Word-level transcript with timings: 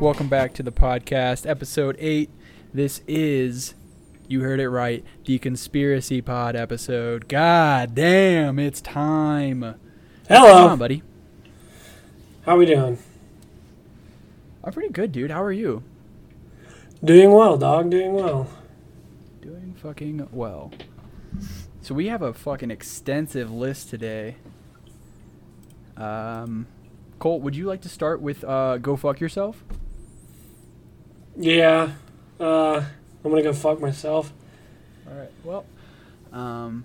Welcome 0.00 0.28
back 0.28 0.54
to 0.54 0.62
the 0.62 0.72
podcast, 0.72 1.46
episode 1.46 1.94
8. 1.98 2.30
This 2.72 3.02
is, 3.06 3.74
you 4.28 4.40
heard 4.40 4.58
it 4.58 4.70
right, 4.70 5.04
the 5.26 5.38
Conspiracy 5.38 6.22
Pod 6.22 6.56
episode. 6.56 7.28
God 7.28 7.94
damn, 7.94 8.58
it's 8.58 8.80
time. 8.80 9.74
Hello. 10.26 10.68
On, 10.68 10.78
buddy. 10.78 11.02
How 12.46 12.56
we 12.56 12.64
doing? 12.64 12.96
I'm 14.64 14.72
pretty 14.72 14.88
good, 14.88 15.12
dude. 15.12 15.30
How 15.30 15.42
are 15.42 15.52
you? 15.52 15.82
Doing 17.04 17.32
well, 17.32 17.58
dog. 17.58 17.90
Doing 17.90 18.14
well. 18.14 18.48
Doing 19.42 19.74
fucking 19.82 20.28
well. 20.32 20.72
So 21.82 21.94
we 21.94 22.06
have 22.06 22.22
a 22.22 22.32
fucking 22.32 22.70
extensive 22.70 23.52
list 23.52 23.90
today. 23.90 24.36
Um, 25.98 26.68
Cole, 27.18 27.38
would 27.42 27.54
you 27.54 27.66
like 27.66 27.82
to 27.82 27.90
start 27.90 28.22
with 28.22 28.42
uh, 28.44 28.78
"Go 28.78 28.96
fuck 28.96 29.20
yourself"? 29.20 29.62
Yeah. 31.40 31.92
Uh, 32.38 32.84
I'm 33.24 33.30
gonna 33.30 33.42
go 33.42 33.52
fuck 33.52 33.80
myself. 33.80 34.32
All 35.08 35.16
right. 35.16 35.30
Well, 35.42 35.64
um, 36.32 36.84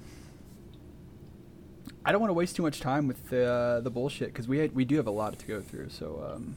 I 2.06 2.12
don't 2.12 2.22
want 2.22 2.30
to 2.30 2.36
waste 2.36 2.56
too 2.56 2.64
much 2.64 2.80
time 2.80 3.08
with 3.08 3.30
the 3.30 3.46
uh, 3.46 3.80
the 3.82 3.90
bullshit 3.90 4.30
because 4.30 4.48
we 4.48 4.60
had, 4.60 4.74
we 4.74 4.86
do 4.86 4.96
have 4.96 5.08
a 5.08 5.12
lot 5.12 5.38
to 5.38 5.46
go 5.46 5.60
through. 5.62 5.90
So, 5.90 6.26
um, 6.34 6.56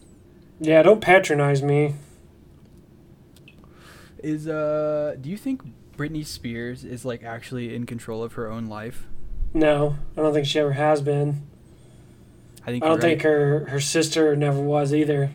Yeah. 0.61 0.83
Don't 0.83 1.01
patronize 1.01 1.63
me. 1.63 1.95
is 4.23 4.47
uh, 4.47 5.17
do 5.21 5.29
you 5.29 5.37
think 5.37 5.62
Britney 5.97 6.25
Spears 6.25 6.85
is 6.85 7.05
like 7.05 7.25
actually 7.25 7.75
in 7.75 7.85
control 7.85 8.23
of 8.23 8.35
her 8.35 8.49
own 8.49 8.67
life? 8.67 9.07
No, 9.53 9.97
I 10.17 10.21
don't 10.21 10.33
think 10.33 10.47
she 10.47 10.61
ever 10.61 10.73
has 10.73 11.03
been. 11.03 11.43
I 12.62 12.67
think. 12.67 12.85
I 12.85 12.89
don't 12.89 12.97
right. 12.99 13.03
think 13.03 13.23
her 13.23 13.67
her 13.71 13.81
sister 13.81 14.37
never 14.37 14.61
was 14.61 14.95
either. 14.95 15.33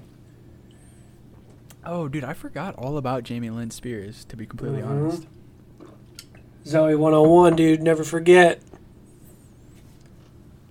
Oh, 1.85 2.07
dude, 2.07 2.23
I 2.23 2.33
forgot 2.33 2.75
all 2.75 2.97
about 2.97 3.23
Jamie 3.23 3.49
Lynn 3.49 3.71
Spears. 3.71 4.23
To 4.25 4.35
be 4.37 4.45
completely 4.45 4.81
Mhm. 4.81 4.87
honest. 4.89 5.27
Zoey 6.65 6.97
101, 6.97 7.55
dude. 7.55 7.81
Never 7.81 8.03
forget. 8.03 8.61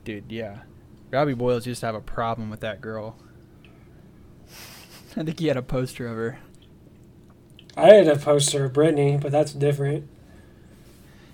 Dude, 0.04 0.24
yeah. 0.32 0.60
Robbie 1.10 1.34
Boyles 1.34 1.66
used 1.66 1.80
to 1.80 1.86
have 1.86 1.94
a 1.94 2.00
problem 2.00 2.48
with 2.50 2.60
that 2.60 2.80
girl. 2.80 3.16
I 5.16 5.22
think 5.22 5.38
he 5.38 5.48
had 5.48 5.56
a 5.58 5.62
poster 5.62 6.06
of 6.08 6.16
her. 6.16 6.38
I 7.76 7.88
had 7.88 8.08
a 8.08 8.16
poster 8.16 8.64
of 8.64 8.72
Britney, 8.72 9.20
but 9.20 9.30
that's 9.32 9.52
different. 9.52 10.08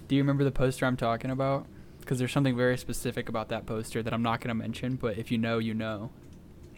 Do 0.09 0.17
you 0.17 0.23
remember 0.23 0.45
the 0.45 0.51
poster 0.51 0.87
I'm 0.87 0.97
talking 0.97 1.31
about? 1.31 1.67
Because 2.01 2.19
there's 2.19 2.33
something 2.33 2.57
very 2.57 2.79
specific 2.79 3.29
about 3.29 3.49
that 3.51 3.67
poster 3.67 4.03
that 4.03 4.13
I'm 4.13 4.23
not 4.23 4.41
going 4.41 4.49
to 4.49 4.55
mention, 4.55 4.97
but 4.97 5.19
if 5.19 5.31
you 5.31 5.39
know, 5.39 5.59
you 5.59 5.75
know. 5.75 6.11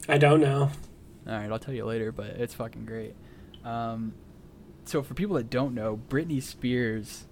I 0.09 0.19
don't 0.19 0.41
know. 0.41 0.71
All 1.27 1.35
right, 1.35 1.51
I'll 1.51 1.59
tell 1.59 1.75
you 1.75 1.85
later, 1.85 2.13
but 2.13 2.27
it's 2.27 2.55
fucking 2.55 2.87
great. 2.87 3.15
Um, 3.65 4.15
so 4.85 5.03
for 5.03 5.15
people 5.15 5.37
that 5.37 5.51
don't 5.51 5.75
know, 5.75 6.01
Britney 6.09 6.43
Spears 6.43 7.25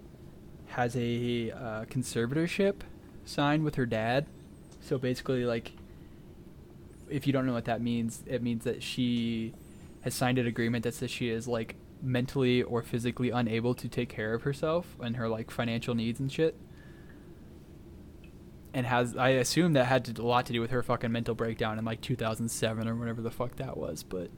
has 0.69 0.95
a 0.97 1.51
uh, 1.51 1.85
conservatorship 1.87 2.81
signed 3.25 3.65
with 3.65 3.77
her 3.77 3.87
dad. 3.87 4.27
So 4.81 4.99
basically, 4.99 5.45
like, 5.45 5.73
if 7.09 7.27
you 7.27 7.33
don't 7.33 7.47
know 7.47 7.55
what 7.55 7.65
that 7.65 7.81
means, 7.81 8.23
it 8.27 8.43
means 8.43 8.65
that 8.65 8.83
she 8.83 9.55
has 10.03 10.15
signed 10.15 10.39
an 10.39 10.47
agreement 10.47 10.85
that 10.85 10.95
says 10.95 11.11
she 11.11 11.31
is 11.31 11.49
like 11.49 11.77
mentally 12.03 12.63
or 12.63 12.83
physically 12.83 13.31
unable 13.31 13.75
to 13.75 13.89
take 13.89 14.09
care 14.09 14.35
of 14.35 14.43
herself 14.43 14.97
and 15.01 15.17
her 15.17 15.29
like 15.29 15.51
financial 15.51 15.95
needs 15.95 16.21
and 16.21 16.31
shit. 16.31 16.55
And 18.75 18.87
has 18.87 19.17
I 19.17 19.31
assume 19.31 19.73
that 19.73 19.87
had 19.87 20.05
to, 20.05 20.23
a 20.23 20.25
lot 20.25 20.47
to 20.47 20.53
do 20.53 20.61
with 20.61 20.71
her 20.71 20.83
fucking 20.83 21.11
mental 21.11 21.35
breakdown 21.35 21.79
in 21.79 21.85
like 21.85 22.01
2007 22.01 22.87
or 22.87 22.95
whatever 22.95 23.23
the 23.23 23.31
fuck 23.31 23.57
that 23.57 23.77
was. 23.77 24.03
But 24.03 24.31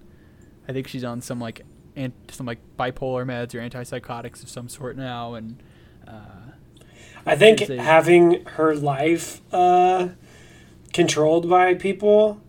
I 0.68 0.72
think 0.72 0.86
she's 0.86 1.04
on 1.04 1.20
some 1.20 1.40
like 1.40 1.62
ant- 1.96 2.30
some 2.30 2.46
like 2.46 2.58
bipolar 2.78 3.24
meds 3.24 3.54
or 3.54 3.58
antipsychotics 3.58 4.42
of 4.42 4.48
some 4.48 4.68
sort 4.68 4.96
now, 4.96 5.34
and 5.34 5.62
uh, 6.06 6.52
I 7.26 7.36
think 7.36 7.60
a- 7.62 7.82
having 7.82 8.44
her 8.44 8.74
life 8.74 9.40
uh, 9.52 10.10
controlled 10.92 11.48
by 11.48 11.74
people 11.74 12.40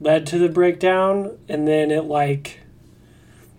led 0.00 0.26
to 0.28 0.38
the 0.38 0.48
breakdown, 0.48 1.38
and 1.48 1.68
then 1.68 1.90
it 1.90 2.04
like 2.04 2.60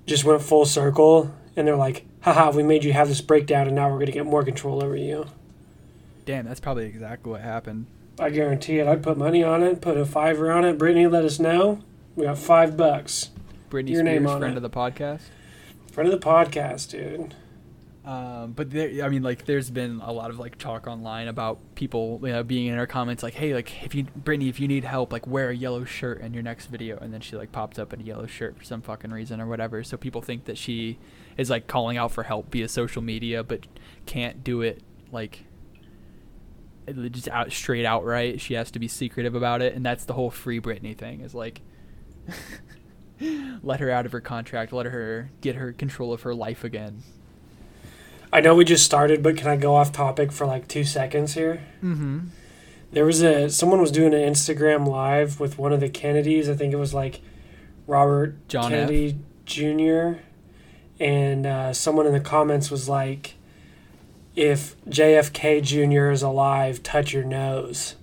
just 0.05 0.23
went 0.23 0.41
full 0.41 0.65
circle, 0.65 1.33
and 1.55 1.67
they're 1.67 1.75
like, 1.77 2.05
"Haha, 2.21 2.51
we 2.51 2.63
made 2.63 2.83
you 2.83 2.93
have 2.93 3.07
this 3.07 3.21
breakdown, 3.21 3.67
and 3.67 3.75
now 3.75 3.89
we're 3.89 3.99
gonna 3.99 4.11
get 4.11 4.25
more 4.25 4.43
control 4.43 4.83
over 4.83 4.95
you." 4.95 5.27
Damn, 6.25 6.45
that's 6.45 6.59
probably 6.59 6.85
exactly 6.85 7.31
what 7.31 7.41
happened. 7.41 7.87
I 8.19 8.29
guarantee 8.29 8.79
it. 8.79 8.87
I'd 8.87 9.01
put 9.01 9.17
money 9.17 9.43
on 9.43 9.63
it, 9.63 9.81
put 9.81 9.97
a 9.97 10.05
fiver 10.05 10.51
on 10.51 10.63
it. 10.65 10.77
Britney, 10.77 11.09
let 11.09 11.25
us 11.25 11.39
know. 11.39 11.79
We 12.15 12.25
got 12.25 12.37
five 12.37 12.77
bucks. 12.77 13.31
Britney 13.69 13.91
Your 13.91 14.03
name 14.03 14.27
on 14.27 14.39
friend 14.39 14.53
it. 14.53 14.57
of 14.57 14.63
the 14.63 14.69
podcast. 14.69 15.21
Friend 15.91 16.11
of 16.11 16.19
the 16.19 16.25
podcast, 16.25 16.89
dude. 16.89 17.35
Um, 18.03 18.53
but 18.53 18.71
there, 18.71 19.05
I 19.05 19.09
mean, 19.09 19.21
like, 19.21 19.45
there's 19.45 19.69
been 19.69 20.01
a 20.01 20.11
lot 20.11 20.31
of 20.31 20.39
like 20.39 20.57
talk 20.57 20.87
online 20.87 21.27
about 21.27 21.59
people, 21.75 22.19
you 22.23 22.29
know, 22.31 22.43
being 22.43 22.67
in 22.67 22.75
her 22.75 22.87
comments 22.87 23.21
like, 23.21 23.35
"Hey, 23.35 23.53
like, 23.53 23.83
if 23.83 23.93
you, 23.93 24.05
Britney, 24.05 24.49
if 24.49 24.59
you 24.59 24.67
need 24.67 24.83
help, 24.83 25.13
like, 25.13 25.27
wear 25.27 25.49
a 25.49 25.55
yellow 25.55 25.85
shirt 25.85 26.19
in 26.21 26.33
your 26.33 26.41
next 26.41 26.65
video." 26.65 26.97
And 26.97 27.13
then 27.13 27.21
she 27.21 27.35
like 27.35 27.51
pops 27.51 27.77
up 27.77 27.93
in 27.93 28.01
a 28.01 28.03
yellow 28.03 28.25
shirt 28.25 28.57
for 28.57 28.63
some 28.63 28.81
fucking 28.81 29.11
reason 29.11 29.39
or 29.39 29.45
whatever. 29.45 29.83
So 29.83 29.97
people 29.97 30.21
think 30.21 30.45
that 30.45 30.57
she 30.57 30.97
is 31.37 31.49
like 31.51 31.67
calling 31.67 31.97
out 31.97 32.11
for 32.11 32.23
help 32.23 32.51
via 32.51 32.67
social 32.67 33.03
media, 33.03 33.43
but 33.43 33.67
can't 34.07 34.43
do 34.43 34.61
it 34.61 34.81
like 35.11 35.45
just 37.11 37.27
out 37.27 37.51
straight 37.51 37.85
outright. 37.85 38.41
She 38.41 38.53
has 38.55 38.71
to 38.71 38.79
be 38.79 38.87
secretive 38.87 39.35
about 39.35 39.61
it, 39.61 39.75
and 39.75 39.85
that's 39.85 40.05
the 40.05 40.13
whole 40.13 40.31
free 40.31 40.59
Britney 40.59 40.97
thing. 40.97 41.21
Is 41.21 41.35
like. 41.35 41.61
let 43.63 43.79
her 43.79 43.89
out 43.89 44.05
of 44.05 44.11
her 44.11 44.21
contract. 44.21 44.73
Let 44.73 44.87
her 44.87 45.29
get 45.41 45.55
her 45.55 45.71
control 45.71 46.13
of 46.13 46.23
her 46.23 46.33
life 46.33 46.63
again. 46.63 47.03
I 48.33 48.39
know 48.41 48.55
we 48.55 48.65
just 48.65 48.85
started, 48.85 49.21
but 49.21 49.37
can 49.37 49.47
I 49.47 49.57
go 49.57 49.75
off 49.75 49.91
topic 49.91 50.31
for 50.31 50.47
like 50.47 50.67
two 50.67 50.83
seconds 50.83 51.33
here? 51.33 51.63
Mm-hmm. 51.83 52.27
There 52.91 53.05
was 53.05 53.21
a 53.21 53.49
someone 53.49 53.81
was 53.81 53.91
doing 53.91 54.13
an 54.13 54.21
Instagram 54.21 54.87
live 54.87 55.39
with 55.39 55.57
one 55.57 55.73
of 55.73 55.79
the 55.79 55.89
Kennedys. 55.89 56.49
I 56.49 56.55
think 56.55 56.73
it 56.73 56.77
was 56.77 56.93
like 56.93 57.21
Robert 57.87 58.47
John 58.47 58.69
Kennedy 58.71 59.17
Jr. 59.45 60.21
And 60.99 61.45
uh, 61.45 61.73
someone 61.73 62.05
in 62.05 62.13
the 62.13 62.19
comments 62.19 62.69
was 62.69 62.87
like, 62.87 63.35
"If 64.35 64.75
JFK 64.85 65.61
Jr. 65.61 66.11
is 66.11 66.21
alive, 66.21 66.83
touch 66.83 67.13
your 67.13 67.23
nose." 67.23 67.95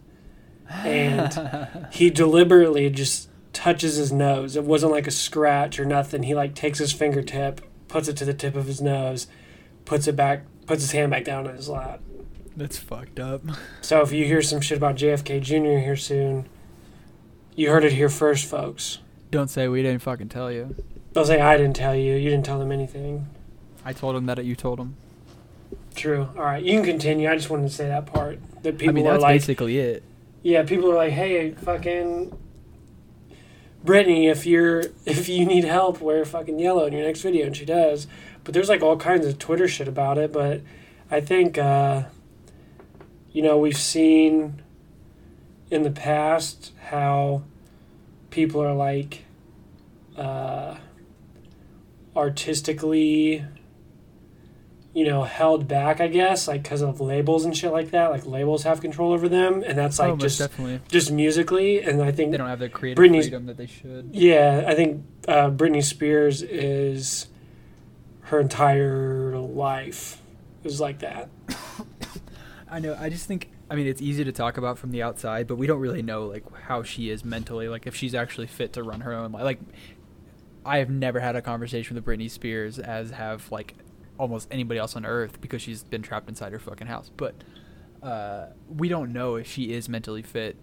And 0.68 1.68
he 1.92 2.10
deliberately 2.10 2.90
just 2.90 3.28
touches 3.52 3.96
his 3.96 4.12
nose. 4.12 4.56
It 4.56 4.64
wasn't 4.64 4.92
like 4.92 5.06
a 5.06 5.12
scratch 5.12 5.80
or 5.80 5.84
nothing. 5.84 6.22
He 6.22 6.34
like 6.34 6.54
takes 6.54 6.78
his 6.78 6.92
fingertip, 6.92 7.60
puts 7.88 8.08
it 8.08 8.16
to 8.18 8.24
the 8.24 8.34
tip 8.34 8.54
of 8.54 8.66
his 8.66 8.80
nose, 8.80 9.26
puts 9.84 10.06
it 10.06 10.16
back, 10.16 10.44
puts 10.66 10.82
his 10.82 10.92
hand 10.92 11.10
back 11.10 11.24
down 11.24 11.46
in 11.46 11.56
his 11.56 11.68
lap. 11.68 12.00
That's 12.56 12.76
fucked 12.76 13.20
up. 13.20 13.42
So 13.80 14.02
if 14.02 14.12
you 14.12 14.26
hear 14.26 14.42
some 14.42 14.60
shit 14.60 14.76
about 14.76 14.96
JFK 14.96 15.40
Jr. 15.40 15.82
here 15.82 15.96
soon, 15.96 16.46
you 17.56 17.70
heard 17.70 17.84
it 17.84 17.92
here 17.92 18.10
first, 18.10 18.44
folks. 18.44 18.98
Don't 19.30 19.48
say 19.48 19.66
we 19.66 19.82
didn't 19.82 20.02
fucking 20.02 20.28
tell 20.28 20.52
you. 20.52 20.76
They'll 21.12 21.24
say 21.24 21.40
I 21.40 21.56
didn't 21.56 21.76
tell 21.76 21.94
you. 21.94 22.14
You 22.14 22.28
didn't 22.28 22.44
tell 22.44 22.58
them 22.58 22.70
anything. 22.70 23.26
I 23.84 23.92
told 23.94 24.14
him 24.14 24.26
that 24.26 24.44
you 24.44 24.54
told 24.54 24.78
him. 24.78 24.96
True. 25.98 26.28
All 26.36 26.44
right, 26.44 26.62
you 26.62 26.74
can 26.74 26.84
continue. 26.84 27.28
I 27.28 27.34
just 27.34 27.50
wanted 27.50 27.68
to 27.68 27.74
say 27.74 27.88
that 27.88 28.06
part 28.06 28.38
that 28.62 28.78
people 28.78 28.90
I 28.90 28.92
mean, 28.92 29.06
are 29.08 29.14
that's 29.14 29.22
like, 29.22 29.34
basically 29.34 29.78
it. 29.78 30.04
yeah, 30.44 30.62
people 30.62 30.92
are 30.92 30.94
like, 30.94 31.12
hey, 31.12 31.50
fucking 31.50 32.38
Britney, 33.84 34.30
if 34.30 34.46
you're 34.46 34.84
if 35.04 35.28
you 35.28 35.44
need 35.44 35.64
help, 35.64 36.00
wear 36.00 36.24
fucking 36.24 36.60
yellow 36.60 36.86
in 36.86 36.92
your 36.92 37.04
next 37.04 37.22
video, 37.22 37.46
and 37.46 37.56
she 37.56 37.64
does. 37.64 38.06
But 38.44 38.54
there's 38.54 38.68
like 38.68 38.80
all 38.80 38.96
kinds 38.96 39.26
of 39.26 39.40
Twitter 39.40 39.66
shit 39.66 39.88
about 39.88 40.18
it. 40.18 40.32
But 40.32 40.62
I 41.10 41.20
think, 41.20 41.58
uh, 41.58 42.04
you 43.32 43.42
know, 43.42 43.58
we've 43.58 43.76
seen 43.76 44.62
in 45.68 45.82
the 45.82 45.90
past 45.90 46.72
how 46.90 47.42
people 48.30 48.62
are 48.62 48.72
like 48.74 49.24
uh, 50.16 50.76
artistically 52.14 53.44
you 54.94 55.04
know 55.04 55.22
held 55.24 55.68
back 55.68 56.00
i 56.00 56.08
guess 56.08 56.48
like 56.48 56.62
because 56.62 56.80
of 56.80 57.00
labels 57.00 57.44
and 57.44 57.56
shit 57.56 57.70
like 57.72 57.90
that 57.90 58.10
like 58.10 58.24
labels 58.26 58.62
have 58.62 58.80
control 58.80 59.12
over 59.12 59.28
them 59.28 59.62
and 59.66 59.76
that's 59.76 59.98
like 59.98 60.10
oh, 60.12 60.16
just 60.16 60.38
definitely. 60.38 60.80
just 60.88 61.10
musically 61.10 61.80
and 61.82 62.02
i 62.02 62.10
think 62.10 62.30
They 62.30 62.38
don't 62.38 62.48
have 62.48 62.58
the 62.58 62.68
creative 62.68 62.96
freedom 62.96 63.46
that 63.46 63.56
they 63.56 63.66
should. 63.66 64.10
yeah 64.12 64.64
i 64.66 64.74
think 64.74 65.04
uh, 65.28 65.50
britney 65.50 65.84
spears 65.84 66.42
is 66.42 67.26
her 68.22 68.40
entire 68.40 69.36
life 69.38 70.22
is 70.64 70.80
like 70.80 71.00
that 71.00 71.28
I 72.70 72.80
know. 72.80 72.94
I 72.98 73.08
just 73.08 73.26
think. 73.26 73.50
I 73.70 73.74
mean, 73.76 73.86
it's 73.86 74.02
easy 74.02 74.24
to 74.24 74.32
talk 74.32 74.58
about 74.58 74.78
from 74.78 74.90
the 74.90 75.02
outside, 75.02 75.46
but 75.46 75.56
we 75.56 75.66
don't 75.66 75.80
really 75.80 76.02
know 76.02 76.26
like 76.26 76.44
how 76.64 76.82
she 76.82 77.10
is 77.10 77.24
mentally. 77.24 77.68
Like 77.68 77.86
if 77.86 77.94
she's 77.94 78.14
actually 78.14 78.46
fit 78.46 78.74
to 78.74 78.82
run 78.82 79.00
her 79.00 79.14
own 79.14 79.32
life. 79.32 79.42
Like 79.44 79.60
I 80.64 80.78
have 80.78 80.90
never 80.90 81.20
had 81.20 81.34
a 81.36 81.42
conversation 81.42 81.94
with 81.94 82.04
Britney 82.04 82.30
Spears 82.30 82.78
as 82.78 83.10
have 83.12 83.50
like 83.50 83.74
almost 84.18 84.48
anybody 84.50 84.78
else 84.78 84.96
on 84.96 85.06
earth 85.06 85.40
because 85.40 85.62
she's 85.62 85.82
been 85.84 86.02
trapped 86.02 86.28
inside 86.28 86.52
her 86.52 86.58
fucking 86.58 86.86
house. 86.86 87.10
But 87.16 87.34
uh, 88.02 88.46
we 88.68 88.88
don't 88.88 89.12
know 89.12 89.36
if 89.36 89.46
she 89.46 89.72
is 89.72 89.88
mentally 89.88 90.22
fit. 90.22 90.56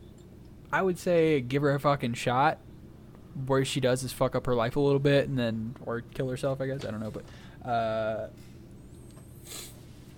I 0.71 0.81
would 0.81 0.99
say 0.99 1.41
give 1.41 1.61
her 1.61 1.73
a 1.73 1.79
fucking 1.79 2.13
shot, 2.15 2.59
where 3.45 3.65
she 3.65 3.79
does 3.79 4.03
is 4.03 4.13
fuck 4.13 4.35
up 4.35 4.45
her 4.45 4.55
life 4.55 4.75
a 4.75 4.79
little 4.79 4.99
bit 4.99 5.27
and 5.27 5.37
then 5.37 5.75
or 5.85 6.01
kill 6.01 6.29
herself. 6.29 6.61
I 6.61 6.67
guess 6.67 6.85
I 6.85 6.91
don't 6.91 7.01
know, 7.01 7.11
but 7.11 7.69
uh, 7.69 8.27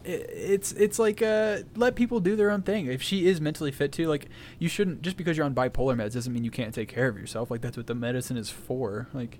it, 0.03 0.29
it's 0.31 0.71
it's 0.73 0.99
like 0.99 1.21
uh, 1.21 1.59
let 1.75 1.95
people 1.95 2.19
do 2.19 2.35
their 2.35 2.51
own 2.51 2.61
thing. 2.61 2.87
If 2.87 3.01
she 3.01 3.27
is 3.27 3.41
mentally 3.41 3.71
fit 3.71 3.91
too, 3.91 4.07
like 4.07 4.27
you 4.59 4.69
shouldn't 4.69 5.01
just 5.01 5.17
because 5.17 5.37
you're 5.37 5.45
on 5.45 5.55
bipolar 5.55 5.95
meds 5.95 6.13
doesn't 6.13 6.31
mean 6.31 6.43
you 6.43 6.51
can't 6.51 6.73
take 6.73 6.89
care 6.89 7.07
of 7.07 7.17
yourself. 7.17 7.51
Like 7.51 7.61
that's 7.61 7.77
what 7.77 7.87
the 7.87 7.95
medicine 7.95 8.37
is 8.37 8.49
for. 8.49 9.07
Like 9.13 9.39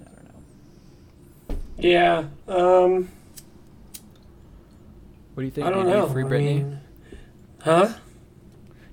I 0.00 0.04
don't 0.04 0.24
know. 1.48 1.60
Yeah. 1.80 2.24
Um, 2.46 3.08
What 5.34 5.42
do 5.42 5.44
you 5.44 5.50
think? 5.50 5.66
I 5.66 5.70
don't 5.70 5.86
Do 5.86 5.90
know. 5.90 6.06
Free 6.08 6.24
I 6.24 6.26
Britney? 6.26 6.44
mean- 6.56 6.80
huh? 7.62 7.94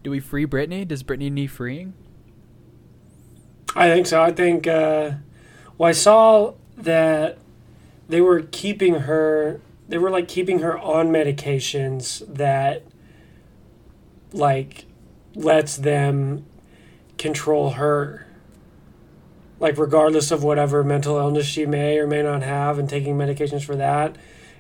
Do 0.03 0.11
we 0.11 0.19
free 0.19 0.45
Britney? 0.45 0.87
Does 0.87 1.03
Britney 1.03 1.31
need 1.31 1.47
freeing? 1.47 1.93
I 3.75 3.89
think 3.89 4.07
so. 4.07 4.21
I 4.21 4.31
think. 4.31 4.67
Uh, 4.67 5.11
well, 5.77 5.89
I 5.89 5.91
saw 5.91 6.53
that 6.77 7.37
they 8.07 8.21
were 8.21 8.41
keeping 8.51 8.95
her. 9.01 9.59
They 9.89 9.97
were 9.97 10.09
like 10.09 10.27
keeping 10.27 10.59
her 10.59 10.77
on 10.77 11.07
medications 11.09 12.23
that, 12.33 12.83
like, 14.31 14.85
lets 15.35 15.77
them 15.77 16.45
control 17.17 17.71
her. 17.71 18.26
Like, 19.59 19.77
regardless 19.77 20.29
of 20.31 20.43
whatever 20.43 20.83
mental 20.83 21.17
illness 21.17 21.45
she 21.47 21.65
may 21.65 21.97
or 21.97 22.05
may 22.07 22.21
not 22.21 22.43
have, 22.43 22.77
and 22.77 22.87
taking 22.89 23.17
medications 23.17 23.63
for 23.63 23.75
that, 23.75 24.15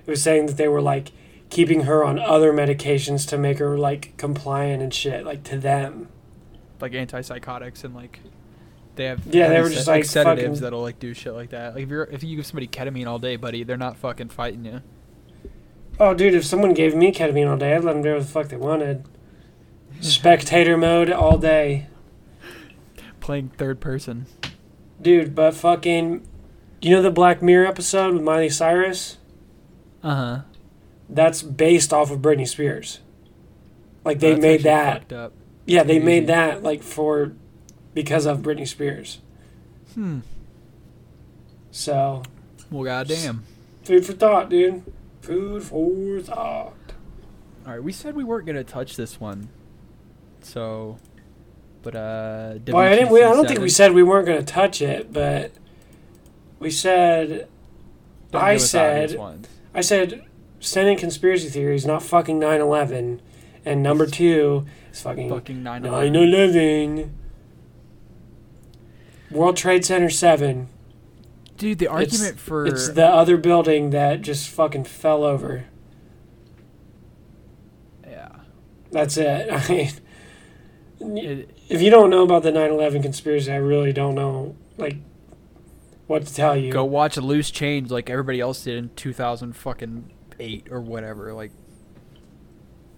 it 0.05 0.09
was 0.09 0.23
saying 0.23 0.47
that 0.47 0.57
they 0.57 0.67
were 0.67 0.81
like 0.81 1.11
keeping 1.49 1.81
her 1.81 2.03
on 2.03 2.17
other 2.19 2.51
medications 2.51 3.27
to 3.29 3.37
make 3.37 3.59
her 3.59 3.77
like 3.77 4.17
compliant 4.17 4.81
and 4.81 4.93
shit, 4.93 5.23
like 5.25 5.43
to 5.43 5.57
them. 5.57 6.07
Like 6.81 6.93
antipsychotics 6.93 7.83
and 7.83 7.93
like 7.95 8.19
they 8.95 9.05
have 9.05 9.21
Yeah, 9.27 9.49
they 9.49 9.61
were 9.61 9.69
just, 9.69 9.87
like, 9.87 10.05
sedatives 10.05 10.47
fucking- 10.47 10.61
that'll 10.61 10.81
like 10.81 10.99
do 10.99 11.13
shit 11.13 11.33
like 11.33 11.51
that. 11.51 11.75
Like 11.75 11.83
if 11.83 11.89
you're 11.89 12.03
if 12.05 12.23
you 12.23 12.35
give 12.35 12.45
somebody 12.47 12.67
ketamine 12.67 13.07
all 13.07 13.19
day, 13.19 13.35
buddy, 13.35 13.63
they're 13.63 13.77
not 13.77 13.97
fucking 13.97 14.29
fighting 14.29 14.65
you. 14.65 14.81
Oh, 15.99 16.13
dude, 16.13 16.33
if 16.35 16.45
someone 16.45 16.73
gave 16.73 16.95
me 16.95 17.11
ketamine 17.11 17.49
all 17.49 17.57
day, 17.57 17.75
I'd 17.75 17.83
let 17.83 17.93
them 17.93 18.01
do 18.03 18.09
whatever 18.09 18.23
the 18.25 18.31
fuck 18.31 18.47
they 18.49 18.57
wanted. 18.57 19.03
Spectator 20.01 20.77
mode 20.77 21.09
all 21.11 21.37
day. 21.37 21.87
Playing 23.19 23.49
third 23.57 23.79
person. 23.79 24.25
Dude, 25.01 25.35
but 25.35 25.53
fucking. 25.53 26.27
You 26.81 26.95
know 26.95 27.01
the 27.01 27.11
Black 27.11 27.41
Mirror 27.41 27.65
episode 27.67 28.13
with 28.13 28.21
Miley 28.23 28.49
Cyrus? 28.49 29.17
Uh 30.03 30.15
huh. 30.15 30.41
That's 31.09 31.41
based 31.41 31.91
off 31.93 32.11
of 32.11 32.19
Britney 32.19 32.47
Spears. 32.47 32.99
Like, 34.05 34.19
they 34.19 34.35
made 34.35 34.63
that. 34.63 35.11
Up. 35.11 35.33
Yeah, 35.65 35.83
they 35.83 35.95
crazy. 35.95 36.05
made 36.05 36.27
that, 36.27 36.63
like, 36.63 36.83
for. 36.83 37.33
because 37.93 38.25
of 38.25 38.39
Britney 38.39 38.67
Spears. 38.67 39.19
Hmm. 39.95 40.19
So, 41.71 42.23
Well, 42.71 42.83
goddamn. 42.83 43.43
food 43.83 44.05
for 44.05 44.13
thought, 44.13 44.49
dude. 44.49 44.83
Food 45.21 45.63
for 45.63 46.19
thought. 46.21 46.73
All 47.65 47.73
right, 47.73 47.83
we 47.83 47.91
said 47.91 48.15
we 48.15 48.23
weren't 48.23 48.45
gonna 48.45 48.63
touch 48.63 48.95
this 48.95 49.19
one, 49.19 49.49
so, 50.41 50.97
but 51.87 51.95
uh. 51.95 52.59
Well, 52.67 52.79
I 52.79 52.95
didn't. 52.95 53.11
We, 53.11 53.23
I 53.23 53.31
don't 53.31 53.47
think 53.47 53.61
we 53.61 53.69
said 53.69 53.93
we 53.93 54.03
weren't 54.03 54.25
going 54.25 54.39
to 54.39 54.45
touch 54.45 54.81
it, 54.81 55.13
but 55.13 55.53
we 56.59 56.69
said. 56.69 57.47
Don't 58.31 58.43
I 58.43 58.55
give 58.55 58.63
us 58.63 58.75
obvious 58.75 59.11
said-. 59.11 59.47
I 59.73 59.79
said 59.79 60.25
sending 60.59 60.97
conspiracy 60.97 61.47
theories, 61.47 61.85
not 61.85 62.03
fucking 62.03 62.41
9/11, 62.41 63.21
and 63.63 63.81
number 63.81 64.05
two 64.19 64.65
is 64.91 65.01
fucking 65.01 65.29
fucking 65.29 65.63
nine 65.63 65.83
9/11. 65.83 67.09
World 69.31 69.55
Trade 69.55 69.85
Center 69.85 70.09
seven. 70.09 70.67
Dude, 71.55 71.79
the 71.79 71.87
argument 71.87 72.37
for 72.37 72.65
It's 72.65 72.89
the 72.89 73.05
other 73.07 73.37
building 73.37 73.91
that 73.91 74.21
just 74.21 74.49
fucking 74.49 74.83
fell 74.83 75.23
over. 75.23 75.65
yeah. 78.05 78.27
That's 78.91 79.15
it. 79.15 79.49
I 79.53 79.67
mean, 79.69 81.17
It, 81.17 81.56
if 81.69 81.81
you 81.81 81.89
don't 81.89 82.09
know 82.09 82.23
about 82.23 82.43
the 82.43 82.51
9/11 82.51 83.01
conspiracy, 83.01 83.51
I 83.51 83.57
really 83.57 83.93
don't 83.93 84.15
know 84.15 84.55
like 84.77 84.97
what 86.07 86.25
to 86.25 86.33
tell 86.33 86.55
you. 86.55 86.71
go 86.71 86.85
watch 86.85 87.17
Loose 87.17 87.51
Change 87.51 87.91
like 87.91 88.09
everybody 88.09 88.39
else 88.39 88.63
did 88.63 88.77
in 88.77 88.89
2000 88.95 89.53
fucking 89.53 90.11
eight 90.39 90.67
or 90.71 90.79
whatever. 90.81 91.33
Like, 91.33 91.51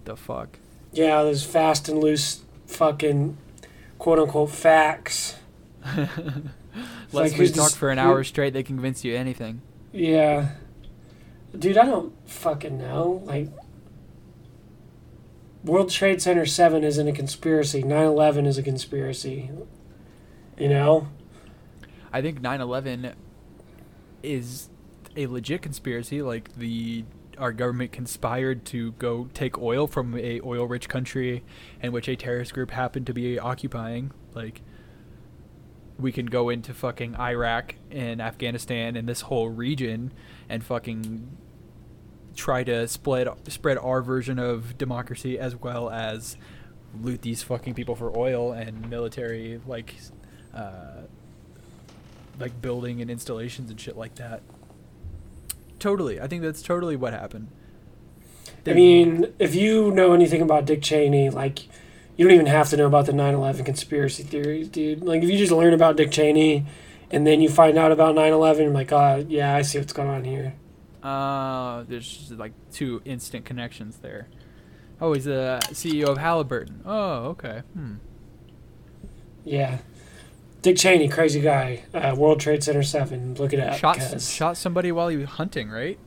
the 0.04 0.16
fuck. 0.16 0.58
Yeah, 0.92 1.22
those 1.22 1.44
fast 1.44 1.88
and 1.88 2.00
loose 2.00 2.42
fucking 2.66 3.36
quote 3.98 4.18
unquote 4.18 4.50
facts. 4.50 5.36
Let's 5.96 7.12
like, 7.12 7.32
who's 7.32 7.52
talk 7.52 7.72
for 7.72 7.90
an 7.90 7.98
hour 7.98 8.22
straight. 8.22 8.52
They 8.52 8.62
convince 8.62 9.04
you 9.04 9.16
anything. 9.16 9.62
Yeah. 9.92 10.50
Dude, 11.58 11.76
I 11.76 11.84
don't 11.84 12.12
fucking 12.28 12.78
know. 12.78 13.22
Like, 13.24 13.48
World 15.64 15.90
Trade 15.90 16.22
Center 16.22 16.46
7 16.46 16.84
isn't 16.84 17.08
a 17.08 17.12
conspiracy. 17.12 17.82
9 17.82 18.04
11 18.04 18.46
is 18.46 18.58
a 18.58 18.62
conspiracy. 18.62 19.50
You 20.58 20.68
know? 20.68 21.08
I 22.12 22.22
think 22.22 22.40
9/11 22.40 23.14
is 24.22 24.68
a 25.16 25.26
legit 25.26 25.62
conspiracy. 25.62 26.22
Like 26.22 26.54
the 26.56 27.04
our 27.38 27.52
government 27.52 27.92
conspired 27.92 28.64
to 28.66 28.92
go 28.92 29.28
take 29.32 29.56
oil 29.58 29.86
from 29.86 30.16
a 30.18 30.40
oil-rich 30.42 30.88
country 30.90 31.42
in 31.82 31.90
which 31.90 32.06
a 32.06 32.14
terrorist 32.14 32.52
group 32.52 32.70
happened 32.70 33.06
to 33.06 33.14
be 33.14 33.38
occupying. 33.38 34.12
Like 34.34 34.60
we 35.98 36.12
can 36.12 36.26
go 36.26 36.48
into 36.48 36.74
fucking 36.74 37.16
Iraq 37.16 37.76
and 37.90 38.20
Afghanistan 38.20 38.96
and 38.96 39.08
this 39.08 39.22
whole 39.22 39.48
region 39.48 40.12
and 40.48 40.62
fucking 40.64 41.36
try 42.36 42.64
to 42.64 42.86
spread 42.88 43.28
spread 43.48 43.78
our 43.78 44.02
version 44.02 44.38
of 44.38 44.78
democracy 44.78 45.38
as 45.38 45.56
well 45.56 45.90
as 45.90 46.36
loot 47.00 47.22
these 47.22 47.42
fucking 47.42 47.74
people 47.74 47.94
for 47.94 48.16
oil 48.16 48.52
and 48.52 48.88
military 48.90 49.60
like 49.66 49.94
uh, 50.54 51.02
like 52.38 52.60
building 52.60 53.00
and 53.00 53.10
installations 53.10 53.70
and 53.70 53.80
shit 53.80 53.96
like 53.96 54.16
that. 54.16 54.42
Totally, 55.78 56.20
I 56.20 56.26
think 56.26 56.42
that's 56.42 56.62
totally 56.62 56.96
what 56.96 57.12
happened. 57.12 57.48
I 58.66 58.74
mean, 58.74 59.32
if 59.38 59.54
you 59.54 59.90
know 59.90 60.12
anything 60.12 60.42
about 60.42 60.66
Dick 60.66 60.82
Cheney, 60.82 61.30
like, 61.30 61.66
you 62.16 62.26
don't 62.26 62.34
even 62.34 62.46
have 62.46 62.68
to 62.70 62.76
know 62.76 62.86
about 62.86 63.06
the 63.06 63.12
9 63.12 63.34
11 63.34 63.64
conspiracy 63.64 64.22
theories, 64.22 64.68
dude. 64.68 65.02
Like, 65.02 65.22
if 65.22 65.30
you 65.30 65.38
just 65.38 65.52
learn 65.52 65.72
about 65.72 65.96
Dick 65.96 66.10
Cheney 66.10 66.66
and 67.10 67.26
then 67.26 67.40
you 67.40 67.48
find 67.48 67.78
out 67.78 67.92
about 67.92 68.14
9 68.14 68.32
11, 68.32 68.64
you're 68.64 68.72
like, 68.72 68.92
oh, 68.92 69.24
yeah, 69.28 69.54
I 69.54 69.62
see 69.62 69.78
what's 69.78 69.92
going 69.94 70.08
on 70.08 70.24
here. 70.24 70.54
Uh, 71.02 71.84
there's 71.88 72.32
like 72.36 72.52
two 72.72 73.00
instant 73.04 73.44
connections 73.44 73.98
there. 73.98 74.28
Oh, 75.00 75.12
he's 75.14 75.24
the 75.24 75.60
CEO 75.70 76.08
of 76.08 76.18
Halliburton. 76.18 76.82
Oh, 76.84 77.28
okay. 77.28 77.62
Hmm. 77.74 77.94
Yeah. 79.44 79.78
Dick 80.62 80.76
Cheney, 80.76 81.08
crazy 81.08 81.40
guy. 81.40 81.84
Uh, 81.94 82.14
World 82.16 82.38
Trade 82.40 82.62
Center 82.62 82.82
7. 82.82 83.34
Look 83.36 83.54
it 83.54 83.60
up. 83.60 83.78
shot 83.78 83.98
'cause- 83.98 84.30
shot 84.30 84.56
somebody 84.58 84.92
while 84.92 85.08
he 85.08 85.16
was 85.16 85.28
hunting, 85.30 85.70
right? 85.70 85.98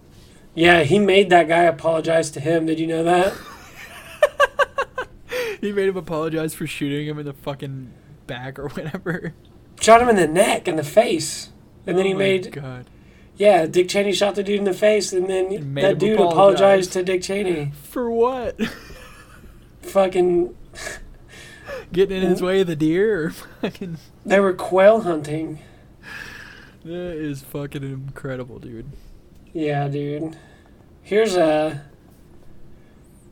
Yeah, 0.54 0.84
he 0.84 1.00
made 1.00 1.32
that 1.32 1.48
guy 1.48 1.64
apologize 1.64 2.30
to 2.32 2.40
him. 2.40 2.68
Did 2.68 2.80
you 2.80 2.86
know 2.86 3.04
that? 3.04 3.34
he 5.62 5.72
made 5.72 5.90
him 5.90 5.98
apologize 5.98 6.54
for 6.54 6.68
shooting 6.68 7.08
him 7.08 7.18
in 7.18 7.26
the 7.26 7.34
fucking 7.34 7.92
back 8.28 8.60
or 8.60 8.68
whatever. 8.70 9.34
Shot 9.82 10.02
him 10.02 10.10
in 10.10 10.16
the 10.16 10.28
neck 10.28 10.68
and 10.68 10.78
the 10.78 10.84
face. 10.84 11.50
And 11.88 11.98
then 11.98 12.06
Oh 12.06 12.10
he 12.10 12.14
my 12.14 12.20
made. 12.20 12.52
God. 12.52 12.86
Yeah, 13.36 13.66
Dick 13.66 13.90
Cheney 13.90 14.14
shot 14.14 14.36
the 14.36 14.44
dude 14.44 14.60
in 14.60 14.64
the 14.66 14.74
face, 14.74 15.12
and 15.12 15.28
then 15.30 15.52
And 15.52 15.78
that 15.78 15.98
dude 15.98 16.14
apologize. 16.20 16.34
apologized 16.34 16.94
to 16.94 17.04
Dick 17.04 17.22
Cheney. 17.24 17.72
For 17.84 18.10
what? 18.12 18.60
Fucking. 19.82 20.56
Getting 21.92 22.22
in 22.24 22.30
his 22.30 22.42
way 22.42 22.62
of 22.62 22.68
the 22.68 22.76
deer 22.76 23.26
or 23.26 23.30
fucking. 23.32 23.98
They 24.26 24.40
were 24.40 24.54
quail 24.54 25.02
hunting. 25.02 25.60
That 26.84 27.16
is 27.16 27.42
fucking 27.42 27.84
incredible, 27.84 28.60
dude. 28.60 28.88
Yeah, 29.54 29.88
dude. 29.88 30.36
Here's 31.02 31.36
a. 31.36 31.84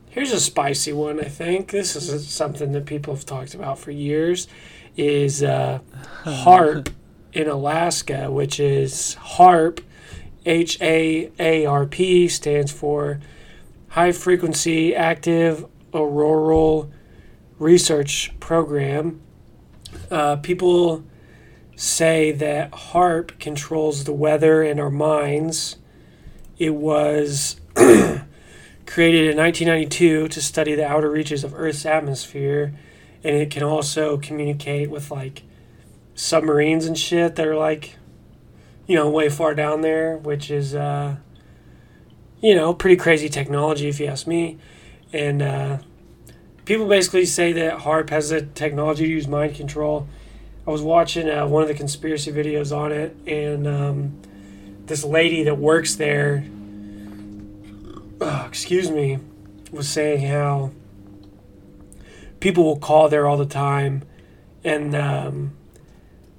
Here's 0.08 0.32
a 0.32 0.40
spicy 0.40 0.92
one. 0.92 1.20
I 1.20 1.24
think 1.28 1.70
this 1.70 1.96
is 1.96 2.28
something 2.28 2.72
that 2.72 2.84
people 2.86 3.14
have 3.14 3.24
talked 3.24 3.54
about 3.54 3.78
for 3.78 3.90
years. 3.90 4.46
Is 4.96 5.42
uh, 5.42 5.80
HAARP 6.24 6.88
in 7.32 7.48
Alaska, 7.48 8.30
which 8.30 8.60
is 8.60 9.16
HAARP, 9.20 9.80
H 10.44 10.80
A 10.80 11.30
A 11.38 11.66
R 11.66 11.86
P, 11.86 12.28
stands 12.28 12.72
for 12.72 13.20
High 13.88 14.12
Frequency 14.12 14.94
Active 14.94 15.66
Auroral 15.94 16.90
Research 17.58 18.32
Program. 18.40 19.20
Uh, 20.10 20.36
people 20.36 21.04
say 21.76 22.32
that 22.32 22.70
HAARP 22.72 23.38
controls 23.38 24.04
the 24.04 24.12
weather 24.12 24.62
and 24.62 24.80
our 24.80 24.90
minds. 24.90 25.76
It 26.58 26.74
was 26.74 27.60
created 27.74 29.30
in 29.30 29.36
1992 29.36 30.28
to 30.28 30.40
study 30.40 30.74
the 30.74 30.86
outer 30.86 31.10
reaches 31.10 31.44
of 31.44 31.54
Earth's 31.54 31.86
atmosphere, 31.86 32.74
and 33.24 33.36
it 33.36 33.50
can 33.50 33.62
also 33.62 34.16
communicate 34.16 34.90
with 34.90 35.10
like 35.10 35.42
submarines 36.14 36.86
and 36.86 36.98
shit 36.98 37.36
that 37.36 37.46
are 37.46 37.56
like, 37.56 37.96
you 38.92 38.98
know, 38.98 39.08
way 39.08 39.30
far 39.30 39.54
down 39.54 39.80
there, 39.80 40.18
which 40.18 40.50
is, 40.50 40.74
uh, 40.74 41.16
you 42.42 42.54
know, 42.54 42.74
pretty 42.74 42.96
crazy 42.96 43.26
technology 43.26 43.88
if 43.88 43.98
you 43.98 44.04
ask 44.04 44.26
me. 44.26 44.58
And 45.14 45.40
uh, 45.40 45.78
people 46.66 46.86
basically 46.86 47.24
say 47.24 47.54
that 47.54 47.78
HAARP 47.78 48.10
has 48.10 48.28
the 48.28 48.42
technology 48.42 49.06
to 49.06 49.10
use 49.10 49.26
mind 49.26 49.54
control. 49.54 50.06
I 50.66 50.70
was 50.70 50.82
watching 50.82 51.30
uh, 51.30 51.46
one 51.46 51.62
of 51.62 51.68
the 51.68 51.74
conspiracy 51.74 52.30
videos 52.32 52.76
on 52.76 52.92
it, 52.92 53.16
and 53.26 53.66
um, 53.66 54.20
this 54.84 55.04
lady 55.04 55.42
that 55.44 55.56
works 55.56 55.96
there, 55.96 56.44
uh, 58.20 58.44
excuse 58.46 58.90
me, 58.90 59.20
was 59.70 59.88
saying 59.88 60.28
how 60.28 60.70
people 62.40 62.64
will 62.64 62.78
call 62.78 63.08
there 63.08 63.26
all 63.26 63.38
the 63.38 63.46
time, 63.46 64.02
and 64.62 64.94
um, 64.94 65.52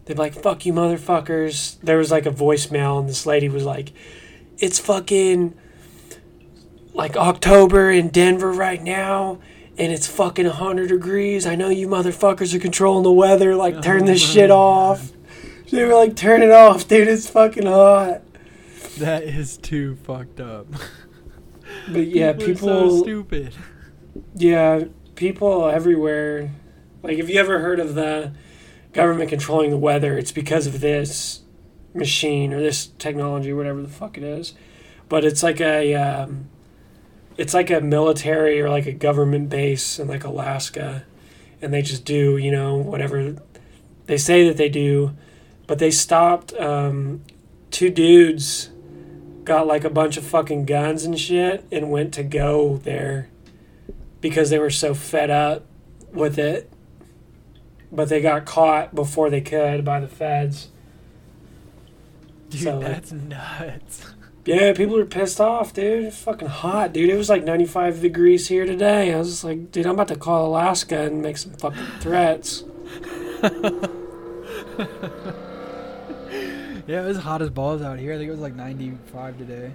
they'd 0.05 0.15
be 0.15 0.19
like, 0.19 0.33
"Fuck 0.33 0.65
you, 0.65 0.73
motherfuckers." 0.73 1.79
There 1.81 1.97
was 1.97 2.11
like 2.11 2.25
a 2.25 2.31
voicemail, 2.31 2.99
and 2.99 3.09
this 3.09 3.25
lady 3.25 3.49
was 3.49 3.63
like, 3.63 3.91
"It's 4.57 4.79
fucking 4.79 5.53
like 6.93 7.15
October 7.17 7.91
in 7.91 8.09
Denver 8.09 8.51
right 8.51 8.81
now." 8.81 9.39
And 9.75 9.91
it's 9.91 10.05
fucking 10.05 10.45
100 10.45 10.89
degrees. 10.89 11.47
I 11.47 11.55
know 11.55 11.69
you 11.69 11.87
motherfuckers 11.87 12.53
are 12.53 12.59
controlling 12.59 13.01
the 13.01 13.11
weather. 13.11 13.55
Like, 13.55 13.81
turn 13.81 14.05
this 14.05 14.21
shit 14.31 14.51
off. 14.51 15.11
They 15.73 15.83
were 15.83 15.95
like, 15.95 16.15
turn 16.15 16.43
it 16.43 16.51
off, 16.51 16.87
dude. 16.87 17.07
It's 17.07 17.27
fucking 17.27 17.65
hot. 17.65 18.21
That 18.99 19.23
is 19.23 19.57
too 19.57 19.95
fucked 19.95 20.39
up. 20.39 20.67
But 21.91 22.05
yeah, 22.05 22.29
are 22.29 22.33
people. 22.35 22.67
so 22.67 23.01
stupid. 23.01 23.55
Yeah, 24.35 24.83
people 25.15 25.67
everywhere. 25.67 26.51
Like, 27.01 27.17
have 27.17 27.27
you 27.27 27.39
ever 27.39 27.57
heard 27.57 27.79
of 27.79 27.95
the 27.95 28.33
government 28.93 29.29
controlling 29.29 29.69
the 29.69 29.77
weather? 29.77 30.17
It's 30.17 30.31
because 30.31 30.67
of 30.67 30.79
this 30.81 31.41
machine 31.93 32.53
or 32.53 32.59
this 32.59 32.87
technology, 32.87 33.53
whatever 33.53 33.81
the 33.81 33.89
fuck 33.89 34.17
it 34.17 34.23
is. 34.23 34.53
But 35.09 35.25
it's 35.25 35.43
like 35.43 35.59
a, 35.59 35.93
um, 35.95 36.49
it's 37.37 37.53
like 37.53 37.69
a 37.69 37.81
military 37.81 38.61
or 38.61 38.69
like 38.69 38.85
a 38.85 38.91
government 38.91 39.49
base 39.49 39.99
in 39.99 40.07
like 40.07 40.23
Alaska, 40.23 41.05
and 41.61 41.73
they 41.73 41.81
just 41.81 42.05
do 42.05 42.37
you 42.37 42.51
know 42.51 42.75
whatever 42.75 43.35
they 44.05 44.17
say 44.17 44.47
that 44.47 44.57
they 44.57 44.69
do. 44.69 45.15
But 45.65 45.79
they 45.79 45.91
stopped 45.91 46.53
um, 46.53 47.21
two 47.71 47.89
dudes 47.89 48.69
got 49.43 49.67
like 49.67 49.83
a 49.83 49.89
bunch 49.89 50.17
of 50.17 50.23
fucking 50.23 50.65
guns 50.65 51.03
and 51.03 51.19
shit 51.19 51.65
and 51.71 51.91
went 51.91 52.13
to 52.13 52.23
go 52.23 52.77
there 52.77 53.29
because 54.21 54.49
they 54.49 54.59
were 54.59 54.69
so 54.69 54.93
fed 54.93 55.29
up 55.29 55.65
with 56.11 56.37
it. 56.37 56.71
But 57.93 58.09
they 58.09 58.19
got 58.21 58.45
caught 58.45 58.93
before 58.95 59.29
they 59.29 59.39
could 59.41 59.85
by 59.85 59.99
the 59.99 60.07
feds. 60.07 60.69
Dude, 62.49 62.61
So, 62.61 62.79
like- 62.79 62.87
that's 62.87 63.11
nuts. 63.11 64.05
Yeah, 64.45 64.73
people 64.73 64.99
are 64.99 65.05
pissed 65.05 65.39
off, 65.39 65.71
dude. 65.71 66.03
It's 66.03 66.17
fucking 66.21 66.49
hot, 66.49 66.91
dude. 66.91 67.09
It 67.09 67.15
was 67.15 67.29
like 67.29 67.45
95 67.45 68.01
degrees 68.01 68.49
here 68.49 68.65
today. 68.65 69.13
I 69.13 69.17
was 69.17 69.29
just 69.29 69.45
like, 69.45 69.71
dude, 69.71 69.85
I'm 69.85 69.93
about 69.93 70.09
to 70.09 70.17
call 70.17 70.47
Alaska 70.47 70.99
and 71.03 71.21
make 71.21 71.37
some 71.37 71.53
fucking 71.53 71.85
threats. 72.01 72.65
Yeah, 76.85 77.03
it 77.03 77.07
was 77.07 77.17
hot 77.19 77.41
as 77.41 77.49
balls 77.49 77.81
out 77.81 77.97
here. 77.99 78.13
I 78.13 78.17
think 78.17 78.27
it 78.27 78.31
was 78.31 78.41
like 78.41 78.55
95 78.55 79.37
today. 79.37 79.71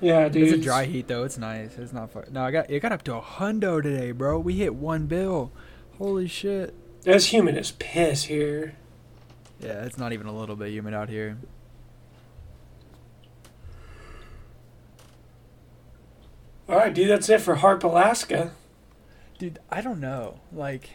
Yeah, 0.00 0.28
dude. 0.30 0.44
It's 0.44 0.52
a 0.54 0.56
dry 0.56 0.86
heat 0.86 1.06
though. 1.06 1.24
It's 1.24 1.36
nice. 1.36 1.76
It's 1.76 1.92
not 1.92 2.10
fun. 2.10 2.24
No, 2.32 2.42
I 2.42 2.50
got 2.50 2.70
it 2.70 2.80
got 2.80 2.92
up 2.92 3.02
to 3.04 3.16
a 3.16 3.20
hundo 3.20 3.82
today, 3.82 4.12
bro. 4.12 4.38
We 4.38 4.54
hit 4.54 4.74
one 4.74 5.06
bill. 5.06 5.52
Holy 5.98 6.26
shit. 6.26 6.74
It's 7.04 7.26
humid 7.26 7.56
as 7.56 7.72
piss 7.72 8.24
here. 8.24 8.74
Yeah, 9.60 9.84
it's 9.84 9.98
not 9.98 10.12
even 10.12 10.26
a 10.26 10.32
little 10.32 10.56
bit 10.56 10.70
humid 10.70 10.94
out 10.94 11.08
here. 11.08 11.38
All 16.68 16.76
right, 16.76 16.94
dude, 16.94 17.10
that's 17.10 17.28
it 17.28 17.40
for 17.40 17.56
HAARP, 17.56 17.82
Alaska. 17.82 18.52
Dude, 19.38 19.58
I 19.70 19.80
don't 19.80 20.00
know. 20.00 20.40
Like, 20.52 20.90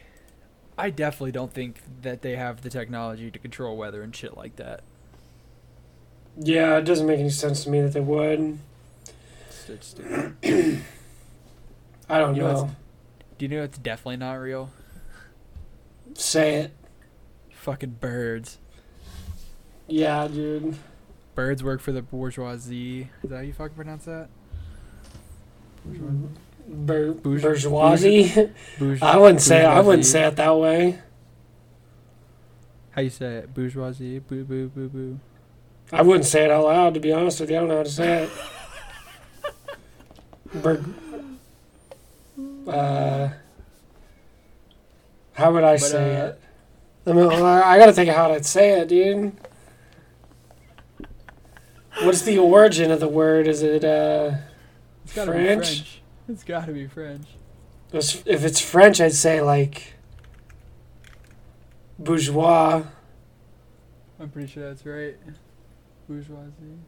I 0.78 0.90
definitely 0.90 1.32
don't 1.34 1.54
think 1.54 1.82
that 2.02 2.22
they 2.22 2.36
have 2.38 2.62
the 2.62 2.70
technology 2.70 3.30
to 3.30 3.40
control 3.40 3.76
weather 3.76 4.02
and 4.02 4.16
shit 4.16 4.38
like 4.38 4.56
that. 4.56 4.84
Yeah, 6.38 6.78
it 6.78 6.84
doesn't 6.84 7.08
make 7.08 7.20
any 7.20 7.30
sense 7.30 7.64
to 7.64 7.70
me 7.70 7.82
that 7.82 7.94
they 7.94 8.00
would. 8.00 8.60
It's 9.68 9.88
stupid. 9.88 10.84
I 12.10 12.20
don't 12.20 12.36
You 12.36 12.42
know 12.42 12.54
know. 12.54 12.76
Do 13.38 13.46
you 13.46 13.50
know 13.50 13.64
it's 13.64 13.78
definitely 13.78 14.18
not 14.18 14.34
real? 14.36 14.70
Say 16.16 16.56
it. 16.56 16.72
Fucking 17.52 17.98
birds. 18.00 18.58
Yeah, 19.88 20.28
dude. 20.28 20.78
Birds 21.36 21.64
work 21.64 21.82
for 21.82 21.92
the 21.92 22.02
bourgeoisie. 22.02 23.10
Is 23.24 23.30
that 23.30 23.36
how 23.36 23.42
you 23.42 23.54
fucking 23.54 23.76
pronounce 23.76 24.06
that? 24.06 24.30
Bur- 26.68 27.12
Bourge- 27.14 27.22
bourgeoisie. 27.42 28.50
Bourgeois- 28.80 29.08
I 29.08 29.18
wouldn't 29.18 29.42
say. 29.42 29.64
I 29.66 29.82
wouldn't 29.82 30.06
say 30.06 30.26
it 30.26 30.36
that 30.38 30.58
way. 30.58 31.00
How 32.92 33.02
you 33.02 33.10
say 33.10 33.36
it? 33.38 33.54
Bourgeoisie. 33.54 34.20
Boo 34.20 34.44
boo 34.46 34.70
boo 34.70 34.88
boo. 34.90 35.20
I 35.92 36.02
wouldn't 36.02 36.26
say 36.26 36.46
it 36.46 36.52
out 36.52 36.64
loud. 36.66 36.94
To 36.96 37.00
be 37.00 37.12
honest 37.14 37.40
with 37.42 37.52
you, 37.52 37.58
I 37.58 37.60
don't 37.60 37.70
know 37.70 37.78
how 37.78 37.84
to 37.84 37.90
say 37.90 38.24
it. 38.24 38.30
Bur- 40.64 40.84
uh, 42.68 43.30
how 45.36 45.54
would 45.54 45.64
I 45.64 45.74
But, 45.74 45.82
say 45.82 46.16
uh, 46.16 46.26
it? 46.28 46.42
I 47.08 47.14
mean, 47.14 47.30
I 47.32 47.78
gotta 47.78 47.94
think 47.94 48.10
of 48.10 48.16
how 48.16 48.32
I'd 48.32 48.46
say 48.46 48.80
it, 48.80 48.88
dude. 48.90 49.34
What's 52.02 52.24
the 52.24 52.38
origin 52.40 52.92
of 52.92 53.00
the 53.00 53.08
word? 53.08 53.48
Is 53.48 53.62
it 53.62 53.84
uh? 53.86 54.32
It's 55.04 55.14
gotta 55.14 55.32
French? 55.32 55.60
be 55.60 55.76
French. 55.76 56.02
It's 56.28 56.44
gotta 56.44 56.72
be 56.72 56.88
French. 56.88 57.28
If 57.94 58.26
if 58.28 58.44
it's 58.44 58.60
French, 58.60 59.00
I'd 59.00 59.14
say 59.14 59.42
like 59.42 59.94
bourgeois. 62.00 62.84
I'm 64.20 64.30
pretty 64.30 64.48
sure 64.48 64.68
that's 64.68 64.86
right. 64.86 65.16
Bourgeoisie. 66.08 66.80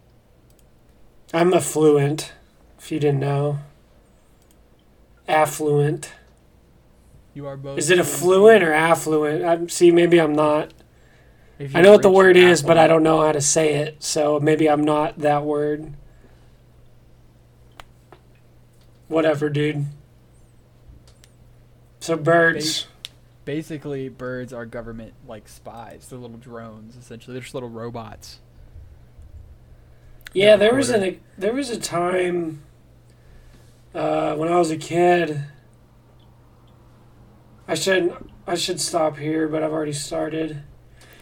I'm 1.34 1.54
affluent, 1.54 2.34
if 2.80 2.92
you 2.92 3.00
didn't 3.00 3.20
know. 3.20 3.60
Affluent. 5.28 6.12
You 7.38 7.46
are 7.46 7.56
both. 7.56 7.78
Is 7.78 7.92
it 7.92 8.00
affluent 8.00 8.64
or 8.64 8.74
affluent? 8.74 9.46
I'm, 9.46 9.70
see, 9.70 9.92
maybe 9.92 10.20
I'm 10.20 10.34
not. 10.34 10.74
I 11.60 11.82
know 11.84 11.92
what 11.92 12.02
the 12.02 12.10
word 12.10 12.36
is, 12.36 12.64
but 12.64 12.80
I 12.80 12.88
don't 12.88 13.04
know 13.04 13.22
how 13.22 13.32
to 13.32 13.42
say 13.42 13.76
it. 13.76 14.02
So 14.02 14.40
maybe 14.40 14.68
I'm 14.68 14.84
not 14.84 15.20
that 15.20 15.44
word. 15.44 15.94
Whatever, 19.08 19.52
dude. 19.52 19.86
So 22.00 22.18
birds. 22.18 22.88
Basically, 23.46 24.10
birds 24.10 24.52
are 24.52 24.66
government 24.66 25.14
like 25.28 25.48
spies. 25.48 26.08
They're 26.10 26.18
little 26.18 26.38
drones, 26.38 26.96
essentially. 26.96 27.36
They're 27.36 27.44
just 27.44 27.54
little 27.54 27.70
robots. 27.70 28.40
Yeah, 30.34 30.56
there 30.56 30.74
was 30.74 30.90
an 30.90 31.20
there 31.38 31.54
was 31.54 31.70
a 31.70 31.80
time 31.80 32.64
uh, 33.94 34.34
when 34.38 34.52
I 34.52 34.58
was 34.58 34.72
a 34.72 34.78
kid. 34.78 35.44
I 37.68 37.76
should 37.76 38.16
I 38.46 38.56
should 38.56 38.80
stop 38.80 39.18
here, 39.18 39.48
but 39.48 39.62
I've 39.62 39.74
already 39.74 39.94
started. 39.94 40.64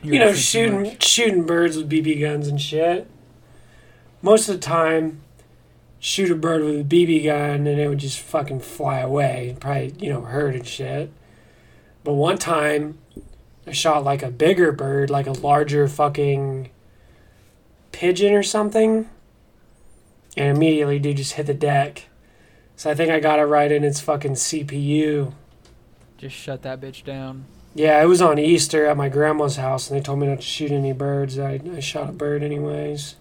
You're 0.04 0.14
you 0.14 0.20
know, 0.20 0.34
shooting 0.34 0.98
shooting 1.00 1.46
birds 1.46 1.76
with 1.76 1.90
BB 1.90 2.22
guns 2.22 2.48
and 2.48 2.62
shit. 2.62 3.10
Most 4.22 4.48
of 4.48 4.56
the 4.56 4.62
time, 4.62 5.22
shoot 6.00 6.30
a 6.30 6.36
bird 6.36 6.64
with 6.64 6.80
a 6.80 6.84
BB 6.84 7.26
gun 7.26 7.66
and 7.66 7.80
it 7.80 7.88
would 7.90 7.98
just 7.98 8.20
fucking 8.20 8.60
fly 8.60 9.00
away, 9.00 9.58
probably 9.60 9.96
you 10.00 10.14
know 10.14 10.22
hurt 10.22 10.56
and 10.56 10.68
shit. 10.68 11.12
But 12.04 12.14
one 12.14 12.38
time, 12.38 13.00
I 13.66 13.72
shot 13.72 14.04
like 14.04 14.22
a 14.22 14.30
bigger 14.30 14.72
bird, 14.72 15.10
like 15.10 15.26
a 15.26 15.32
larger 15.32 15.88
fucking 15.88 16.70
pigeon 17.92 18.34
or 18.34 18.44
something, 18.44 19.10
and 20.38 20.56
immediately 20.56 21.00
dude 21.00 21.18
just 21.18 21.34
hit 21.34 21.48
the 21.48 21.56
deck. 21.56 22.04
So 22.76 22.92
I 22.92 22.94
think 22.94 23.10
I 23.10 23.20
got 23.20 23.40
it 23.40 23.46
right 23.46 23.72
in 23.72 23.84
its 23.84 24.00
fucking 24.00 24.34
CPU. 24.34 25.34
Just 26.26 26.38
shut 26.38 26.64
that 26.64 26.82
bitch 26.82 27.04
down. 27.04 27.46
Yeah, 27.76 28.02
it 28.02 28.08
was 28.08 28.20
on 28.20 28.40
Easter 28.40 28.88
at 28.88 28.98
my 28.98 29.10
grandma's 29.10 29.58
house, 29.58 29.92
and 29.92 30.00
they 30.00 30.02
told 30.04 30.18
me 30.18 30.26
not 30.26 30.38
to 30.38 30.42
shoot 30.42 30.72
any 30.72 30.92
birds. 30.92 31.38
I, 31.38 31.62
I 31.72 31.80
shot 31.82 32.10
a 32.10 32.14
bird 32.14 32.42
anyways. 32.42 33.14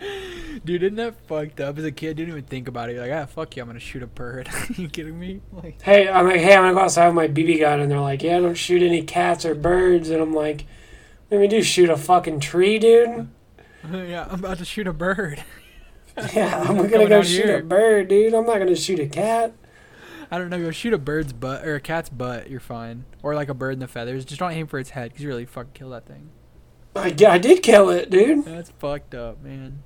Dude, 0.64 0.82
isn't 0.82 0.96
that 0.96 1.16
fucked 1.26 1.60
up? 1.60 1.76
As 1.76 1.84
a 1.84 1.92
kid, 1.92 2.16
didn't 2.16 2.30
even 2.30 2.44
think 2.44 2.68
about 2.68 2.88
it. 2.88 2.94
You're 2.94 3.06
like, 3.06 3.12
ah, 3.12 3.26
fuck 3.26 3.54
you, 3.54 3.62
I'm 3.62 3.68
gonna 3.68 3.80
shoot 3.80 4.02
a 4.02 4.06
bird. 4.06 4.48
you 4.76 4.88
kidding 4.88 5.20
me? 5.20 5.42
Like, 5.52 5.82
Hey, 5.82 6.08
I'm 6.08 6.26
like, 6.26 6.40
hey, 6.40 6.54
I'm 6.54 6.62
gonna 6.62 6.72
go 6.72 6.80
outside 6.80 7.08
with 7.08 7.16
my 7.16 7.28
BB 7.28 7.58
gun, 7.60 7.80
and 7.80 7.90
they're 7.90 8.00
like, 8.00 8.22
yeah, 8.22 8.40
don't 8.40 8.54
shoot 8.54 8.82
any 8.82 9.02
cats 9.02 9.44
or 9.44 9.54
birds, 9.54 10.08
and 10.08 10.22
I'm 10.22 10.32
like, 10.32 10.64
let 11.30 11.38
me 11.38 11.48
do 11.48 11.62
shoot 11.62 11.90
a 11.90 11.98
fucking 11.98 12.40
tree, 12.40 12.78
dude. 12.78 13.28
yeah, 13.92 14.26
I'm 14.30 14.42
about 14.42 14.56
to 14.56 14.64
shoot 14.64 14.86
a 14.86 14.94
bird. 14.94 15.44
Yeah, 16.32 16.64
I'm 16.66 16.88
gonna 16.88 17.08
go 17.08 17.22
shoot 17.22 17.44
here. 17.44 17.58
a 17.58 17.62
bird, 17.62 18.08
dude. 18.08 18.32
I'm 18.32 18.46
not 18.46 18.58
gonna 18.58 18.74
shoot 18.74 19.00
a 19.00 19.06
cat. 19.06 19.52
I 20.30 20.38
don't 20.38 20.50
know. 20.50 20.60
Go 20.60 20.70
shoot 20.70 20.92
a 20.92 20.98
bird's 20.98 21.32
butt 21.32 21.66
or 21.66 21.74
a 21.74 21.80
cat's 21.80 22.08
butt. 22.08 22.48
You're 22.50 22.60
fine. 22.60 23.04
Or 23.22 23.34
like 23.34 23.48
a 23.48 23.54
bird 23.54 23.74
in 23.74 23.78
the 23.80 23.88
feathers. 23.88 24.24
Just 24.24 24.38
don't 24.38 24.52
aim 24.52 24.66
for 24.66 24.78
its 24.78 24.90
head 24.90 25.10
because 25.10 25.22
you 25.22 25.28
really 25.28 25.44
fucking 25.44 25.72
kill 25.74 25.90
that 25.90 26.06
thing. 26.06 26.30
I, 26.94 27.14
I 27.28 27.38
did 27.38 27.62
kill 27.62 27.90
it, 27.90 28.10
dude. 28.10 28.44
That's 28.44 28.70
fucked 28.70 29.14
up, 29.14 29.42
man. 29.42 29.82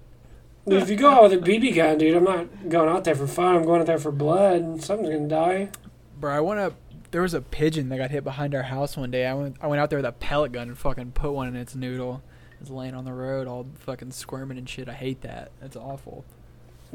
Dude, 0.66 0.82
if 0.82 0.88
you 0.88 0.96
go 0.96 1.10
out 1.10 1.24
with 1.24 1.32
a 1.34 1.36
BB 1.36 1.74
gun, 1.74 1.98
dude, 1.98 2.16
I'm 2.16 2.24
not 2.24 2.68
going 2.70 2.88
out 2.88 3.04
there 3.04 3.14
for 3.14 3.26
fun. 3.26 3.54
I'm 3.56 3.64
going 3.64 3.80
out 3.80 3.86
there 3.86 3.98
for 3.98 4.10
blood, 4.10 4.62
and 4.62 4.82
something's 4.82 5.10
gonna 5.10 5.28
die. 5.28 5.70
Bro, 6.18 6.34
I 6.34 6.40
want 6.40 6.60
to. 6.60 6.74
There 7.10 7.20
was 7.20 7.34
a 7.34 7.42
pigeon 7.42 7.90
that 7.90 7.98
got 7.98 8.10
hit 8.10 8.24
behind 8.24 8.54
our 8.54 8.62
house 8.62 8.96
one 8.96 9.10
day. 9.10 9.26
I 9.26 9.34
went, 9.34 9.56
I 9.60 9.66
went 9.66 9.80
out 9.80 9.90
there 9.90 9.98
with 9.98 10.06
a 10.06 10.12
pellet 10.12 10.52
gun 10.52 10.68
and 10.68 10.78
fucking 10.78 11.12
put 11.12 11.32
one 11.32 11.48
in 11.48 11.56
its 11.56 11.74
noodle. 11.74 12.22
It's 12.60 12.70
laying 12.70 12.94
on 12.94 13.04
the 13.04 13.12
road, 13.12 13.46
all 13.46 13.66
fucking 13.80 14.12
squirming 14.12 14.56
and 14.56 14.68
shit. 14.68 14.88
I 14.88 14.94
hate 14.94 15.20
that. 15.20 15.52
That's 15.60 15.76
awful. 15.76 16.24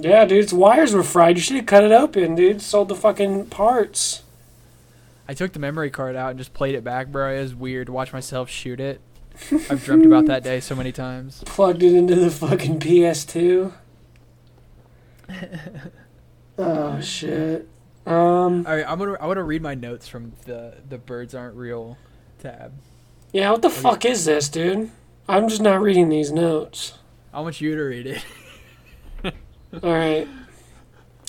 Yeah, 0.02 0.26
dude, 0.26 0.44
its 0.44 0.54
wires 0.54 0.94
were 0.94 1.04
fried. 1.04 1.36
You 1.36 1.42
should 1.42 1.58
have 1.58 1.66
cut 1.66 1.84
it 1.84 1.92
open, 1.92 2.36
dude. 2.36 2.62
Sold 2.62 2.88
the 2.88 2.96
fucking 2.96 3.48
parts. 3.48 4.24
I 5.28 5.34
took 5.34 5.54
the 5.54 5.60
memory 5.60 5.90
card 5.90 6.16
out 6.16 6.32
and 6.32 6.40
just 6.40 6.54
played 6.54 6.74
it 6.74 6.84
back, 6.84 7.08
bro. 7.08 7.36
It 7.36 7.42
was 7.42 7.54
weird 7.54 7.88
to 7.88 7.94
watch 7.94 8.14
myself 8.14 8.50
shoot 8.50 8.80
it. 8.80 9.02
I've 9.70 9.84
dreamt 9.84 10.06
about 10.06 10.26
that 10.26 10.44
day 10.44 10.60
so 10.60 10.76
many 10.76 10.92
times. 10.92 11.44
Plugged 11.46 11.84
it 11.84 11.94
into 11.94 12.16
the 12.16 12.32
fucking 12.32 12.80
PS2. 12.80 13.74
oh 16.58 17.02
shit. 17.02 17.68
Um. 18.06 18.66
All 18.66 18.76
right, 18.76 18.86
I'm 18.88 18.98
gonna 18.98 19.18
I 19.20 19.28
want 19.28 19.38
to 19.38 19.44
read 19.44 19.62
my 19.62 19.76
notes 19.76 20.08
from 20.08 20.34
the 20.46 20.76
the 20.88 20.98
birds 20.98 21.36
aren't 21.36 21.56
real 21.56 21.98
tab. 22.40 22.74
Yeah, 23.32 23.52
what 23.52 23.62
the 23.62 23.70
fuck 23.70 24.06
is 24.06 24.26
this, 24.26 24.50
dude? 24.50 24.90
I'm 25.28 25.48
just 25.48 25.62
not 25.62 25.82
reading 25.82 26.10
these 26.10 26.32
notes. 26.32 26.98
I 27.32 27.42
want 27.42 27.62
you 27.62 27.76
to 27.76 27.82
read 27.84 28.08
it. 28.08 28.26
All 29.72 29.94
right. 29.94 30.28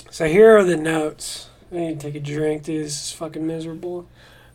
So 0.09 0.27
here 0.27 0.57
are 0.57 0.63
the 0.63 0.75
notes. 0.75 1.49
I 1.71 1.75
need 1.75 1.99
to 1.99 2.07
take 2.07 2.15
a 2.15 2.19
drink, 2.19 2.63
dude. 2.63 2.85
This 2.85 3.05
is 3.05 3.11
fucking 3.11 3.45
miserable. 3.45 4.07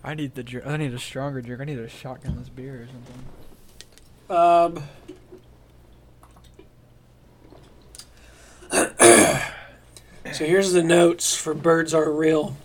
I 0.02 0.14
need 0.14 0.34
the 0.34 0.42
drink. 0.42 0.66
I 0.66 0.76
need 0.76 0.92
a 0.92 0.98
stronger 0.98 1.40
drink. 1.40 1.60
I 1.60 1.64
need 1.66 1.78
a 1.78 1.88
shotgun 1.88 2.36
this 2.36 2.48
beer 2.48 2.82
or 2.82 2.88
something. 4.28 4.82
Um. 4.82 4.82
so 10.32 10.44
here's 10.44 10.72
the 10.72 10.82
notes 10.82 11.36
for 11.36 11.54
Birds 11.54 11.94
Aren't 11.94 12.18
Real. 12.18 12.56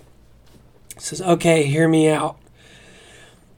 It 0.95 1.03
says, 1.03 1.21
okay, 1.21 1.65
hear 1.65 1.87
me 1.87 2.09
out. 2.09 2.37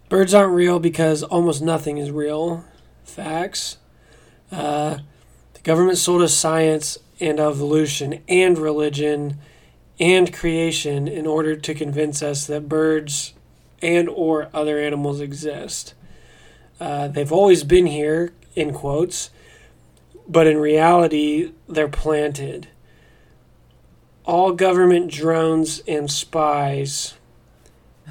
Birds 0.10 0.34
aren't 0.34 0.54
real 0.54 0.80
because 0.80 1.24
almost 1.24 1.62
nothing 1.62 1.98
is 1.98 2.12
real. 2.12 2.66
Facts. 3.06 3.78
Uh, 4.52 5.00
the 5.54 5.62
government 5.62 5.98
sold 5.98 6.22
us 6.22 6.34
science 6.34 6.98
and 7.24 7.40
evolution 7.40 8.22
and 8.28 8.58
religion 8.58 9.38
and 10.00 10.34
creation 10.34 11.08
in 11.08 11.26
order 11.26 11.56
to 11.56 11.74
convince 11.74 12.22
us 12.22 12.46
that 12.48 12.68
birds 12.68 13.34
and 13.82 14.10
or 14.10 14.50
other 14.54 14.78
animals 14.78 15.22
exist. 15.22 15.94
Uh, 16.80 17.08
they've 17.08 17.32
always 17.32 17.64
been 17.64 17.86
here, 17.86 18.34
in 18.56 18.74
quotes, 18.74 19.30
but 20.28 20.48
in 20.48 20.58
reality, 20.58 21.54
they're 21.68 21.88
planted. 21.88 22.68
All 24.26 24.52
government 24.52 25.10
drones 25.10 25.82
and 25.88 26.12
spies, 26.12 27.14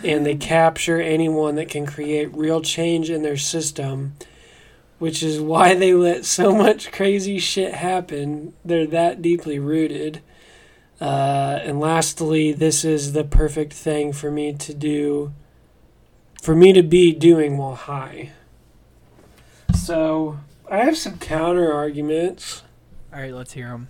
and 0.03 0.25
they 0.25 0.37
capture 0.55 1.01
anyone 1.01 1.57
that 1.57 1.69
can 1.69 1.85
create 1.85 2.35
real 2.35 2.63
change 2.63 3.11
in 3.11 3.23
their 3.23 3.37
system, 3.37 4.15
which 5.03 5.21
is 5.21 5.41
why 5.41 5.75
they 5.75 5.93
let 5.93 6.25
so 6.25 6.55
much 6.55 6.93
crazy 6.93 7.37
shit 7.37 7.75
happen. 7.75 8.55
They're 8.65 8.87
that 8.87 9.21
deeply 9.21 9.59
rooted. 9.59 10.23
Uh, 11.01 11.59
and 11.65 11.81
lastly, 11.81 12.53
this 12.53 12.85
is 12.85 13.13
the 13.13 13.25
perfect 13.25 13.73
thing 13.73 14.13
for 14.13 14.31
me 14.31 14.53
to 14.53 14.73
do, 14.73 15.33
for 16.41 16.55
me 16.55 16.73
to 16.73 16.85
be 16.85 17.13
doing 17.13 17.57
while 17.59 17.75
high. 17.75 18.31
So 19.75 20.39
I 20.71 20.85
have 20.85 20.97
some 20.97 21.19
counter 21.19 21.73
arguments. 21.73 22.63
All 23.13 23.19
right, 23.19 23.35
let's 23.35 23.55
hear 23.55 23.71
them. 23.71 23.89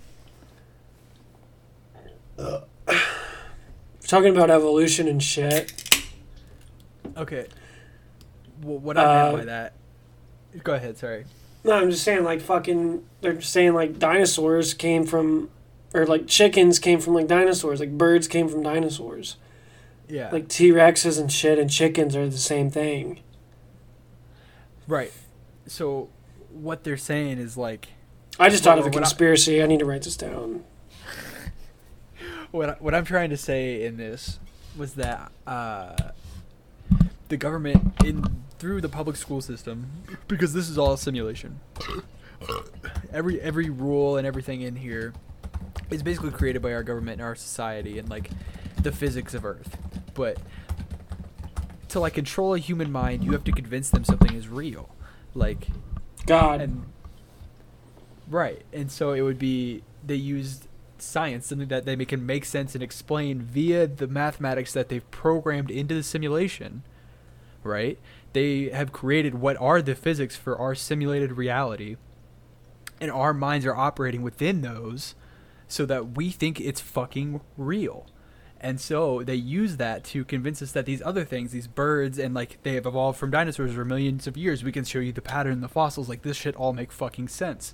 Talking 4.07 4.35
about 4.35 4.49
evolution 4.49 5.07
and 5.07 5.21
shit. 5.21 6.01
Okay. 7.15 7.45
Well, 8.63 8.79
what 8.79 8.97
I 8.97 9.05
meant 9.05 9.35
Uh, 9.35 9.37
by 9.37 9.45
that. 9.45 9.73
Go 10.63 10.73
ahead. 10.73 10.97
Sorry. 10.97 11.25
No, 11.63 11.73
I'm 11.73 11.89
just 11.91 12.03
saying, 12.03 12.23
like, 12.25 12.41
fucking, 12.41 13.03
they're 13.21 13.39
saying, 13.41 13.73
like, 13.73 13.97
dinosaurs 13.97 14.73
came 14.73 15.05
from, 15.05 15.49
or, 15.93 16.05
like, 16.05 16.27
chickens 16.27 16.77
came 16.77 16.99
from, 16.99 17.13
like, 17.13 17.27
dinosaurs. 17.27 17.79
Like, 17.79 17.97
birds 17.97 18.27
came 18.27 18.49
from 18.49 18.61
dinosaurs. 18.63 19.37
Yeah. 20.09 20.29
Like, 20.31 20.49
T 20.49 20.71
Rexes 20.71 21.19
and 21.19 21.31
shit 21.31 21.57
and 21.57 21.69
chickens 21.71 22.15
are 22.17 22.27
the 22.27 22.37
same 22.37 22.69
thing. 22.69 23.21
right. 24.87 25.11
So, 25.65 26.09
what 26.51 26.83
they're 26.83 26.97
saying 26.97 27.37
is 27.39 27.55
like 27.57 27.87
I 28.37 28.49
just 28.49 28.63
thought 28.65 28.77
of 28.77 28.83
a 28.85 28.89
What 28.89 28.97
I- 28.97 28.99
conspiracy. 28.99 29.63
I 29.63 29.65
need 29.65 29.79
to 29.79 29.85
write 29.85 30.01
this 30.03 30.17
down. 30.17 30.63
what 32.51 32.69
I, 32.69 32.73
what 32.73 32.93
I'm 32.93 33.05
trying 33.05 33.29
to 33.29 33.37
say 33.37 33.85
in 33.85 33.95
this 33.97 34.39
was 34.77 34.95
that 34.95 35.31
uh, 35.47 35.95
the 37.29 37.37
government 37.37 37.93
in 38.03 38.43
through 38.63 38.79
the 38.79 38.87
public 38.87 39.17
school 39.17 39.41
system 39.41 39.91
because 40.29 40.53
this 40.53 40.69
is 40.69 40.77
all 40.77 40.93
a 40.93 40.97
simulation. 40.97 41.59
Every 43.11 43.41
every 43.41 43.69
rule 43.69 44.15
and 44.15 44.25
everything 44.25 44.61
in 44.61 44.77
here 44.77 45.11
is 45.89 46.01
basically 46.01 46.31
created 46.31 46.61
by 46.61 46.71
our 46.71 46.81
government 46.81 47.19
and 47.19 47.23
our 47.23 47.35
society 47.35 47.99
and 47.99 48.09
like 48.09 48.29
the 48.81 48.93
physics 48.93 49.33
of 49.33 49.43
Earth. 49.43 49.75
But 50.13 50.37
to 51.89 51.99
like 51.99 52.13
control 52.13 52.53
a 52.53 52.57
human 52.57 52.89
mind, 52.89 53.25
you 53.25 53.33
have 53.33 53.43
to 53.43 53.51
convince 53.51 53.89
them 53.89 54.05
something 54.05 54.33
is 54.33 54.47
real. 54.47 54.95
Like 55.33 55.67
God. 56.25 56.61
and 56.61 56.85
right 58.29 58.63
and 58.71 58.89
so 58.89 59.11
it 59.11 59.23
would 59.23 59.37
be 59.37 59.83
they 60.05 60.15
used 60.15 60.69
science 60.99 61.47
something 61.47 61.67
that 61.67 61.83
they 61.83 61.97
can 62.05 62.25
make 62.25 62.45
sense 62.45 62.75
and 62.75 62.81
explain 62.81 63.41
via 63.41 63.87
the 63.87 64.07
mathematics 64.07 64.71
that 64.71 64.87
they've 64.87 65.11
programmed 65.11 65.69
into 65.69 65.93
the 65.93 66.01
simulation 66.01 66.81
right 67.61 67.99
they 68.33 68.69
have 68.69 68.91
created 68.91 69.35
what 69.35 69.57
are 69.57 69.81
the 69.81 69.95
physics 69.95 70.35
for 70.35 70.57
our 70.57 70.75
simulated 70.75 71.33
reality 71.33 71.95
and 72.99 73.11
our 73.11 73.33
minds 73.33 73.65
are 73.65 73.75
operating 73.75 74.21
within 74.21 74.61
those 74.61 75.15
so 75.67 75.85
that 75.85 76.15
we 76.17 76.29
think 76.29 76.59
it's 76.59 76.81
fucking 76.81 77.41
real 77.57 78.07
and 78.63 78.79
so 78.79 79.23
they 79.23 79.35
use 79.35 79.75
that 79.75 80.05
to 80.05 80.23
convince 80.23 80.61
us 80.61 80.71
that 80.71 80.85
these 80.85 81.01
other 81.01 81.25
things, 81.25 81.51
these 81.51 81.67
birds, 81.67 82.17
and 82.17 82.33
like 82.33 82.63
they 82.63 82.75
have 82.75 82.85
evolved 82.85 83.19
from 83.19 83.29
dinosaurs 83.29 83.73
for 83.73 83.83
millions 83.83 84.25
of 84.25 84.37
years. 84.37 84.63
We 84.63 84.71
can 84.71 84.85
show 84.85 84.99
you 84.99 85.11
the 85.11 85.21
pattern 85.21 85.59
the 85.59 85.67
fossils. 85.67 86.07
Like 86.07 86.21
this 86.21 86.37
shit 86.37 86.55
all 86.55 86.71
make 86.71 86.93
fucking 86.93 87.27
sense. 87.27 87.73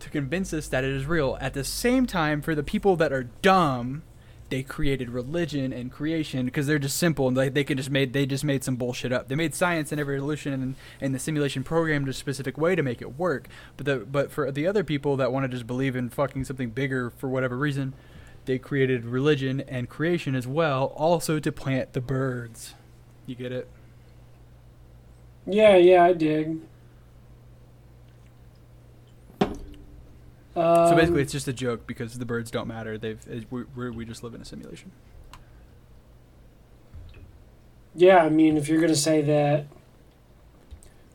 To 0.00 0.10
convince 0.10 0.52
us 0.52 0.68
that 0.68 0.84
it 0.84 0.90
is 0.90 1.06
real. 1.06 1.38
At 1.40 1.54
the 1.54 1.64
same 1.64 2.06
time, 2.06 2.42
for 2.42 2.54
the 2.54 2.62
people 2.62 2.96
that 2.96 3.14
are 3.14 3.30
dumb, 3.40 4.02
they 4.50 4.62
created 4.62 5.10
religion 5.10 5.72
and 5.72 5.92
creation 5.92 6.46
because 6.46 6.66
they're 6.66 6.78
just 6.78 6.96
simple 6.96 7.28
and 7.28 7.36
like 7.36 7.54
they 7.54 7.64
can 7.64 7.76
just 7.76 7.90
made 7.90 8.12
they 8.12 8.24
just 8.24 8.44
made 8.44 8.64
some 8.64 8.76
bullshit 8.76 9.12
up. 9.12 9.28
They 9.28 9.34
made 9.34 9.54
science 9.54 9.92
and 9.92 10.00
evolution 10.00 10.52
and, 10.54 10.74
and 11.00 11.14
the 11.14 11.18
simulation 11.18 11.64
programmed 11.64 12.08
a 12.08 12.12
specific 12.12 12.56
way 12.56 12.74
to 12.74 12.82
make 12.82 13.02
it 13.02 13.18
work. 13.18 13.48
But 13.76 13.86
the 13.86 13.96
but 13.98 14.30
for 14.30 14.50
the 14.50 14.66
other 14.66 14.84
people 14.84 15.16
that 15.16 15.32
want 15.32 15.44
to 15.44 15.48
just 15.48 15.66
believe 15.66 15.96
in 15.96 16.08
fucking 16.08 16.44
something 16.44 16.70
bigger 16.70 17.10
for 17.10 17.28
whatever 17.28 17.56
reason, 17.56 17.94
they 18.46 18.58
created 18.58 19.04
religion 19.04 19.60
and 19.68 19.88
creation 19.88 20.34
as 20.34 20.46
well, 20.46 20.86
also 20.96 21.38
to 21.38 21.52
plant 21.52 21.92
the 21.92 22.00
birds. 22.00 22.74
You 23.26 23.34
get 23.34 23.52
it? 23.52 23.68
Yeah, 25.46 25.76
yeah, 25.76 26.04
I 26.04 26.12
dig. 26.14 26.58
So 30.58 30.90
Um, 30.90 30.96
basically, 30.96 31.22
it's 31.22 31.32
just 31.32 31.48
a 31.48 31.52
joke 31.52 31.86
because 31.86 32.18
the 32.18 32.24
birds 32.24 32.50
don't 32.50 32.66
matter. 32.68 32.98
They've 32.98 33.20
it, 33.28 33.46
we 33.50 33.90
we 33.90 34.04
just 34.04 34.22
live 34.22 34.34
in 34.34 34.40
a 34.40 34.44
simulation. 34.44 34.90
Yeah, 37.94 38.18
I 38.18 38.28
mean, 38.28 38.56
if 38.56 38.68
you're 38.68 38.80
going 38.80 38.92
to 38.92 38.96
say 38.98 39.22
that 39.22 39.66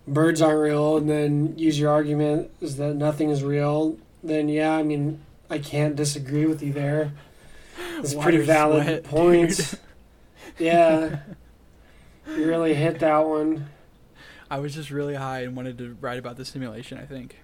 birds 0.08 0.42
aren't 0.42 0.60
real 0.60 0.98
and 0.98 1.10
then 1.10 1.58
use 1.58 1.80
your 1.80 1.92
argument 1.92 2.52
is 2.60 2.76
that 2.78 2.96
nothing 2.96 3.30
is 3.30 3.42
real, 3.44 3.98
then 4.24 4.50
yeah, 4.50 4.74
I 4.74 4.84
mean, 4.84 5.22
I 5.50 5.60
can't 5.60 5.96
disagree 5.96 6.46
with 6.46 6.62
you 6.62 6.74
there. 6.74 7.14
It's 8.00 8.14
pretty 8.14 8.40
valid 8.40 8.84
sweat, 8.84 9.04
points. 9.04 9.78
Yeah. 10.60 11.22
you 12.28 12.46
really 12.46 12.76
hit 12.76 13.00
that 13.00 13.26
one. 13.26 13.70
I 14.52 14.60
was 14.60 14.76
just 14.76 14.92
really 14.92 15.16
high 15.16 15.42
and 15.42 15.56
wanted 15.56 15.80
to 15.80 15.98
write 16.00 16.20
about 16.20 16.38
the 16.38 16.46
simulation. 16.46 17.00
I 17.00 17.06
think. 17.06 17.38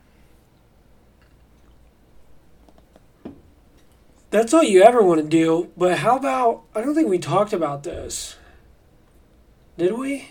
That's 4.32 4.54
all 4.54 4.64
you 4.64 4.84
ever 4.84 5.02
want 5.02 5.22
to 5.22 5.28
do, 5.28 5.72
but 5.76 6.00
how 6.00 6.18
about 6.18 6.64
I 6.76 6.82
don't 6.82 6.94
think 6.94 7.10
we 7.10 7.18
talked 7.18 7.52
about 7.54 7.84
this. 7.84 8.36
Did 9.78 9.94
we? 9.98 10.30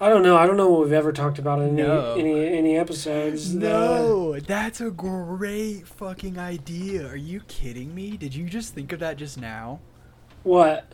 I 0.00 0.08
don't 0.08 0.22
know. 0.22 0.36
I 0.36 0.46
don't 0.46 0.56
know 0.56 0.68
what 0.68 0.82
we've 0.82 0.92
ever 0.92 1.12
talked 1.12 1.38
about 1.38 1.60
in 1.60 1.68
any 1.78 1.82
No. 1.82 2.14
any, 2.14 2.56
any 2.58 2.76
episodes. 2.76 3.54
Uh, 3.54 3.58
No, 3.58 4.40
that's 4.40 4.80
a 4.80 4.90
great 4.90 5.86
fucking 5.86 6.38
idea. 6.38 7.06
Are 7.06 7.16
you 7.16 7.40
kidding 7.46 7.94
me? 7.94 8.16
Did 8.16 8.34
you 8.34 8.48
just 8.48 8.74
think 8.74 8.92
of 8.92 9.00
that 9.00 9.16
just 9.18 9.38
now? 9.38 9.80
What? 10.42 10.86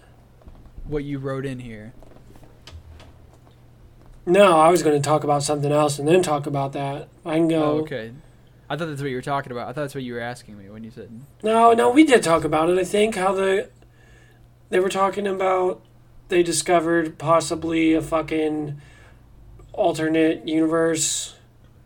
What 0.87 1.05
you 1.05 1.19
wrote 1.19 1.47
in 1.47 1.61
here. 1.61 1.93
No, 4.27 4.59
I 4.59 4.69
was 4.71 4.83
going 4.83 5.01
to 5.01 5.05
talk 5.07 5.25
about 5.25 5.43
something 5.43 5.73
else 5.73 5.99
and 5.99 6.07
then 6.07 6.23
talk 6.23 6.47
about 6.47 6.73
that. 6.75 7.09
I 7.25 7.37
can 7.37 7.49
go. 7.49 7.63
Oh, 7.63 7.79
okay. 7.81 8.13
I 8.71 8.77
thought 8.77 8.87
that's 8.87 9.01
what 9.03 9.11
you 9.11 9.17
were 9.17 9.23
talking 9.23 9.51
about. 9.53 9.65
I 9.69 9.73
thought 9.73 9.83
that's 9.83 9.95
what 9.97 10.05
you 10.05 10.15
were 10.15 10.21
asking 10.21 10.57
me 10.57 10.71
when 10.71 10.85
you 10.85 10.91
said. 10.93 11.11
No, 11.43 11.73
no, 11.73 11.91
we 11.91 12.05
did 12.05 12.23
talk 12.23 12.45
about 12.45 12.71
it. 12.71 12.79
I 12.79 12.85
think 12.85 13.17
how 13.17 13.33
the 13.33 13.69
they 14.71 14.79
were 14.79 14.89
talking 14.89 15.27
about 15.27 15.83
they 16.29 16.43
discovered 16.45 17.19
possibly 17.19 17.93
a 17.95 18.01
fucking 18.01 18.81
alternate 19.73 20.47
universe 20.47 21.35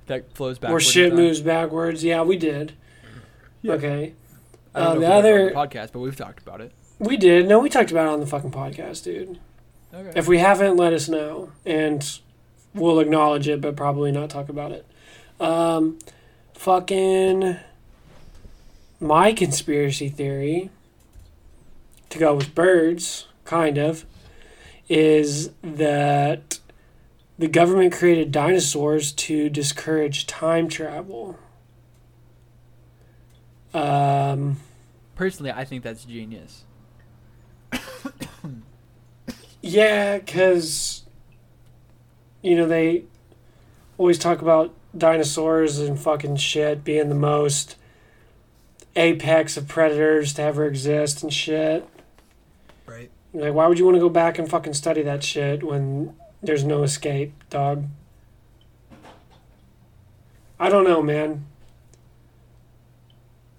That 0.07 0.35
flows 0.35 0.59
back. 0.59 0.71
where 0.71 0.81
shit 0.81 1.15
moves 1.15 1.41
backwards. 1.41 2.05
Yeah, 2.05 2.23
we 2.23 2.37
did. 2.37 2.73
Yeah. 3.63 3.73
Okay, 3.75 4.13
I 4.75 4.81
don't 4.81 4.89
Uh, 4.89 4.95
know 4.95 5.01
the 5.01 5.07
if 5.07 5.09
we 5.09 5.15
other- 5.17 5.57
other 5.57 5.69
podcast, 5.69 5.93
but 5.93 6.01
we've 6.01 6.17
talked 6.17 6.43
about 6.47 6.61
it. 6.61 6.73
we 6.99 7.17
did. 7.17 7.49
No, 7.49 7.59
we 7.59 7.69
talked 7.71 7.91
about 7.91 8.07
it 8.07 8.11
on 8.13 8.21
the 8.21 8.27
fucking 8.27 8.51
podcast, 8.53 9.05
dude. 9.05 9.39
Okay. 9.95 10.13
If 10.19 10.29
we 10.29 10.39
haven't, 10.39 10.77
let 10.77 10.93
us 10.93 11.09
know, 11.09 11.51
and 11.65 12.19
we'll 12.75 13.01
acknowledge 13.01 13.49
it, 13.49 13.61
but 13.61 13.75
probably 13.77 14.13
not 14.13 14.29
talk 14.29 14.49
about 14.49 14.73
it. 14.73 14.85
Um, 15.41 15.99
fucking 16.55 17.57
my 19.01 19.33
conspiracy 19.33 20.09
theory 20.09 20.71
to 22.11 22.19
go 22.19 22.35
with 22.35 22.55
birds, 22.55 23.27
kind 23.45 23.77
of, 23.77 24.07
is 24.89 25.51
that 25.63 26.59
the 27.39 27.49
government 27.49 27.93
created 27.93 28.33
dinosaurs 28.33 29.13
to 29.13 29.49
discourage 29.49 30.27
time 30.27 30.69
travel. 30.69 31.39
Um, 33.73 34.59
Personally, 35.17 35.51
I 35.51 35.65
think 35.65 35.83
that's 35.83 36.05
genius. 36.05 36.65
Yeah, 39.67 40.19
because 40.19 41.05
you 42.43 42.55
know 42.55 42.67
they 42.67 43.05
always 43.97 44.19
talk 44.19 44.43
about 44.43 44.75
dinosaurs 44.97 45.79
and 45.79 45.99
fucking 45.99 46.37
shit 46.37 46.85
being 46.85 47.09
the 47.09 47.15
most 47.15 47.77
apex 48.97 49.57
of 49.57 49.69
predators 49.69 50.35
to 50.35 50.43
ever 50.43 50.67
exist 50.67 51.23
and 51.23 51.33
shit. 51.33 51.89
Right. 52.87 53.11
Like, 53.33 53.55
why 53.55 53.67
would 53.67 53.79
you 53.79 53.85
want 53.85 53.97
to 53.97 54.01
go 54.01 54.09
back 54.09 54.39
and 54.39 54.49
fucking 54.49 54.75
study 54.75 55.03
that 55.03 55.25
shit 55.25 55.63
when 55.65 56.15
there's 56.43 56.65
no 56.65 56.83
escape, 56.83 57.33
dog? 57.51 57.87
I 60.59 60.69
don't 60.69 60.85
know, 60.85 61.03
man. 61.03 61.47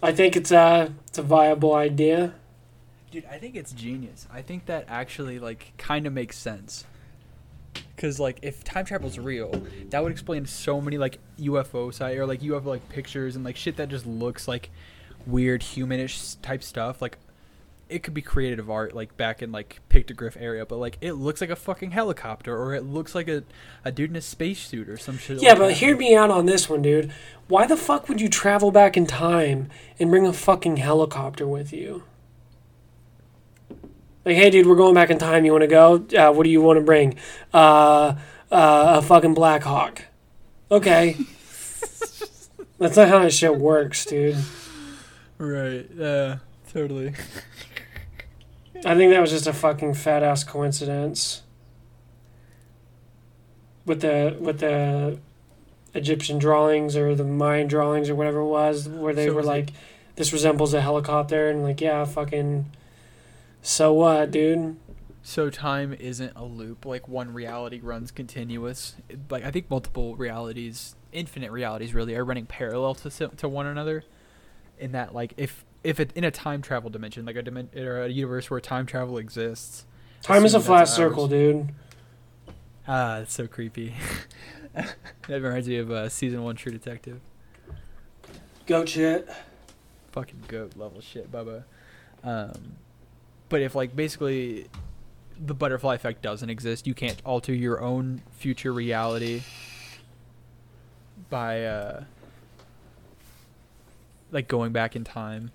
I 0.02 0.12
think 0.12 0.36
it's 0.36 0.52
a 0.52 0.94
it's 1.08 1.18
a 1.18 1.24
viable 1.24 1.74
idea. 1.74 2.34
Dude, 3.12 3.26
I 3.26 3.38
think 3.38 3.56
it's 3.56 3.72
genius. 3.72 4.28
I 4.32 4.42
think 4.42 4.66
that 4.68 4.86
actually 4.88 5.40
like 5.40 5.74
kind 5.78 6.06
of 6.06 6.14
makes 6.14 6.38
sense. 6.38 6.86
Cause 7.98 8.20
like 8.20 8.40
if 8.42 8.64
time 8.64 8.86
travel's 8.86 9.18
real, 9.18 9.64
that 9.90 10.04
would 10.04 10.12
explain 10.12 10.46
so 10.46 10.82
many 10.82 10.98
like 10.98 11.18
UFO 11.40 11.94
site 11.94 12.18
or 12.18 12.26
like 12.26 12.42
UFO 12.42 12.66
like 12.66 12.90
pictures 12.90 13.36
and 13.36 13.46
like 13.46 13.56
shit 13.56 13.78
that 13.78 13.90
just 13.90 14.06
looks 14.06 14.48
like 14.48 14.70
weird 15.26 15.62
humanish 15.62 16.36
type 16.42 16.62
stuff. 16.62 17.02
Like 17.02 17.18
it 17.88 18.02
could 18.02 18.14
be 18.14 18.22
creative 18.22 18.70
art 18.70 18.96
like 18.96 19.16
back 19.16 19.42
in 19.42 19.52
like 19.52 19.80
pictograph 19.90 20.40
area, 20.40 20.66
but 20.66 20.78
like 20.78 20.98
it 21.02 21.14
looks 21.14 21.42
like 21.42 21.50
a 21.50 21.56
fucking 21.56 21.92
helicopter 21.92 22.58
or 22.58 22.74
it 22.74 22.84
looks 22.84 23.14
like 23.14 23.28
a, 23.28 23.44
a 23.84 23.92
dude 23.92 24.10
in 24.10 24.16
a 24.16 24.22
spacesuit 24.22 24.90
or 24.90 24.98
some 24.98 25.18
shit. 25.18 25.42
Yeah, 25.42 25.52
like 25.52 25.60
but 25.60 25.68
that. 25.68 25.74
hear 25.78 25.96
me 25.96 26.16
out 26.16 26.32
on 26.32 26.46
this 26.46 26.70
one, 26.70 26.82
dude. 26.82 27.12
Why 27.48 27.68
the 27.68 27.78
fuck 27.78 28.10
would 28.10 28.20
you 28.20 28.30
travel 28.30 28.72
back 28.72 28.98
in 28.98 29.06
time 29.06 29.70
and 30.00 30.10
bring 30.10 30.26
a 30.26 30.34
fucking 30.34 30.78
helicopter 30.78 31.48
with 31.48 31.72
you? 31.72 32.04
Like, 34.26 34.36
hey, 34.38 34.50
dude, 34.50 34.66
we're 34.66 34.76
going 34.76 34.96
back 34.96 35.10
in 35.12 35.18
time. 35.20 35.46
You 35.46 35.52
want 35.52 35.62
to 35.62 35.68
go? 35.68 36.06
Uh, 36.18 36.34
what 36.34 36.44
do 36.44 36.50
you 36.50 36.62
want 36.62 36.78
to 36.78 36.84
bring? 36.84 37.16
Uh, 37.54 38.16
uh, 38.52 38.96
a 38.98 39.02
fucking 39.02 39.34
Black 39.36 39.64
Hawk. 39.64 40.02
Okay. 40.72 41.14
That's 42.80 42.98
not 42.98 43.08
how 43.08 43.20
that 43.20 43.34
shit 43.34 43.56
works, 43.56 44.04
dude. 44.06 44.38
Right. 45.38 45.88
Yeah. 45.96 46.38
Totally. 46.74 47.14
I 48.84 48.96
think 48.96 49.12
that 49.14 49.22
was 49.22 49.32
just 49.32 49.48
a 49.48 49.54
fucking 49.54 49.94
fat 49.94 50.24
ass 50.24 50.44
coincidence. 50.44 51.44
With 53.86 54.02
the 54.02 54.36
with 54.40 54.60
the 54.60 55.20
Egyptian 55.94 56.40
drawings 56.40 56.98
or 56.98 57.14
the 57.16 57.24
Mayan 57.24 57.68
drawings 57.68 58.10
or 58.10 58.16
whatever 58.16 58.40
it 58.40 58.48
was, 58.48 58.90
where 58.90 59.14
they 59.14 59.28
So 59.28 59.32
were 59.32 59.38
was 59.38 59.46
it- 59.46 59.50
like, 59.50 59.70
"This 60.16 60.34
resembles 60.34 60.74
a 60.74 60.82
helicopter," 60.82 61.50
and 61.50 61.64
like, 61.64 61.80
yeah, 61.82 62.04
fucking. 62.06 62.66
So 63.66 63.94
what, 63.94 64.30
dude? 64.30 64.76
So 65.24 65.50
time 65.50 65.92
isn't 65.92 66.34
a 66.36 66.46
loop. 66.46 66.86
Like 66.86 67.08
one 67.08 67.34
reality 67.34 67.80
runs 67.82 68.12
continuous. 68.12 68.94
Like 69.28 69.44
I 69.44 69.50
think 69.50 69.72
multiple 69.72 70.16
realities, 70.16 70.96
infinite 71.12 71.52
realities, 71.52 71.92
really 71.92 72.14
are 72.16 72.24
running 72.24 72.46
parallel 72.46 72.94
to 72.94 73.10
to 73.10 73.50
one 73.50 73.66
another. 73.66 74.04
In 74.78 74.92
that, 74.92 75.16
like, 75.16 75.34
if 75.36 75.66
if 75.84 76.00
it 76.00 76.12
in 76.14 76.24
a 76.24 76.30
time 76.30 76.62
travel 76.62 76.92
dimension, 76.92 77.26
like 77.26 77.38
a 77.38 77.42
dimension 77.42 77.80
or 77.80 78.04
a 78.04 78.08
universe 78.08 78.52
where 78.52 78.62
time 78.62 78.86
travel 78.86 79.18
exists. 79.18 79.86
Time 80.22 80.46
is 80.46 80.54
a 80.54 80.60
flat 80.60 80.88
circle, 80.88 81.24
ours- 81.24 81.32
dude. 81.32 81.70
Ah, 82.88 83.18
that's 83.18 83.34
so 83.34 83.48
creepy. 83.48 83.96
that 84.76 84.96
reminds 85.42 85.68
me 85.68 85.78
of 85.78 85.90
uh, 85.90 86.08
season 86.08 86.44
one 86.44 86.56
True 86.56 86.72
Detective. 86.72 87.20
Goat 88.68 88.90
shit. 88.90 89.28
fucking 90.12 90.44
goat 90.48 90.74
level 90.78 91.02
shit, 91.02 91.32
Bubba. 91.32 91.64
Um, 92.24 92.76
but 93.50 93.62
if 93.62 93.76
like 93.76 93.96
basically 93.96 94.68
the 95.44 95.54
butterfly 95.54 95.96
effect 95.96 96.22
doesn't 96.22 96.50
exist, 96.50 96.88
you 96.88 96.94
can't 96.94 97.22
alter 97.26 97.54
your 97.54 97.82
own 97.82 98.22
future 98.32 98.74
reality 98.74 99.42
by 101.30 101.66
uh, 101.66 102.04
like 104.32 104.48
going 104.48 104.72
back 104.72 104.96
in 104.96 105.04
time, 105.04 105.52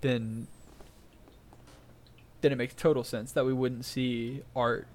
then 0.00 0.46
then 2.40 2.52
it 2.52 2.56
makes 2.56 2.74
total 2.74 3.04
sense 3.04 3.32
that 3.32 3.44
we 3.44 3.52
wouldn't 3.52 3.84
see 3.84 4.42
art 4.56 4.86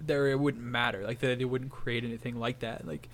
there. 0.00 0.28
It 0.28 0.38
wouldn't 0.38 0.64
matter, 0.64 1.02
like 1.02 1.20
that 1.20 1.38
they 1.38 1.44
wouldn't 1.44 1.70
create 1.70 2.04
anything 2.04 2.38
like 2.38 2.60
that, 2.60 2.86
like 2.86 3.08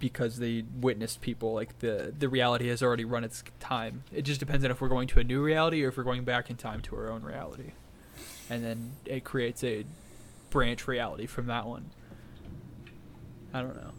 because 0.00 0.38
they 0.38 0.64
witnessed 0.80 1.20
people 1.20 1.54
like 1.54 1.78
the 1.78 2.12
the 2.18 2.28
reality 2.28 2.68
has 2.68 2.82
already 2.82 3.04
run 3.04 3.24
its 3.24 3.44
time 3.60 4.02
it 4.12 4.22
just 4.22 4.40
depends 4.40 4.64
on 4.64 4.70
if 4.70 4.80
we're 4.80 4.88
going 4.88 5.06
to 5.06 5.20
a 5.20 5.24
new 5.24 5.42
reality 5.42 5.82
or 5.84 5.88
if 5.88 5.96
we're 5.96 6.02
going 6.02 6.24
back 6.24 6.50
in 6.50 6.56
time 6.56 6.80
to 6.80 6.96
our 6.96 7.08
own 7.08 7.22
reality 7.22 7.70
and 8.50 8.64
then 8.64 8.92
it 9.04 9.24
creates 9.24 9.62
a 9.64 9.84
branch 10.50 10.86
reality 10.86 11.26
from 11.26 11.46
that 11.46 11.66
one 11.66 11.90
i 13.52 13.60
don't 13.60 13.76
know 13.76 13.90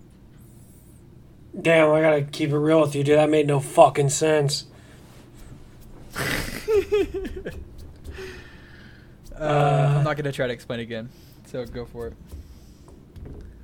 Damn, 1.59 1.89
I 1.91 2.01
gotta 2.01 2.21
keep 2.21 2.49
it 2.49 2.57
real 2.57 2.81
with 2.81 2.95
you, 2.95 3.03
dude. 3.05 3.17
That 3.17 3.29
made 3.29 3.47
no 3.47 3.61
fucking 3.61 4.09
sense. 4.09 4.65
uh, 6.17 6.23
i'm 9.39 10.03
not 10.03 10.17
to 10.17 10.31
try 10.31 10.47
to 10.47 10.53
explain 10.53 10.79
again 10.79 11.09
so 11.45 11.65
go 11.65 11.85
for 11.85 12.07
it 12.07 12.13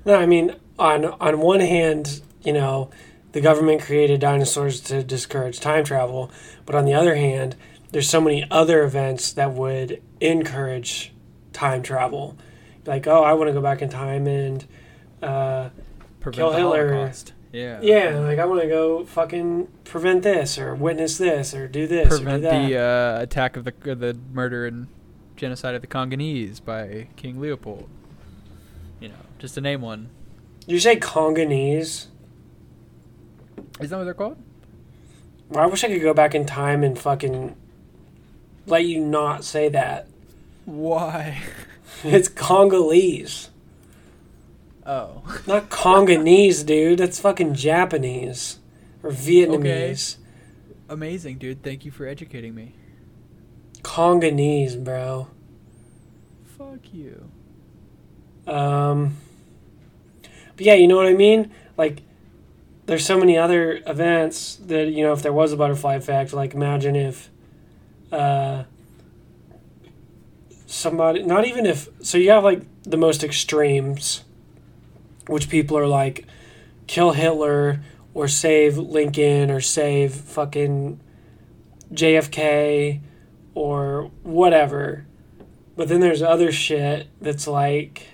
No, 0.04 0.16
I 0.16 0.26
mean, 0.26 0.56
on 0.78 1.04
on 1.04 1.40
one 1.40 1.60
hand, 1.60 2.20
you 2.42 2.52
know, 2.52 2.90
the 3.32 3.40
government 3.40 3.80
created 3.80 4.20
dinosaurs 4.20 4.80
to 4.82 5.02
discourage 5.02 5.60
time 5.60 5.84
travel, 5.84 6.30
but 6.66 6.74
on 6.74 6.84
the 6.84 6.92
other 6.92 7.14
hand, 7.14 7.56
there's 7.92 8.08
so 8.08 8.20
many 8.20 8.46
other 8.50 8.82
events 8.82 9.32
that 9.32 9.52
would 9.52 10.02
encourage 10.20 11.12
time 11.52 11.82
travel. 11.82 12.36
Like, 12.84 13.06
oh, 13.06 13.22
I 13.22 13.34
want 13.34 13.48
to 13.48 13.52
go 13.52 13.60
back 13.62 13.80
in 13.80 13.88
time 13.88 14.26
and, 14.26 14.66
uh, 15.22 15.70
prevent 16.20 16.36
Kill 16.36 16.50
the 16.50 16.56
Hitler. 16.56 16.94
holocaust 16.94 17.32
yeah 17.52 17.80
yeah, 17.82 18.18
like 18.20 18.38
I 18.38 18.46
want 18.46 18.62
to 18.62 18.68
go 18.68 19.04
fucking 19.04 19.68
prevent 19.84 20.22
this 20.22 20.58
or 20.58 20.74
witness 20.74 21.18
this 21.18 21.54
or 21.54 21.68
do 21.68 21.86
this 21.86 22.08
prevent 22.08 22.44
or 22.44 22.50
do 22.50 22.68
the 22.68 22.78
uh, 22.78 23.20
attack 23.20 23.56
of 23.56 23.64
the 23.64 23.74
uh, 23.90 23.94
the 23.94 24.18
murder 24.32 24.66
and 24.66 24.88
genocide 25.36 25.74
of 25.74 25.82
the 25.82 25.86
Congolese 25.86 26.60
by 26.60 27.08
King 27.16 27.40
Leopold. 27.40 27.88
You 29.00 29.08
know, 29.08 29.14
just 29.38 29.54
to 29.54 29.60
name 29.60 29.82
one. 29.82 30.08
you 30.66 30.78
say 30.78 30.96
Congolese? 30.96 32.08
Is 33.80 33.90
that 33.90 33.96
what 33.98 34.04
they're 34.04 34.14
called? 34.14 34.38
Well, 35.48 35.64
I 35.64 35.66
wish 35.66 35.84
I 35.84 35.88
could 35.88 36.00
go 36.00 36.14
back 36.14 36.34
in 36.34 36.46
time 36.46 36.82
and 36.82 36.98
fucking 36.98 37.56
let 38.66 38.84
you 38.84 39.00
not 39.00 39.44
say 39.44 39.68
that. 39.68 40.08
Why? 40.64 41.42
It's 42.04 42.26
Congolese. 42.26 43.50
Oh. 44.84 45.22
Not 45.46 45.70
Congolese, 45.70 46.64
dude. 46.64 46.98
That's 46.98 47.20
fucking 47.20 47.54
Japanese 47.54 48.58
or 49.04 49.10
Vietnamese. 49.10 50.16
Amazing, 50.88 51.38
dude. 51.38 51.62
Thank 51.62 51.84
you 51.84 51.92
for 51.92 52.06
educating 52.06 52.54
me. 52.54 52.74
Congolese, 53.82 54.76
bro. 54.76 55.28
Fuck 56.58 56.92
you. 56.92 57.30
Um, 58.46 59.16
but 60.56 60.66
yeah, 60.66 60.74
you 60.74 60.88
know 60.88 60.96
what 60.96 61.06
I 61.06 61.14
mean. 61.14 61.50
Like, 61.76 62.02
there's 62.86 63.06
so 63.06 63.18
many 63.18 63.38
other 63.38 63.80
events 63.86 64.56
that 64.56 64.88
you 64.88 65.02
know, 65.02 65.12
if 65.12 65.22
there 65.22 65.32
was 65.32 65.52
a 65.52 65.56
butterfly 65.56 65.94
effect, 65.94 66.32
like 66.32 66.54
imagine 66.54 66.96
if, 66.96 67.30
uh, 68.12 68.64
somebody, 70.66 71.22
not 71.22 71.46
even 71.46 71.66
if, 71.66 71.88
so 72.02 72.18
you 72.18 72.30
have 72.30 72.44
like 72.44 72.62
the 72.84 72.96
most 72.96 73.24
extremes, 73.24 74.24
which 75.26 75.48
people 75.48 75.76
are 75.78 75.88
like, 75.88 76.26
kill 76.86 77.12
Hitler 77.12 77.80
or 78.14 78.28
save 78.28 78.76
Lincoln 78.76 79.50
or 79.50 79.60
save 79.60 80.14
fucking 80.14 81.00
JFK 81.92 83.00
or 83.54 84.10
whatever. 84.22 85.06
But 85.76 85.88
then 85.88 86.00
there's 86.00 86.22
other 86.22 86.52
shit 86.52 87.08
that's 87.20 87.46
like, 87.46 88.08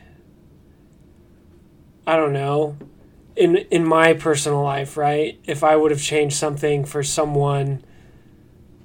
I 2.07 2.17
don't 2.17 2.33
know. 2.33 2.77
In 3.37 3.57
in 3.57 3.85
my 3.85 4.15
personal 4.15 4.63
life, 4.63 4.97
right? 4.97 5.39
If 5.45 5.63
I 5.63 5.77
would 5.77 5.93
have 5.93 6.01
changed 6.01 6.37
something 6.37 6.85
for 6.85 7.05
someone 7.05 7.85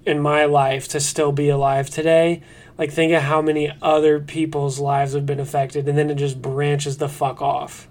in 0.05 0.19
my 0.19 0.45
life 0.45 0.87
to 0.89 0.99
still 0.99 1.31
be 1.31 1.49
alive 1.49 1.89
today, 1.89 2.41
like 2.77 2.91
think 2.91 3.13
of 3.13 3.23
how 3.23 3.41
many 3.41 3.71
other 3.81 4.19
people's 4.19 4.79
lives 4.79 5.13
have 5.13 5.25
been 5.25 5.39
affected 5.39 5.87
and 5.87 5.97
then 5.97 6.09
it 6.09 6.15
just 6.15 6.41
branches 6.41 6.97
the 6.97 7.09
fuck 7.09 7.41
off. 7.41 7.87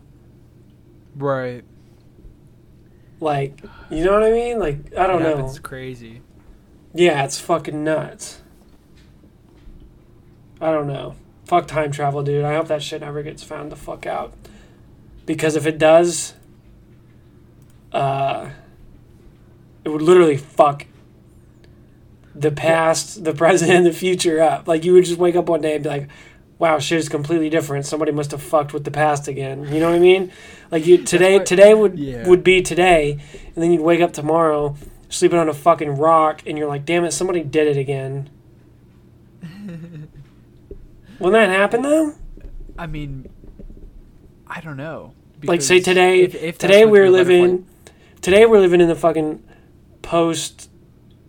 Right. 1.17 1.65
Like, 3.21 3.63
you 3.91 4.05
know 4.05 4.13
what 4.13 4.25
I 4.25 4.31
mean? 4.31 4.59
Like, 4.59 4.97
I 4.97 5.07
don't 5.07 5.23
It 5.23 5.37
know. 5.37 5.47
It's 5.47 5.59
crazy. 5.59 6.23
Yeah, 6.95 7.25
it's 7.25 7.39
fucking 7.39 7.85
nuts. 7.85 8.41
I 10.61 10.71
don't 10.71 10.87
know. 10.87 11.17
Fuck 11.45 11.67
time 11.67 11.91
travel, 11.91 12.23
dude. 12.23 12.45
I 12.45 12.55
hope 12.55 12.69
that 12.69 12.83
shit 12.83 13.01
never 13.01 13.23
gets 13.23 13.43
found 13.43 13.73
the 13.73 13.77
fuck 13.77 14.07
out. 14.07 14.35
Because 15.25 15.57
if 15.57 15.67
it 15.67 15.79
does, 15.79 16.35
uh, 17.93 18.51
it 19.85 19.89
would 19.89 20.03
literally 20.03 20.37
fuck 20.37 20.87
the 22.35 22.51
past, 22.51 23.25
the 23.25 23.35
present, 23.35 23.71
and 23.71 23.85
the 23.87 23.93
future 23.93 24.41
up. 24.41 24.67
Like 24.69 24.85
you 24.85 24.93
would 24.95 25.05
just 25.05 25.19
wake 25.19 25.37
up 25.37 25.49
one 25.49 25.61
day 25.61 25.75
and 25.75 25.83
be 25.85 25.89
like, 25.91 26.09
"Wow, 26.59 26.79
shit 26.79 26.99
is 26.99 27.09
completely 27.09 27.51
different. 27.51 27.85
Somebody 27.87 28.13
must 28.13 28.31
have 28.31 28.43
fucked 28.43 28.73
with 28.73 28.85
the 28.85 28.91
past 28.91 29.29
again." 29.29 29.65
You 29.73 29.81
know 29.81 29.89
what 29.91 29.97
I 29.97 30.01
mean? 30.01 30.33
Like 30.71 30.87
you 30.87 30.99
today, 30.99 31.39
today 31.41 31.75
would 31.75 31.99
Yeah. 31.99 32.27
would 32.27 32.43
be 32.43 32.63
today, 32.63 33.19
and 33.55 33.63
then 33.63 33.71
you'd 33.73 33.83
wake 33.83 34.01
up 34.01 34.13
tomorrow 34.13 34.77
sleeping 35.09 35.39
on 35.39 35.49
a 35.49 35.53
fucking 35.55 35.91
rock, 35.99 36.43
and 36.47 36.57
you're 36.57 36.69
like, 36.69 36.87
"Damn 36.87 37.05
it, 37.05 37.13
somebody 37.13 37.43
did 37.43 37.67
it 37.69 37.77
again." 37.77 38.31
Wouldn't 41.19 41.33
that 41.35 41.51
happen 41.51 41.83
though? 41.83 42.15
I 42.79 42.87
mean, 42.87 43.29
I 44.47 44.61
don't 44.61 44.77
know. 44.77 45.15
like 45.45 45.61
say 45.61 45.81
today 45.81 46.21
if- 46.23 46.35
if 46.37 46.57
today 46.59 46.85
we're 46.85 47.11
living 47.11 47.67
today 48.21 48.47
we're 48.47 48.61
living 48.61 48.81
in 48.81 48.87
the 48.89 48.95
fucking 48.95 49.43
post 50.01 50.71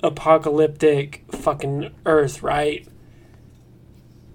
apocalyptic 0.03 1.23
fucking 1.31 1.93
earth 2.05 2.43
right? 2.43 2.87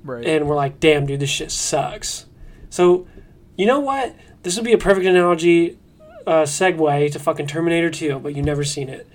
Right. 0.02 0.26
and 0.26 0.48
we're 0.48 0.56
like 0.56 0.80
damn 0.80 1.06
dude 1.06 1.20
this 1.20 1.30
shit 1.30 1.50
sucks. 1.50 2.26
So 2.70 3.06
you 3.56 3.66
know 3.66 3.80
what? 3.80 4.16
This 4.42 4.56
would 4.56 4.64
be 4.64 4.72
a 4.72 4.78
perfect 4.78 5.06
analogy 5.06 5.78
uh, 6.26 6.42
segue 6.42 7.12
to 7.12 7.18
fucking 7.18 7.46
terminator 7.46 7.90
2 7.90 8.18
but 8.20 8.34
you've 8.34 8.46
never 8.46 8.64
seen 8.64 8.88
it. 8.88 9.06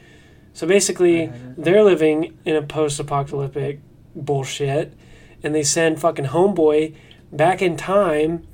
So 0.54 0.68
basically 0.68 1.32
they're 1.58 1.84
living 1.84 2.38
in 2.46 2.56
a 2.56 2.62
post-apocalyptic 2.62 3.80
bullshit 4.16 4.94
and 5.42 5.54
they 5.54 5.64
send 5.64 6.00
fucking 6.00 6.26
homeboy 6.26 6.96
back 7.32 7.62
in 7.62 7.76
time 7.76 8.48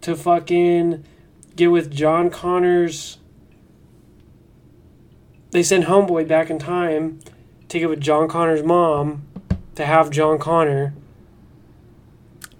to 0.00 0.14
fucking 0.14 1.04
get 1.56 1.72
with 1.72 1.90
John 1.92 2.30
Connor's 2.30 3.18
they 5.50 5.62
send 5.62 5.84
homeboy 5.84 6.26
back 6.28 6.50
in 6.50 6.58
time 6.58 7.20
to 7.68 7.78
get 7.78 7.88
with 7.88 8.00
John 8.00 8.28
Connor's 8.28 8.62
mom 8.62 9.26
to 9.74 9.84
have 9.86 10.10
John 10.10 10.38
Connor 10.38 10.94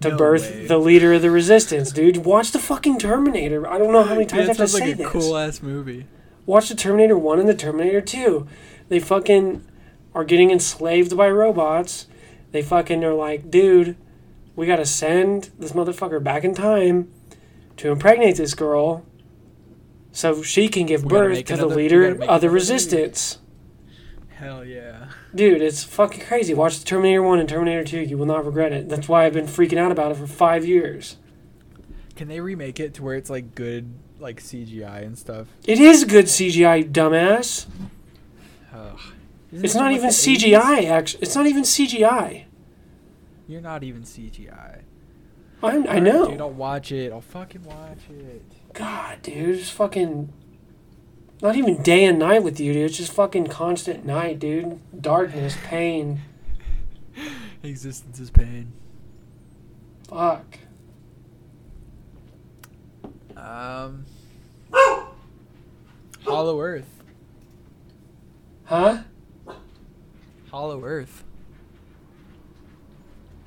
to 0.01 0.11
No 0.11 0.17
birth 0.17 0.51
way. 0.51 0.67
the 0.67 0.79
leader 0.79 1.13
of 1.15 1.23
the 1.23 1.31
resistance, 1.31 1.91
dude. 1.91 2.19
Watch 2.19 2.53
the 2.53 2.59
fucking 2.59 2.99
Terminator. 2.99 3.67
I 3.69 3.79
don't 3.79 3.93
know 3.93 4.05
how 4.05 4.15
many 4.15 4.27
times 4.27 4.43
Dude, 4.49 4.51
I 4.51 4.53
have 4.53 4.57
to 4.59 4.69
say 4.69 4.81
like 4.81 4.95
a 4.95 4.97
this. 4.99 5.09
cool 5.09 5.37
ass 5.37 5.63
movie. 5.63 6.07
Watch 6.47 6.69
the 6.69 6.75
Terminator 6.75 7.19
1 7.19 7.41
and 7.41 7.49
the 7.49 7.55
Terminator 7.55 8.01
2. 8.01 8.47
They 8.89 9.01
fucking 9.01 9.65
are 10.15 10.25
getting 10.25 10.51
enslaved 10.51 11.17
by 11.17 11.29
robots. 11.29 12.07
They 12.53 12.63
fucking 12.63 13.05
are 13.05 13.13
like, 13.13 13.51
dude, 13.51 13.97
we 14.57 14.67
gotta 14.67 14.87
send 14.87 15.51
this 15.59 15.73
motherfucker 15.73 16.23
back 16.23 16.45
in 16.45 16.55
time 16.55 17.13
to 17.77 17.91
impregnate 17.91 18.37
this 18.37 18.55
girl 18.55 19.05
so 20.13 20.43
she 20.43 20.69
can 20.69 20.87
give 20.87 21.05
We 21.05 21.09
birth 21.11 21.39
to 21.39 21.45
the 21.45 21.55
another- 21.55 21.77
we 21.77 21.83
leader 21.83 22.09
of 22.09 22.19
the 22.19 22.25
another 22.25 22.51
resistance. 22.51 23.39
Hell 24.31 24.65
yeah. 24.65 25.07
Dude, 25.35 25.61
it's 25.61 25.83
fucking 25.85 26.25
crazy. 26.25 26.55
Watch 26.55 26.79
the 26.79 26.85
Terminator 26.85 27.23
1 27.23 27.41
and 27.41 27.49
Terminator 27.49 27.83
2. 27.85 28.01
You 28.01 28.17
will 28.17 28.27
not 28.27 28.47
regret 28.47 28.73
it. 28.73 28.89
That's 28.89 29.09
why 29.09 29.27
I've 29.27 29.33
been 29.33 29.47
freaking 29.47 29.79
out 29.79 29.91
about 29.91 30.13
it 30.13 30.17
for 30.17 30.27
five 30.29 30.65
years. 30.65 31.17
Can 32.15 32.29
they 32.29 32.41
remake 32.41 32.79
it 32.81 32.95
to 32.95 33.03
where 33.03 33.15
it's 33.17 33.29
like 33.31 33.55
good, 33.55 33.93
like 34.21 34.41
CGI 34.41 35.05
and 35.05 35.19
stuff? 35.19 35.49
It 35.67 35.79
is 35.81 36.05
good 36.05 36.27
CGI, 36.27 36.89
dumbass. 36.91 37.67
Ugh. 38.73 38.99
Isn't 39.53 39.65
It's 39.65 39.75
not 39.75 39.91
even 39.93 40.05
like, 40.05 40.15
the 40.17 40.37
80s? 40.37 40.53
CGI, 40.53 40.85
actually. 40.89 41.23
It's 41.23 41.35
not 41.35 41.47
even 41.47 41.63
CGI. 41.65 42.45
You're 43.49 43.61
not 43.61 43.83
even 43.83 44.03
CGI. 44.03 44.83
I'm, 45.63 45.83
I 45.85 45.87
Alright, 45.87 46.03
know. 46.03 46.31
Dude, 46.31 46.41
I'll 46.41 46.51
watch 46.51 46.93
it. 46.93 47.13
I'll 47.13 47.21
fucking 47.21 47.65
watch 47.65 47.99
it. 48.11 48.43
God, 48.73 49.23
dude, 49.23 49.59
it's 49.59 49.71
fucking 49.71 50.33
not 51.41 51.57
even 51.57 51.83
day 51.83 52.05
and 52.05 52.19
night 52.19 52.43
with 52.43 52.59
you, 52.59 52.73
dude. 52.73 52.87
It's 52.87 52.97
just 52.97 53.13
fucking 53.13 53.47
constant 53.47 54.05
night, 54.05 54.39
dude. 54.39 54.81
Darkness, 55.01 55.57
pain. 55.65 56.21
Existence 57.63 58.19
is 58.19 58.31
pain. 58.31 58.73
Fuck. 60.09 60.59
Um. 63.37 64.05
Hollow 66.25 66.61
Earth. 66.61 66.89
Huh? 68.65 69.03
Hollow 70.51 70.85
Earth. 70.85 71.25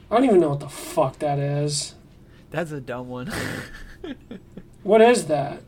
I 0.10 0.16
don't 0.16 0.26
even 0.26 0.40
know 0.40 0.50
what 0.50 0.60
the 0.62 0.70
fuck 0.70 1.20
that 1.20 1.40
is. 1.40 1.96
That's 2.52 2.72
a 2.72 2.82
dumb 2.82 3.10
one. 3.10 3.32
What 4.84 5.02
is 5.02 5.28
that? 5.28 5.62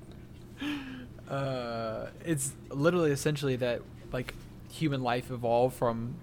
uh, 1.29 2.07
it's 2.25 2.53
literally 2.69 3.11
essentially 3.11 3.55
that 3.57 3.81
like 4.11 4.33
human 4.71 5.01
life 5.03 5.31
evolved 5.31 5.75
from 5.75 6.15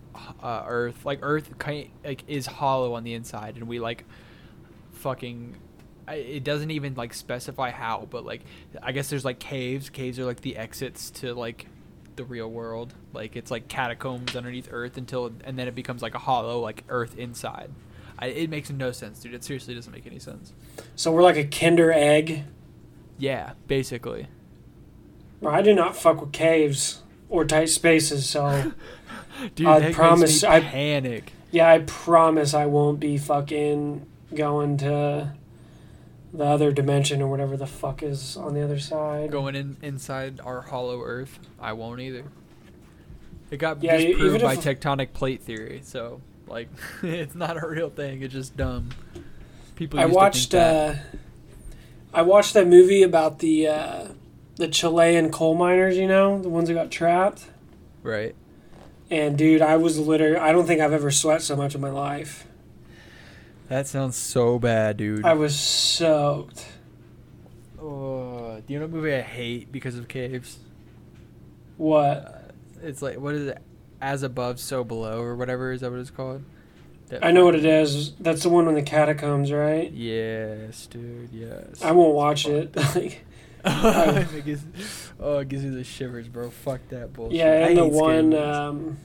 uh, 0.43 0.65
Earth. 0.67 1.05
Like 1.05 1.21
Earth 1.23 1.59
kind 1.59 1.89
like 2.05 2.25
is 2.29 2.47
hollow 2.47 2.95
on 2.95 3.05
the 3.05 3.15
inside, 3.15 3.57
and 3.57 3.69
we 3.69 3.81
like 3.81 4.05
fucking. 4.93 5.57
It 6.09 6.43
doesn't 6.43 6.73
even 6.73 6.95
like 6.95 7.15
specify 7.15 7.71
how, 7.71 8.09
but 8.11 8.25
like 8.25 8.43
I 8.83 8.93
guess 8.93 9.09
there's 9.11 9.25
like 9.25 9.39
caves. 9.39 9.91
Caves 9.91 10.19
are 10.19 10.25
like 10.25 10.41
the 10.41 10.57
exits 10.57 11.11
to 11.13 11.35
like 11.35 11.67
the 12.17 12.25
real 12.25 12.51
world. 12.51 12.95
Like 13.13 13.37
it's 13.37 13.51
like 13.51 13.69
catacombs 13.69 14.35
underneath 14.35 14.69
Earth 14.73 14.97
until 14.97 15.33
and 15.45 15.59
then 15.59 15.69
it 15.69 15.75
becomes 15.75 16.03
like 16.03 16.15
a 16.15 16.19
hollow 16.19 16.61
like 16.61 16.85
Earth 16.89 17.17
inside. 17.17 17.71
I, 18.19 18.27
it 18.27 18.51
makes 18.51 18.71
no 18.71 18.93
sense, 18.93 19.21
dude. 19.21 19.35
It 19.35 19.45
seriously 19.45 19.75
doesn't 19.75 19.93
make 19.93 20.07
any 20.07 20.19
sense. 20.19 20.53
So 20.97 21.11
we're 21.13 21.23
like 21.23 21.37
a 21.37 21.45
Kinder 21.45 21.93
egg. 21.93 22.45
Yeah, 23.21 23.53
basically. 23.69 24.27
Bro, 25.41 25.53
I 25.53 25.63
do 25.63 25.75
not 25.75 25.95
fuck 25.97 26.21
with 26.21 26.33
caves 26.33 27.03
or 27.29 27.45
tight 27.45 27.69
spaces, 27.69 28.29
so 28.29 28.73
Dude, 29.55 29.67
I 29.67 29.79
that 29.79 29.93
promise 29.93 30.43
I- 30.43 30.61
panic. 30.61 31.33
yeah, 31.53 31.69
I 31.71 31.79
promise 31.81 32.53
I 32.55 32.67
won't 32.67 32.99
be 32.99 33.17
fucking 33.19 34.05
going 34.35 34.77
to 34.79 35.33
the 36.33 36.45
other 36.45 36.71
dimension 36.73 37.21
or 37.23 37.29
whatever 37.29 37.57
the 37.57 37.67
fuck 37.67 38.03
is 38.03 38.37
on 38.37 38.55
the 38.55 38.63
other 38.63 38.79
side. 38.79 39.31
Going 39.31 39.55
in 39.55 39.77
inside 39.83 40.41
our 40.45 40.61
hollow 40.63 41.03
Earth, 41.03 41.39
I 41.61 41.73
won't 41.75 42.01
either. 42.01 42.25
It 43.51 43.57
got 43.59 43.83
Yeah, 43.83 43.97
disproved 43.97 44.43
by 44.43 44.57
tectonic 44.57 45.13
plate 45.13 45.43
theory, 45.43 45.81
so 45.85 46.21
like 46.47 46.69
it's 47.03 47.35
not 47.35 47.63
a 47.63 47.67
real 47.67 47.91
thing. 47.91 48.23
It's 48.23 48.33
just 48.35 48.57
dumb. 48.57 48.91
People. 49.75 49.99
I 49.99 50.05
watched 50.07 50.55
uh, 50.55 50.95
I 52.13 52.23
watched 52.23 52.55
that 52.55 52.67
movie 52.67 53.03
about 53.03 53.39
the 53.39 53.69
uh, 53.69 54.05
the 54.57 54.69
Chilean 54.69 55.31
coal 55.31 55.55
miners. 55.55 55.97
You 55.97 56.09
know, 56.09 56.41
the 56.41 56.49
ones 56.49 56.69
that 56.69 56.75
got 56.75 56.91
trapped. 56.91 57.47
right. 58.03 58.35
And 59.13 59.37
dude, 59.37 59.61
I 59.61 59.75
was 59.77 59.99
literally 59.99 60.37
I 60.37 60.53
don't 60.53 60.67
think 60.67 60.81
I've 60.81 60.93
ever 60.93 61.11
sweat 61.11 61.43
so 61.43 61.57
much 61.57 61.75
in 61.75 61.81
my 61.81 61.91
life. 61.91 62.47
That 63.69 63.87
sounds 63.89 64.17
so 64.17 64.59
bad, 64.59 64.97
dude. 64.97 65.25
I 65.25 65.33
was 65.35 65.59
soaked. 65.59 66.67
Oh, 67.81 68.61
do 68.67 68.73
you 68.73 68.79
know 68.79 68.87
what 68.87 68.95
movie 68.95 69.15
I 69.15 69.21
hate 69.23 69.73
because 69.73 69.97
of 69.97 70.07
caves? 70.07 70.59
What? 71.77 72.53
It's 72.83 73.03
like 73.03 73.19
what 73.19 73.35
is 73.35 73.49
it? 73.49 73.59
As 74.01 74.23
above, 74.23 74.61
so 74.61 74.85
below, 74.85 75.21
or 75.21 75.35
whatever. 75.37 75.73
Is 75.73 75.81
that 75.81 75.91
what 75.91 76.01
it's 76.01 76.11
called? 76.11 76.43
That 77.11 77.25
I 77.25 77.33
know 77.33 77.45
what 77.45 77.55
it 77.55 77.65
is. 77.65 78.13
That's 78.15 78.45
the 78.45 78.49
one 78.49 78.69
in 78.69 78.75
the 78.75 78.83
catacombs, 78.83 79.53
right? 79.53 79.91
Yes, 79.93 80.87
dude. 80.87 81.31
Yes. 81.33 81.83
I 81.83 81.91
won't 81.93 82.15
watch 82.15 82.47
it. 82.47 82.75
Like, 83.63 84.33
it 84.33 84.45
gives, 84.47 84.65
oh, 85.21 85.41
it 85.41 85.49
gives 85.51 85.63
you 85.65 85.75
the 85.75 85.85
shivers, 85.85 86.29
bro. 86.29 86.49
Fuck 86.49 86.81
that 86.89 87.13
bullshit. 87.13 87.37
yeah, 87.37 87.67
and 87.67 87.77
the 87.77 87.87
one 87.87 88.33
um, 88.33 88.97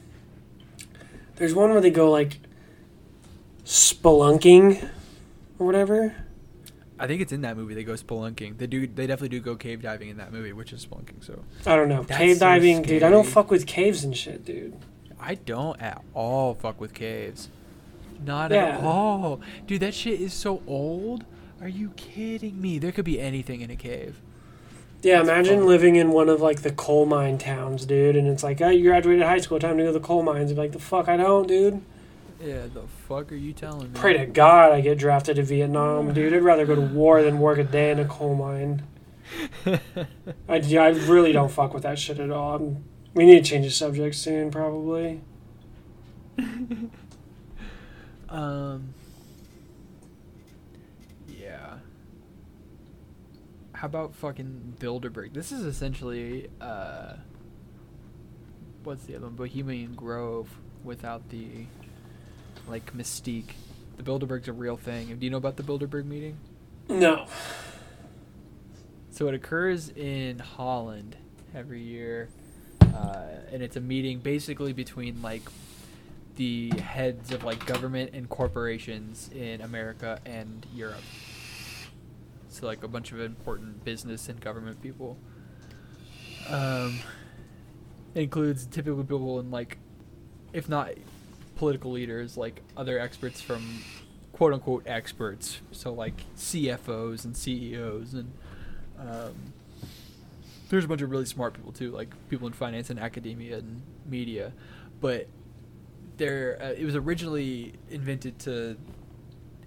there's 1.36 1.54
one 1.54 1.72
where 1.72 1.82
they 1.82 1.89
go 1.89 2.10
like 2.10 2.38
spelunking 3.65 4.89
or 5.60 5.65
whatever. 5.65 6.15
I 6.98 7.08
think 7.08 7.22
it's 7.22 7.34
in 7.34 7.41
that 7.41 7.58
movie. 7.58 7.74
They 7.74 7.84
go 7.84 7.94
spelunking. 7.94 8.58
They 8.58 8.68
do. 8.68 8.88
They 8.88 9.08
definitely 9.08 9.38
do 9.38 9.41
go 9.41 9.58
cave 9.58 9.82
diving 9.82 10.08
in 10.08 10.18
that 10.18 10.32
movie, 10.32 10.54
which 10.54 10.72
is 10.72 10.86
spelunking. 10.86 11.26
So 11.26 11.44
I 11.65 11.76
don't 11.76 11.89
know. 11.89 12.04
That's 12.04 12.18
Cave 12.18 12.38
so 12.38 12.46
diving, 12.46 12.82
dude. 12.84 13.04
I 13.04 13.10
don't 13.10 13.28
fuck 13.28 13.52
with 13.52 13.68
caves 13.68 14.06
and 14.06 14.15
shit, 14.15 14.46
dude. 14.46 14.78
I 15.20 15.36
don't 15.36 15.82
at 15.82 16.02
all 16.13 16.54
fuck 16.54 16.80
with 16.80 16.94
caves. 16.94 17.50
Not 18.26 18.52
Yeah. 18.52 18.78
at 18.78 18.84
all, 18.84 19.40
dude. 19.68 19.82
That 19.82 19.94
shit 19.94 20.20
is 20.20 20.34
so 20.34 20.62
old. 20.68 21.26
Are 21.62 21.68
you 21.70 21.92
kidding 21.96 22.60
me? 22.62 22.80
There 22.80 22.92
could 22.92 23.06
be 23.06 23.20
anything 23.20 23.62
in 23.62 23.70
a 23.70 23.76
cave. 23.76 24.22
Yeah, 25.02 25.22
imagine 25.22 25.60
fun. 25.60 25.68
living 25.68 25.96
in 25.96 26.12
one 26.12 26.30
of 26.30 26.42
like 26.42 26.62
the 26.64 26.72
coal 26.72 27.06
mine 27.06 27.38
towns, 27.38 27.86
dude, 27.86 28.16
and 28.16 28.28
it's 28.28 28.44
like, 28.44 28.60
oh, 28.62 28.70
you 28.70 28.84
graduated 28.90 29.24
high 29.26 29.40
school, 29.40 29.60
time 29.60 29.78
to 29.78 29.84
go 29.84 29.88
to 29.94 30.00
the 30.00 30.06
coal 30.06 30.24
mines. 30.24 30.50
And 30.50 30.56
be 30.58 30.62
like, 30.64 30.72
the 30.72 30.80
fuck, 30.80 31.08
I 31.08 31.18
don't, 31.18 31.48
dude. 31.48 31.82
Yeah, 32.44 32.64
the 32.74 32.84
fuck 33.08 33.32
are 33.32 33.36
you 33.36 33.54
telling 33.54 33.94
me? 33.94 34.00
Pray 34.00 34.18
to 34.18 34.26
God 34.26 34.72
I 34.72 34.82
get 34.82 34.98
drafted 34.98 35.38
to 35.38 35.44
Vietnam, 35.44 36.14
dude. 36.14 36.34
I'd 36.34 36.42
rather 36.44 36.66
go 36.66 36.76
to 36.76 36.82
war 36.82 37.22
than 37.24 37.40
work 37.40 37.58
a 37.60 37.64
day 37.64 37.92
in 37.92 38.00
a 38.00 38.06
coal 38.06 38.36
mine. 38.36 38.84
I, 40.50 40.56
yeah, 40.58 40.84
I 40.84 40.90
really 40.90 41.32
don't 41.32 41.52
fuck 41.52 41.74
with 41.74 41.84
that 41.84 41.98
shit 41.98 42.20
at 42.20 42.32
all. 42.32 42.56
I'm, 42.56 42.84
we 43.14 43.26
need 43.26 43.44
to 43.44 43.50
change 43.50 43.66
the 43.66 43.72
subject 43.72 44.16
soon, 44.16 44.52
probably. 44.52 45.22
Um. 48.36 48.93
Yeah. 51.30 51.76
How 53.71 53.88
about 53.88 54.13
fucking 54.15 54.76
Bilderberg? 54.80 55.34
This 55.34 55.54
is 55.54 55.63
essentially 55.63 56.50
uh. 56.60 57.13
What's 58.84 59.06
the 59.06 59.15
other 59.15 59.28
one? 59.28 59.36
Bohemian 59.36 59.93
Grove 59.95 60.50
without 60.84 61.30
the 61.30 61.65
like 62.67 62.95
mystique. 62.95 63.54
The 63.95 64.04
Bilderberg's 64.04 64.50
a 64.50 64.54
real 64.54 64.76
thing. 64.76 65.15
Do 65.15 65.26
you 65.26 65.32
know 65.32 65.38
about 65.38 65.56
the 65.56 65.63
Bilderberg 65.63 66.06
meeting? 66.06 66.38
No. 66.89 67.28
So 69.12 69.30
it 69.30 69.34
occurs 69.34 69.89
in 69.89 70.39
Holland 70.39 71.15
every 71.56 71.82
year, 71.82 72.28
uh, 72.82 73.28
and 73.54 73.63
it's 73.63 73.78
a 73.78 73.82
meeting 73.82 74.19
basically 74.19 74.74
between 74.74 75.21
like 75.21 75.43
the 76.36 76.69
heads 76.71 77.32
of 77.32 77.43
like 77.43 77.65
government 77.65 78.12
and 78.13 78.30
corporations 78.30 79.30
in 79.34 79.62
America 79.62 80.19
and 80.26 80.65
Europe. 80.74 81.04
So 82.50 82.65
like 82.65 82.84
a 82.84 82.88
bunch 82.88 83.12
of 83.12 83.19
important 83.19 83.84
business 83.84 84.30
and 84.30 84.39
government 84.39 84.82
people. 84.82 85.17
Um, 86.50 87.00
includes 88.13 88.65
typically 88.65 89.04
people 89.04 89.39
in 89.39 89.52
like, 89.52 89.78
if 90.54 90.69
not 90.69 90.91
political 91.56 91.91
leaders, 91.91 92.38
like 92.38 92.62
other 92.78 93.00
experts 93.00 93.41
from 93.41 93.82
quote 94.32 94.54
unquote 94.54 94.84
experts. 94.86 95.60
So 95.71 95.93
like 95.93 96.24
CFOs 96.38 97.26
and 97.26 97.36
CEOs 97.36 98.13
and 98.13 98.32
um, 99.00 99.54
there's 100.69 100.86
a 100.86 100.88
bunch 100.88 101.02
of 101.02 101.12
really 101.12 101.26
smart 101.26 101.54
people 101.54 101.71
too, 101.71 101.91
like 101.91 102.10
people 102.30 102.48
in 102.48 102.54
finance 102.54 102.89
and 102.89 103.00
academia 103.00 103.58
and 103.58 103.82
media. 104.06 104.54
But 105.02 105.28
there, 106.17 106.58
uh, 106.62 106.65
it 106.69 106.86
was 106.86 106.95
originally 106.95 107.73
invented 107.89 108.39
to 108.39 108.78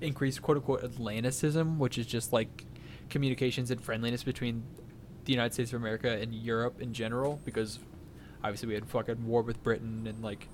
increase 0.00 0.38
quote 0.38 0.56
unquote 0.56 0.84
Atlanticism, 0.84 1.78
which 1.78 1.98
is 1.98 2.06
just 2.06 2.32
like 2.32 2.64
communications 3.10 3.70
and 3.70 3.80
friendliness 3.80 4.22
between 4.22 4.62
the 5.24 5.32
United 5.32 5.52
States 5.52 5.72
of 5.72 5.80
America 5.80 6.10
and 6.10 6.34
Europe 6.34 6.80
in 6.80 6.92
general, 6.92 7.40
because 7.44 7.78
obviously 8.42 8.68
we 8.68 8.74
had 8.74 8.86
fucking 8.86 9.26
war 9.26 9.42
with 9.42 9.62
Britain 9.62 10.06
and 10.06 10.22
like 10.22 10.48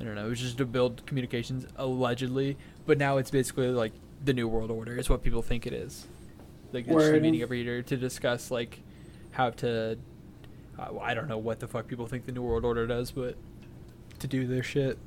I 0.00 0.04
don't 0.04 0.14
know, 0.14 0.26
it 0.26 0.30
was 0.30 0.40
just 0.40 0.58
to 0.58 0.66
build 0.66 1.04
communications 1.06 1.66
allegedly, 1.76 2.56
but 2.86 2.98
now 2.98 3.18
it's 3.18 3.30
basically 3.32 3.68
like 3.68 3.92
the 4.24 4.32
new 4.32 4.46
world 4.46 4.70
order 4.70 4.96
is 4.96 5.10
what 5.10 5.22
people 5.22 5.42
think 5.42 5.66
it 5.66 5.72
is. 5.72 6.06
Like 6.72 6.86
it's 6.86 6.94
just 6.94 7.12
a 7.12 7.20
meeting 7.20 7.42
every 7.42 7.62
year 7.62 7.82
to 7.82 7.96
discuss 7.96 8.50
like 8.50 8.80
how 9.32 9.50
to. 9.50 9.98
Uh, 10.78 10.88
well, 10.92 11.00
I 11.00 11.14
don't 11.14 11.26
know 11.26 11.38
what 11.38 11.58
the 11.58 11.66
fuck 11.66 11.88
people 11.88 12.06
think 12.06 12.26
the 12.26 12.32
new 12.32 12.42
world 12.42 12.64
order 12.64 12.86
does, 12.86 13.10
but 13.10 13.36
to 14.20 14.26
do 14.28 14.46
their 14.46 14.62
shit. 14.62 14.98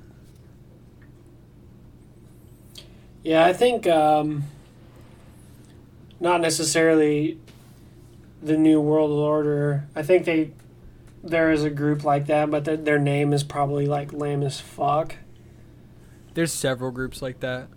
Yeah, 3.23 3.45
I 3.45 3.53
think 3.53 3.86
um, 3.88 4.45
not 6.19 6.41
necessarily 6.41 7.39
the 8.41 8.57
New 8.57 8.81
World 8.81 9.12
Order. 9.12 9.88
I 9.95 10.01
think 10.03 10.25
they 10.25 10.51
there 11.23 11.51
is 11.51 11.63
a 11.63 11.69
group 11.69 12.03
like 12.03 12.25
that, 12.27 12.49
but 12.49 12.65
th- 12.65 12.79
their 12.81 12.97
name 12.97 13.31
is 13.31 13.43
probably 13.43 13.86
like 13.86 14.12
lame 14.12 14.41
as 14.41 14.60
fuck. 14.60 15.15
There's 16.34 16.51
several 16.51 16.89
groups 16.91 17.21
like 17.21 17.41
that. 17.41 17.67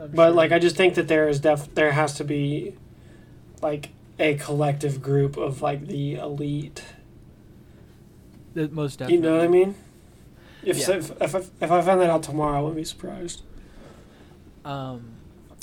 I'm 0.00 0.10
But 0.10 0.28
sure. 0.28 0.34
like, 0.34 0.50
I 0.50 0.58
just 0.58 0.74
think 0.74 0.94
that 0.94 1.06
there 1.06 1.28
is 1.28 1.38
def 1.40 1.72
there 1.74 1.92
has 1.92 2.14
to 2.14 2.24
be 2.24 2.74
like 3.60 3.90
a 4.18 4.34
collective 4.34 5.00
group 5.00 5.36
of 5.36 5.62
like 5.62 5.86
the 5.86 6.14
elite. 6.16 6.82
The- 8.54 8.68
most 8.68 8.98
definitely. 8.98 9.16
You 9.16 9.22
know 9.30 9.36
what 9.36 9.44
I 9.44 9.48
mean? 9.48 9.74
If 10.64 10.78
Yeah. 10.88 10.96
if, 10.96 11.22
if, 11.22 11.34
I, 11.36 11.38
if 11.38 11.70
I 11.70 11.82
found 11.82 12.00
that 12.00 12.10
out 12.10 12.24
tomorrow, 12.24 12.58
I 12.58 12.60
wouldn't 12.60 12.76
be 12.76 12.84
surprised. 12.84 13.42
Um, 14.64 15.12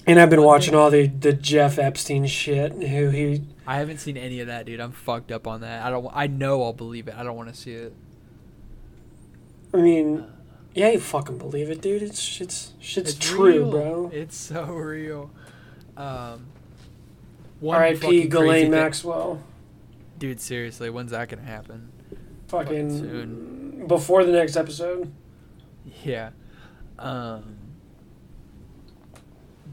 And 0.07 0.19
I've 0.19 0.29
been 0.29 0.41
watching 0.43 0.75
all 0.75 0.89
the 0.89 1.07
the 1.07 1.33
Jeff 1.33 1.77
Epstein 1.79 2.25
shit. 2.25 2.71
Who 2.73 3.09
he 3.09 3.43
I 3.67 3.77
haven't 3.77 3.99
seen 3.99 4.17
any 4.17 4.39
of 4.39 4.47
that, 4.47 4.65
dude. 4.65 4.79
I'm 4.79 4.91
fucked 4.91 5.31
up 5.31 5.45
on 5.47 5.61
that. 5.61 5.83
I 5.85 5.89
don't. 5.89 6.07
I 6.13 6.27
know 6.27 6.63
I'll 6.63 6.73
believe 6.73 7.07
it. 7.07 7.13
I 7.15 7.23
don't 7.23 7.35
want 7.37 7.49
to 7.49 7.55
see 7.55 7.73
it. 7.73 7.93
I 9.73 9.77
mean, 9.77 10.25
yeah, 10.73 10.89
you 10.91 10.99
fucking 10.99 11.37
believe 11.37 11.69
it, 11.69 11.81
dude. 11.81 12.01
It's 12.01 12.19
shit's 12.19 12.73
shit's 12.79 13.11
It's 13.15 13.19
true, 13.19 13.45
real. 13.45 13.71
bro. 13.71 14.09
It's 14.13 14.35
so 14.35 14.65
real. 14.65 15.29
Um, 15.95 16.47
R.I.P. 17.63 17.99
fucking 17.99 18.29
Ghislaine 18.29 18.61
thing- 18.63 18.71
Maxwell. 18.71 19.43
Dude, 20.17 20.41
seriously, 20.41 20.89
when's 20.89 21.11
that 21.11 21.29
gonna 21.29 21.43
happen? 21.43 21.91
Fucking 22.47 22.89
soon. 22.89 23.85
before 23.87 24.23
the 24.25 24.31
next 24.31 24.57
episode. 24.57 25.11
Yeah. 26.03 26.31
Um, 26.97 27.57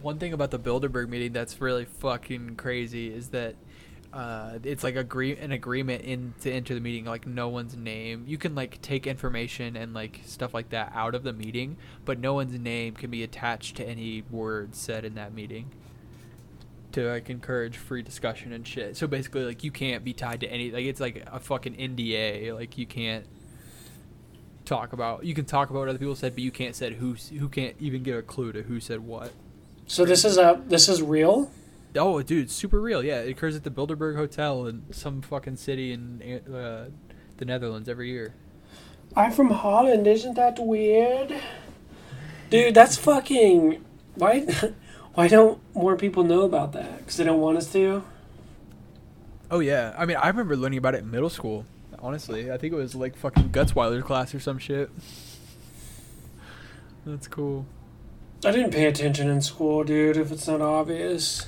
one 0.06 0.18
thing 0.20 0.32
about 0.32 0.52
the 0.52 0.58
Bilderberg 0.58 1.08
meeting 1.08 1.32
that's 1.32 1.60
really 1.60 1.84
fucking 1.84 2.54
crazy 2.54 3.12
is 3.12 3.30
that 3.30 3.56
uh, 4.12 4.56
it's 4.62 4.84
like 4.84 4.94
agree 4.94 5.36
an 5.36 5.50
agreement 5.50 6.04
in 6.04 6.32
to 6.42 6.50
enter 6.50 6.74
the 6.74 6.80
meeting 6.80 7.04
like 7.06 7.26
no 7.26 7.48
one's 7.48 7.76
name. 7.76 8.22
You 8.24 8.38
can 8.38 8.54
like 8.54 8.80
take 8.80 9.08
information 9.08 9.74
and 9.74 9.94
like 9.94 10.20
stuff 10.24 10.54
like 10.54 10.70
that 10.70 10.92
out 10.94 11.16
of 11.16 11.24
the 11.24 11.32
meeting, 11.32 11.76
but 12.04 12.20
no 12.20 12.34
one's 12.34 12.56
name 12.56 12.94
can 12.94 13.10
be 13.10 13.24
attached 13.24 13.78
to 13.78 13.84
any 13.84 14.22
words 14.30 14.78
said 14.78 15.04
in 15.04 15.16
that 15.16 15.34
meeting. 15.34 15.72
To 16.92 17.10
like 17.10 17.28
encourage 17.28 17.76
free 17.76 18.02
discussion 18.02 18.52
and 18.52 18.64
shit. 18.64 18.96
So 18.96 19.08
basically, 19.08 19.44
like 19.44 19.64
you 19.64 19.72
can't 19.72 20.04
be 20.04 20.12
tied 20.12 20.40
to 20.42 20.46
any 20.46 20.70
like 20.70 20.84
it's 20.84 21.00
like 21.00 21.24
a 21.26 21.40
fucking 21.40 21.74
NDA. 21.74 22.54
Like 22.54 22.78
you 22.78 22.86
can't 22.86 23.26
talk 24.64 24.92
about 24.92 25.24
you 25.24 25.34
can 25.34 25.46
talk 25.46 25.70
about 25.70 25.80
what 25.80 25.88
other 25.88 25.98
people 25.98 26.14
said, 26.14 26.34
but 26.34 26.44
you 26.44 26.52
can't 26.52 26.76
said 26.76 26.92
who 26.92 27.14
who 27.40 27.48
can't 27.48 27.74
even 27.80 28.04
give 28.04 28.16
a 28.16 28.22
clue 28.22 28.52
to 28.52 28.62
who 28.62 28.78
said 28.78 29.00
what. 29.00 29.32
So 29.86 30.04
this 30.04 30.24
is 30.24 30.36
a 30.36 30.60
this 30.66 30.88
is 30.88 31.02
real. 31.02 31.50
Oh, 31.96 32.20
dude, 32.22 32.50
super 32.50 32.80
real. 32.80 33.02
Yeah, 33.02 33.20
it 33.20 33.30
occurs 33.30 33.56
at 33.56 33.64
the 33.64 33.70
Bilderberg 33.70 34.16
Hotel 34.16 34.66
in 34.66 34.84
some 34.92 35.22
fucking 35.22 35.56
city 35.56 35.92
in 35.92 36.42
uh, 36.52 36.90
the 37.36 37.44
Netherlands 37.44 37.88
every 37.88 38.10
year. 38.10 38.34
I'm 39.14 39.32
from 39.32 39.50
Holland. 39.50 40.06
Isn't 40.06 40.34
that 40.34 40.58
weird? 40.58 41.34
Dude, 42.50 42.74
that's 42.74 42.96
fucking. 42.96 43.84
Why? 44.16 44.40
Why 45.14 45.28
don't 45.28 45.58
more 45.74 45.96
people 45.96 46.24
know 46.24 46.42
about 46.42 46.72
that? 46.72 46.98
Because 46.98 47.16
they 47.16 47.24
don't 47.24 47.40
want 47.40 47.56
us 47.56 47.72
to. 47.72 48.04
Oh 49.50 49.60
yeah, 49.60 49.94
I 49.96 50.04
mean, 50.04 50.18
I 50.18 50.28
remember 50.28 50.56
learning 50.56 50.78
about 50.78 50.94
it 50.94 50.98
in 50.98 51.10
middle 51.10 51.30
school. 51.30 51.64
Honestly, 52.00 52.52
I 52.52 52.58
think 52.58 52.74
it 52.74 52.76
was 52.76 52.94
like 52.94 53.16
fucking 53.16 53.50
Gutzweiler 53.50 54.02
class 54.02 54.34
or 54.34 54.40
some 54.40 54.58
shit. 54.58 54.90
That's 57.06 57.28
cool. 57.28 57.64
I 58.46 58.52
didn't 58.52 58.70
pay 58.72 58.86
attention 58.86 59.28
in 59.28 59.40
school, 59.42 59.82
dude. 59.82 60.16
If 60.16 60.30
it's 60.30 60.46
not 60.46 60.60
obvious. 60.60 61.46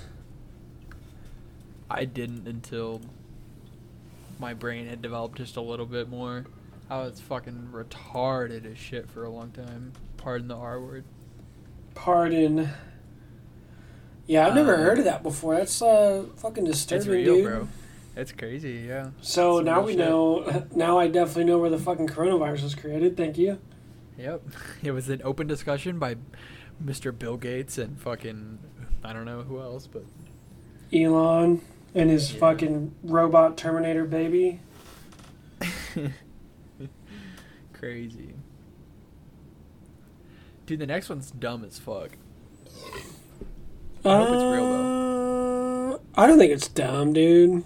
I 1.90 2.04
didn't 2.04 2.46
until 2.48 3.00
my 4.40 4.52
brain 4.52 4.86
had 4.86 5.00
developed 5.00 5.38
just 5.38 5.56
a 5.56 5.60
little 5.60 5.86
bit 5.86 6.08
more. 6.08 6.44
I 6.90 6.98
was 6.98 7.20
fucking 7.20 7.68
retarded 7.72 8.70
as 8.70 8.78
shit 8.78 9.08
for 9.08 9.24
a 9.24 9.30
long 9.30 9.50
time. 9.52 9.92
Pardon 10.16 10.48
the 10.48 10.56
R 10.56 10.80
word. 10.80 11.04
Pardon. 11.94 12.68
Yeah, 14.26 14.46
I've 14.46 14.54
never 14.54 14.74
Uh, 14.74 14.78
heard 14.78 14.98
of 14.98 15.04
that 15.04 15.22
before. 15.22 15.54
That's 15.56 15.80
uh 15.80 16.24
fucking 16.36 16.64
disturbing, 16.64 16.98
It's 17.00 17.06
real, 17.08 17.34
dude. 17.36 17.44
bro. 17.44 17.68
It's 18.16 18.32
crazy, 18.32 18.84
yeah. 18.88 19.10
So 19.20 19.60
now 19.60 19.82
we 19.82 19.92
shit. 19.92 20.00
know. 20.00 20.66
Now 20.74 20.98
I 20.98 21.06
definitely 21.06 21.44
know 21.44 21.58
where 21.58 21.70
the 21.70 21.78
fucking 21.78 22.08
coronavirus 22.08 22.64
was 22.64 22.74
created. 22.74 23.16
Thank 23.16 23.38
you. 23.38 23.58
Yep. 24.18 24.42
It 24.82 24.90
was 24.90 25.08
an 25.08 25.22
open 25.24 25.46
discussion 25.46 25.98
by 26.00 26.16
Mr. 26.84 27.16
Bill 27.16 27.36
Gates 27.36 27.78
and 27.78 28.00
fucking 28.00 28.58
I 29.04 29.12
don't 29.12 29.24
know 29.24 29.42
who 29.42 29.60
else, 29.60 29.86
but 29.86 30.04
Elon 30.92 31.60
and 31.94 32.10
his 32.10 32.32
Yeah. 32.32 32.40
fucking 32.40 32.94
robot 33.02 33.56
Terminator 33.56 34.04
baby. 34.04 34.60
crazy. 37.72 38.34
Dude, 40.66 40.78
the 40.80 40.86
next 40.86 41.08
one's 41.08 41.30
dumb 41.30 41.64
as 41.64 41.78
fuck. 41.78 42.10
I 44.04 44.16
hope 44.18 44.28
it's 44.30 44.42
real, 44.42 44.64
though. 44.64 45.94
Uh, 45.94 45.98
I 46.20 46.26
don't 46.26 46.38
think 46.38 46.52
it's 46.52 46.68
dumb, 46.68 47.12
dude. 47.12 47.64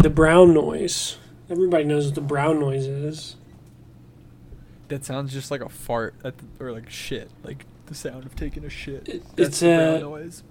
The 0.00 0.10
brown 0.10 0.52
noise. 0.54 1.16
Everybody 1.50 1.84
knows 1.84 2.06
what 2.06 2.14
the 2.14 2.20
brown 2.20 2.60
noise 2.60 2.86
is. 2.86 3.36
That 4.88 5.04
sounds 5.04 5.32
just 5.32 5.50
like 5.50 5.60
a 5.60 5.68
fart 5.68 6.14
at 6.24 6.34
the, 6.38 6.64
or 6.64 6.72
like 6.72 6.88
shit, 6.90 7.30
like 7.44 7.66
the 7.86 7.94
sound 7.94 8.24
of 8.24 8.34
taking 8.34 8.64
a 8.64 8.70
shit. 8.70 9.08
It- 9.08 9.22
it's 9.36 9.62
a 9.62 9.98
noise. 10.00 10.42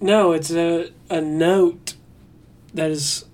no. 0.00 0.32
It's 0.32 0.50
a 0.52 0.90
a 1.10 1.20
note 1.20 1.94
that 2.74 2.90
is 2.90 3.24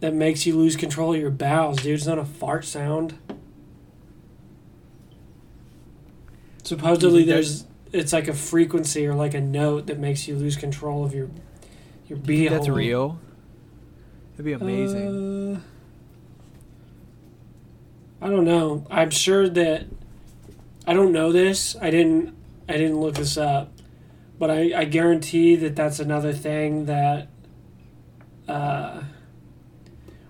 that 0.00 0.14
makes 0.14 0.44
you 0.46 0.56
lose 0.56 0.76
control 0.76 1.14
of 1.14 1.20
your 1.20 1.30
bowels, 1.30 1.78
dude. 1.82 1.94
It's 1.94 2.06
not 2.06 2.18
a 2.18 2.24
fart 2.24 2.64
sound. 2.64 3.18
Supposedly, 6.62 7.24
there's 7.24 7.64
it's 7.92 8.12
like 8.12 8.26
a 8.28 8.32
frequency 8.34 9.06
or 9.06 9.14
like 9.14 9.34
a 9.34 9.40
note 9.40 9.86
that 9.86 9.98
makes 9.98 10.26
you 10.26 10.36
lose 10.36 10.56
control 10.56 11.04
of 11.04 11.14
your 11.14 11.28
your 12.08 12.18
beehole. 12.18 12.50
that's 12.50 12.68
real. 12.68 13.18
That'd 14.32 14.46
be 14.46 14.52
amazing. 14.52 15.56
Uh, 15.56 15.60
I 18.24 18.30
don't 18.30 18.44
know. 18.46 18.86
I'm 18.90 19.10
sure 19.10 19.48
that 19.50 19.84
I 20.86 20.94
don't 20.94 21.12
know 21.12 21.30
this. 21.30 21.76
I 21.80 21.90
didn't. 21.90 22.34
I 22.66 22.72
didn't 22.78 22.98
look 22.98 23.16
this 23.16 23.36
up, 23.36 23.70
but 24.38 24.50
I, 24.50 24.72
I 24.74 24.84
guarantee 24.86 25.54
that 25.56 25.76
that's 25.76 26.00
another 26.00 26.32
thing 26.32 26.86
that 26.86 27.28
uh, 28.48 29.02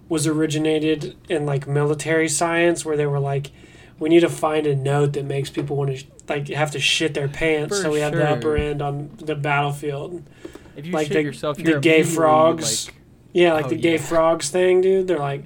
was 0.09 0.26
originated 0.26 1.16
in 1.28 1.47
like 1.47 1.68
military 1.68 2.28
science, 2.28 2.84
where 2.84 2.97
they 2.97 3.07
were 3.07 3.20
like, 3.20 3.53
we 4.01 4.09
need 4.09 4.20
to 4.20 4.28
find 4.28 4.66
a 4.66 4.74
note 4.74 5.12
that 5.12 5.24
makes 5.24 5.49
people 5.49 5.76
want 5.76 5.97
to 5.97 6.05
like 6.28 6.49
have 6.49 6.72
to 6.72 6.80
shit 6.80 7.14
their 7.14 7.28
pants, 7.28 7.76
For 7.76 7.84
so 7.84 7.90
we 7.92 8.01
have 8.01 8.12
the 8.12 8.26
sure. 8.26 8.26
upper 8.36 8.57
end 8.57 8.82
on 8.82 9.11
the 9.18 9.36
battlefield. 9.36 10.28
if 10.76 10.86
you 10.86 10.92
like 10.92 11.07
shit 11.07 11.14
the- 11.18 11.22
yourself, 11.22 11.57
the 11.59 11.62
you're 11.62 11.78
gay 11.80 11.99
immediately, 11.99 12.14
frogs. 12.16 12.86
Like, 12.88 12.95
Yeah, 13.32 13.53
like 13.53 13.66
Oh, 13.66 13.68
the 13.68 13.76
gay 13.76 13.92
yeah. 13.92 13.99
frogs 14.03 14.51
thing, 14.51 14.80
dude. 14.80 15.07
They're 15.07 15.18
like, 15.20 15.45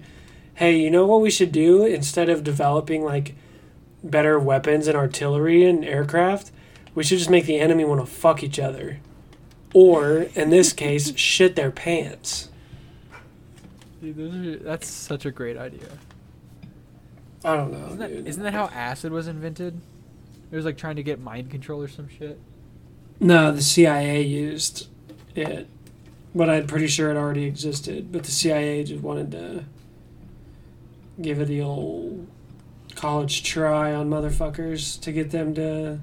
hey, 0.59 0.77
you 0.77 0.91
know 0.91 1.07
what 1.07 1.21
we 1.21 1.31
should 1.31 1.53
do 1.53 1.85
instead 1.85 2.29
of 2.29 2.43
developing 2.43 3.05
like 3.05 3.35
better 4.03 4.39
weapons 4.39 4.89
and 4.89 4.97
artillery 4.97 5.65
and 5.65 5.85
aircraft? 5.85 6.51
We 6.95 7.05
should 7.05 7.19
just 7.19 7.31
make 7.31 7.47
the 7.47 7.61
enemy 7.61 7.85
want 7.85 8.01
to 8.01 8.07
fuck 8.07 8.43
each 8.43 8.59
other, 8.59 8.99
or 9.73 10.27
in 10.35 10.51
this 10.51 10.73
case, 10.73 11.17
shit 11.17 11.55
their 11.55 11.71
pants. 11.71 12.49
dude, 14.01 14.17
those 14.17 14.35
are, 14.35 14.57
that's 14.59 14.89
such 14.89 15.25
a 15.25 15.31
great 15.31 15.57
idea. 15.57 15.89
I 17.45 17.55
don't 17.57 17.71
know, 17.73 17.87
Isn't 17.87 17.99
that, 17.99 18.09
dude. 18.11 18.27
isn't 18.27 18.43
that 18.43 18.53
how 18.53 18.67
acid 18.67 19.13
was 19.13 19.29
invented? 19.29 19.81
It 20.51 20.57
was 20.57 20.65
like 20.65 20.77
trying 20.77 20.97
to 20.97 21.03
get 21.05 21.21
mind 21.21 21.51
control 21.51 21.81
or 21.83 21.89
some 21.89 22.09
shit. 22.09 22.41
No, 23.21 23.53
the 23.53 23.63
CIA 23.63 24.23
used 24.23 24.89
it, 25.37 25.69
but 26.35 26.51
I'm 26.51 26.67
pretty 26.67 26.89
sure 26.89 27.11
it 27.13 27.17
already 27.17 27.45
existed. 27.45 28.11
But 28.11 28.25
the 28.25 28.33
CIA 28.33 28.83
just 28.83 29.03
wanted 29.03 29.31
to 29.33 29.65
give 31.21 31.41
it 31.41 31.47
the 31.47 31.61
old 31.61 32.27
college 32.95 33.43
try 33.43 33.95
on 33.95 34.09
motherfuckers 34.09 35.01
to 35.03 35.13
get 35.13 35.31
them 35.31 35.55
to. 35.55 36.01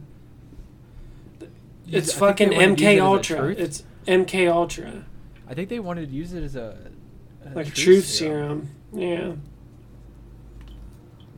It's 1.88 2.16
I 2.16 2.20
fucking 2.20 2.50
they 2.50 2.58
wanted 2.58 2.78
to 2.78 2.84
use 2.84 2.94
it 2.94 2.98
MK 2.98 3.02
Ultra. 3.02 3.50
It's 3.52 3.84
MK 4.08 4.52
Ultra, 4.52 5.06
I 5.48 5.54
think 5.54 5.70
they 5.70 5.80
wanted 5.80 6.10
to 6.10 6.16
use 6.16 6.34
it 6.34 6.44
as 6.44 6.56
a, 6.56 6.78
a 7.46 7.50
like 7.54 7.74
truth 7.74 8.06
serum. 8.06 8.70
Yeah. 8.94 9.34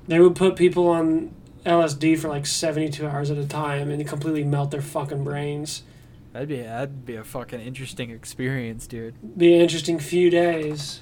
They 0.07 0.19
would 0.19 0.35
put 0.35 0.55
people 0.55 0.87
on 0.87 1.33
LSD 1.65 2.17
for 2.17 2.29
like 2.29 2.45
72 2.45 3.05
hours 3.05 3.29
at 3.29 3.37
a 3.37 3.45
time 3.45 3.91
and 3.91 4.07
completely 4.07 4.45
melt 4.45 4.71
their 4.71 4.81
fucking 4.81 5.23
brains. 5.23 5.83
That'd 6.31 6.47
be 6.47 6.61
that'd 6.61 7.05
be 7.05 7.15
a 7.15 7.23
fucking 7.23 7.59
interesting 7.59 8.11
experience, 8.11 8.87
dude. 8.87 9.37
Be 9.37 9.55
an 9.55 9.61
interesting 9.61 9.99
few 9.99 10.29
days. 10.29 11.01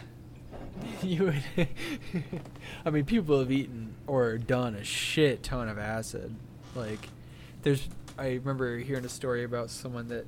you 1.01 1.25
would. 1.25 1.43
I 2.85 2.89
mean, 2.89 3.05
people 3.05 3.39
have 3.39 3.51
eaten 3.51 3.95
or 4.07 4.37
done 4.37 4.75
a 4.75 4.83
shit 4.83 5.43
ton 5.43 5.69
of 5.69 5.77
acid. 5.77 6.35
Like, 6.75 7.09
there's. 7.61 7.87
I 8.17 8.27
remember 8.33 8.77
hearing 8.77 9.03
a 9.03 9.09
story 9.09 9.43
about 9.43 9.69
someone 9.69 10.07
that, 10.07 10.25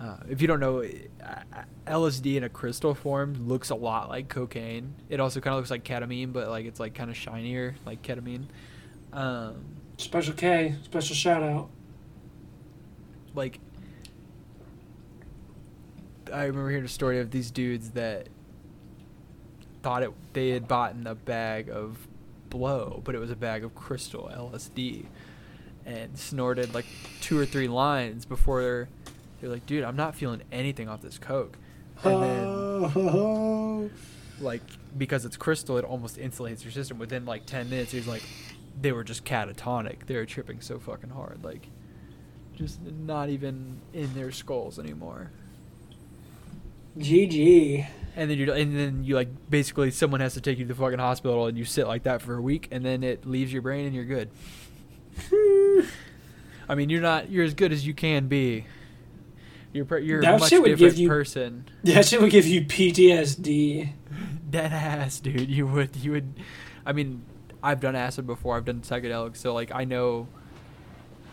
uh, 0.00 0.18
if 0.28 0.40
you 0.40 0.46
don't 0.46 0.60
know, 0.60 0.82
uh, 0.82 1.62
LSD 1.86 2.36
in 2.36 2.44
a 2.44 2.48
crystal 2.48 2.94
form 2.94 3.48
looks 3.48 3.70
a 3.70 3.74
lot 3.74 4.08
like 4.08 4.28
cocaine. 4.28 4.94
It 5.08 5.18
also 5.18 5.40
kind 5.40 5.54
of 5.54 5.58
looks 5.58 5.70
like 5.70 5.82
ketamine, 5.82 6.32
but 6.32 6.48
like 6.48 6.66
it's 6.66 6.78
like 6.78 6.94
kind 6.94 7.10
of 7.10 7.16
shinier, 7.16 7.74
like 7.84 8.02
ketamine. 8.02 8.44
Um, 9.12 9.64
Special 9.96 10.34
K, 10.34 10.76
special 10.84 11.16
shout 11.16 11.42
out. 11.42 11.70
like 13.34 13.58
I 16.32 16.44
remember 16.44 16.70
hearing 16.70 16.84
a 16.84 16.88
story 16.88 17.18
of 17.18 17.30
these 17.30 17.50
dudes 17.50 17.90
that 17.90 18.28
thought 19.82 20.02
it 20.02 20.12
they 20.32 20.50
had 20.50 20.68
bought 20.68 20.94
in 20.94 21.06
a 21.06 21.14
bag 21.14 21.68
of 21.70 22.06
blow, 22.50 23.00
but 23.04 23.14
it 23.14 23.18
was 23.18 23.30
a 23.30 23.36
bag 23.36 23.64
of 23.64 23.74
crystal 23.74 24.30
LSD, 24.34 25.06
and 25.86 26.18
snorted 26.18 26.74
like 26.74 26.86
two 27.20 27.38
or 27.38 27.46
three 27.46 27.68
lines 27.68 28.24
before 28.24 28.62
they're 28.62 28.88
they're 29.40 29.50
like, 29.50 29.66
dude, 29.66 29.84
I'm 29.84 29.96
not 29.96 30.14
feeling 30.16 30.42
anything 30.50 30.88
off 30.88 31.00
this 31.00 31.18
coke, 31.18 31.56
and 32.02 32.22
then 32.22 32.44
Oh, 32.46 33.90
like 34.40 34.62
because 34.96 35.24
it's 35.24 35.36
crystal, 35.36 35.78
it 35.78 35.84
almost 35.84 36.16
insulates 36.16 36.62
your 36.64 36.72
system. 36.72 36.98
Within 36.98 37.24
like 37.24 37.46
ten 37.46 37.68
minutes, 37.70 37.92
he's 37.92 38.06
like, 38.06 38.22
they 38.80 38.92
were 38.92 39.04
just 39.04 39.24
catatonic. 39.24 40.06
They 40.06 40.16
were 40.16 40.26
tripping 40.26 40.60
so 40.60 40.78
fucking 40.78 41.10
hard, 41.10 41.44
like 41.44 41.68
just 42.56 42.80
not 42.82 43.28
even 43.28 43.80
in 43.92 44.12
their 44.14 44.32
skulls 44.32 44.78
anymore. 44.78 45.30
GG. 46.98 47.86
And 48.16 48.30
then 48.30 48.38
you 48.38 48.52
and 48.52 48.76
then 48.76 49.04
you 49.04 49.14
like 49.14 49.28
basically 49.48 49.90
someone 49.90 50.20
has 50.20 50.34
to 50.34 50.40
take 50.40 50.58
you 50.58 50.64
to 50.64 50.74
the 50.74 50.80
fucking 50.80 50.98
hospital 50.98 51.46
and 51.46 51.56
you 51.56 51.64
sit 51.64 51.86
like 51.86 52.02
that 52.02 52.20
for 52.22 52.34
a 52.34 52.42
week 52.42 52.68
and 52.72 52.84
then 52.84 53.02
it 53.04 53.24
leaves 53.26 53.52
your 53.52 53.62
brain 53.62 53.86
and 53.86 53.94
you're 53.94 54.04
good. 54.04 54.30
I 56.68 56.74
mean, 56.74 56.90
you're 56.90 57.00
not 57.00 57.30
you're 57.30 57.44
as 57.44 57.54
good 57.54 57.72
as 57.72 57.86
you 57.86 57.94
can 57.94 58.28
be. 58.28 58.66
You're 59.72 59.98
you're 59.98 60.20
That 60.22 60.36
a 60.36 60.38
much 60.38 60.50
different 60.50 60.78
give 60.78 60.98
you- 60.98 61.08
person. 61.08 61.66
That 61.84 62.06
shit 62.06 62.20
would 62.20 62.30
give 62.30 62.46
you 62.46 62.62
PTSD. 62.62 63.90
Dead 64.50 64.72
ass, 64.72 65.20
dude. 65.20 65.48
You 65.48 65.66
would 65.66 65.96
you 65.96 66.12
would 66.12 66.34
I 66.86 66.92
mean, 66.92 67.22
I've 67.62 67.80
done 67.80 67.94
acid 67.94 68.26
before. 68.26 68.56
I've 68.56 68.64
done 68.64 68.80
psychedelics, 68.80 69.36
so 69.36 69.52
like 69.54 69.70
I 69.74 69.84
know 69.84 70.26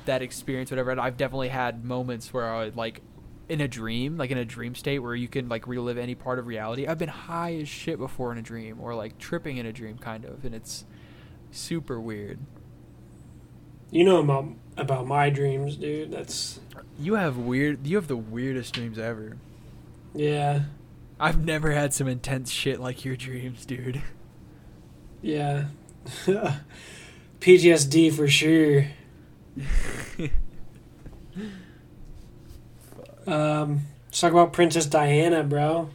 that 0.06 0.22
experience 0.22 0.70
whatever. 0.70 0.92
And 0.92 1.00
I've 1.00 1.18
definitely 1.18 1.48
had 1.50 1.84
moments 1.84 2.34
where 2.34 2.46
I 2.54 2.66
would 2.66 2.76
like 2.76 3.02
in 3.48 3.62
a 3.62 3.68
dream, 3.68 4.18
like 4.18 4.32
in 4.32 4.38
a 4.38 4.46
dream 4.46 4.74
state 4.76 5.00
where 5.00 5.16
you 5.16 5.28
can 5.28 5.48
like 5.50 5.68
relive 5.68 5.98
any 5.98 6.16
part 6.16 6.40
of 6.40 6.48
reality. 6.48 6.88
I've 6.88 6.98
been 6.98 7.10
high 7.10 7.56
as 7.56 7.68
shit 7.70 7.98
before 8.00 8.32
in 8.32 8.38
a 8.38 8.42
dream 8.42 8.80
or 8.82 8.96
like 8.96 9.18
tripping 9.18 9.58
in 9.58 9.66
a 9.66 9.74
dream 9.74 9.98
kind 9.98 10.26
of, 10.26 10.44
and 10.46 10.56
it's 10.56 10.86
super 11.52 12.00
weird. 12.00 12.40
You 13.92 14.04
know 14.04 14.18
about 14.20 14.48
about 14.78 15.08
my 15.08 15.30
dreams, 15.30 15.78
dude. 15.78 16.12
That's 16.12 16.60
You 17.00 17.16
have 17.16 17.38
weird 17.38 17.86
you 17.86 17.96
have 17.98 18.08
the 18.08 18.18
weirdest 18.18 18.74
dreams 18.74 18.98
ever. 18.98 19.38
yeah, 20.14 20.64
I've 21.20 21.46
never 21.46 21.72
had 21.72 21.94
some 21.94 22.08
intense 22.08 22.50
shit 22.52 22.80
like 22.80 23.06
your 23.06 23.16
dreams, 23.16 23.66
dude. 23.66 24.02
yeah. 25.22 25.66
PTSD 27.40 28.12
for 28.14 28.28
sure. 28.28 28.88
Um, 33.28 33.82
let's 34.08 34.20
talk 34.20 34.32
about 34.32 34.54
Princess 34.54 34.86
Diana, 34.86 35.44
bro. 35.44 35.90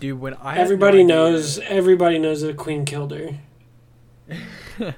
Dude, 0.00 0.20
when 0.20 0.34
I 0.34 0.50
had 0.50 0.56
no 0.56 0.62
everybody 0.62 0.98
idea- 0.98 1.06
knows. 1.06 1.58
Everybody 1.60 2.18
knows 2.18 2.40
that 2.42 2.48
the 2.48 2.54
Queen 2.54 2.84
killed 2.84 3.12
her. 3.12 3.38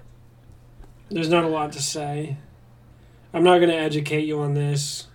There's 1.10 1.28
not 1.28 1.44
a 1.44 1.48
lot 1.48 1.72
to 1.72 1.82
say. 1.82 2.36
I'm 3.32 3.44
not 3.44 3.58
gonna 3.58 3.74
educate 3.74 4.24
you 4.24 4.40
on 4.40 4.54
this 4.54 5.06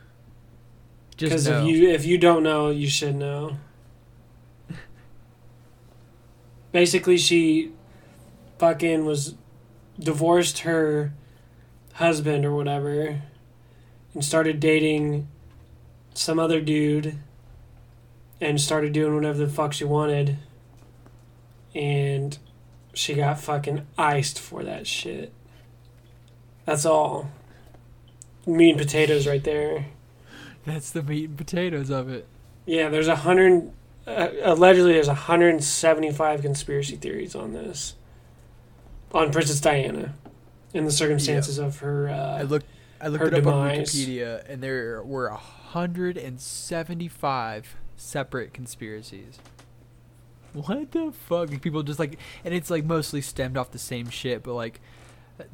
Just 1.18 1.32
because 1.32 1.48
if 1.48 1.66
you 1.66 1.90
if 1.90 2.06
you 2.06 2.18
don't 2.18 2.44
know, 2.44 2.70
you 2.70 2.88
should 2.90 3.16
know. 3.16 3.58
Basically, 6.72 7.18
she 7.18 7.72
fucking 8.60 9.06
was 9.06 9.36
divorced 10.00 10.60
her 10.60 11.14
husband 11.94 12.46
or 12.46 12.54
whatever, 12.56 13.22
and 14.14 14.24
started 14.24 14.60
dating 14.60 15.28
some 16.14 16.40
other 16.40 16.60
dude, 16.62 17.18
and 18.40 18.60
started 18.60 18.92
doing 18.94 19.16
whatever 19.16 19.38
the 19.38 19.48
fuck 19.48 19.74
she 19.74 19.86
wanted, 19.86 20.38
and 21.74 22.38
she 22.94 23.14
got 23.14 23.40
fucking 23.40 23.86
iced 23.98 24.40
for 24.40 24.64
that 24.64 24.86
shit. 24.88 25.32
That's 26.66 26.86
all. 26.86 27.30
Meat 28.46 28.72
and 28.72 28.80
potatoes 28.80 29.28
right 29.28 29.44
there. 29.44 29.86
That's 30.66 30.92
the 30.92 31.04
meat 31.04 31.30
and 31.30 31.38
potatoes 31.38 31.90
of 31.90 32.10
it. 32.10 32.28
Yeah, 32.66 32.90
there's 32.90 33.08
a 33.08 33.18
hundred. 33.18 33.72
Uh, 34.06 34.30
allegedly, 34.44 34.94
there's 34.94 35.08
175 35.08 36.42
conspiracy 36.42 36.96
theories 36.96 37.36
on 37.36 37.54
this. 37.54 37.96
On 39.12 39.32
Princess 39.32 39.60
Diana. 39.60 40.16
in 40.74 40.86
the 40.86 40.92
circumstances 40.92 41.58
of 41.58 41.80
her. 41.80 42.10
Uh, 42.10 42.38
I 42.40 42.42
looked 42.44 42.66
I 43.02 43.08
looked 43.08 43.26
it 43.26 43.34
up 43.34 43.46
on. 43.48 43.70
Wikipedia, 43.70 44.48
and 44.48 44.62
there 44.62 45.02
were 45.04 45.30
hundred 45.30 46.18
and 46.18 46.40
seventy-five 46.40 47.76
separate 47.96 48.54
conspiracies. 48.54 49.40
What 50.54 50.92
the 50.92 51.12
fuck? 51.12 51.50
People 51.62 51.82
just 51.84 52.00
like, 52.00 52.20
and 52.44 52.54
it's 52.54 52.70
like 52.70 52.84
mostly 52.84 53.22
stemmed 53.22 53.58
off 53.58 53.72
the 53.72 53.80
same 53.80 54.10
shit. 54.10 54.44
But 54.44 54.54
like, 54.54 54.82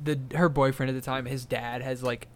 the 0.03 0.19
her 0.33 0.49
boyfriend 0.49 0.89
at 0.89 0.95
the 0.95 1.01
time, 1.01 1.25
his 1.25 1.45
dad 1.45 1.81
has 1.81 2.01
like, 2.03 2.27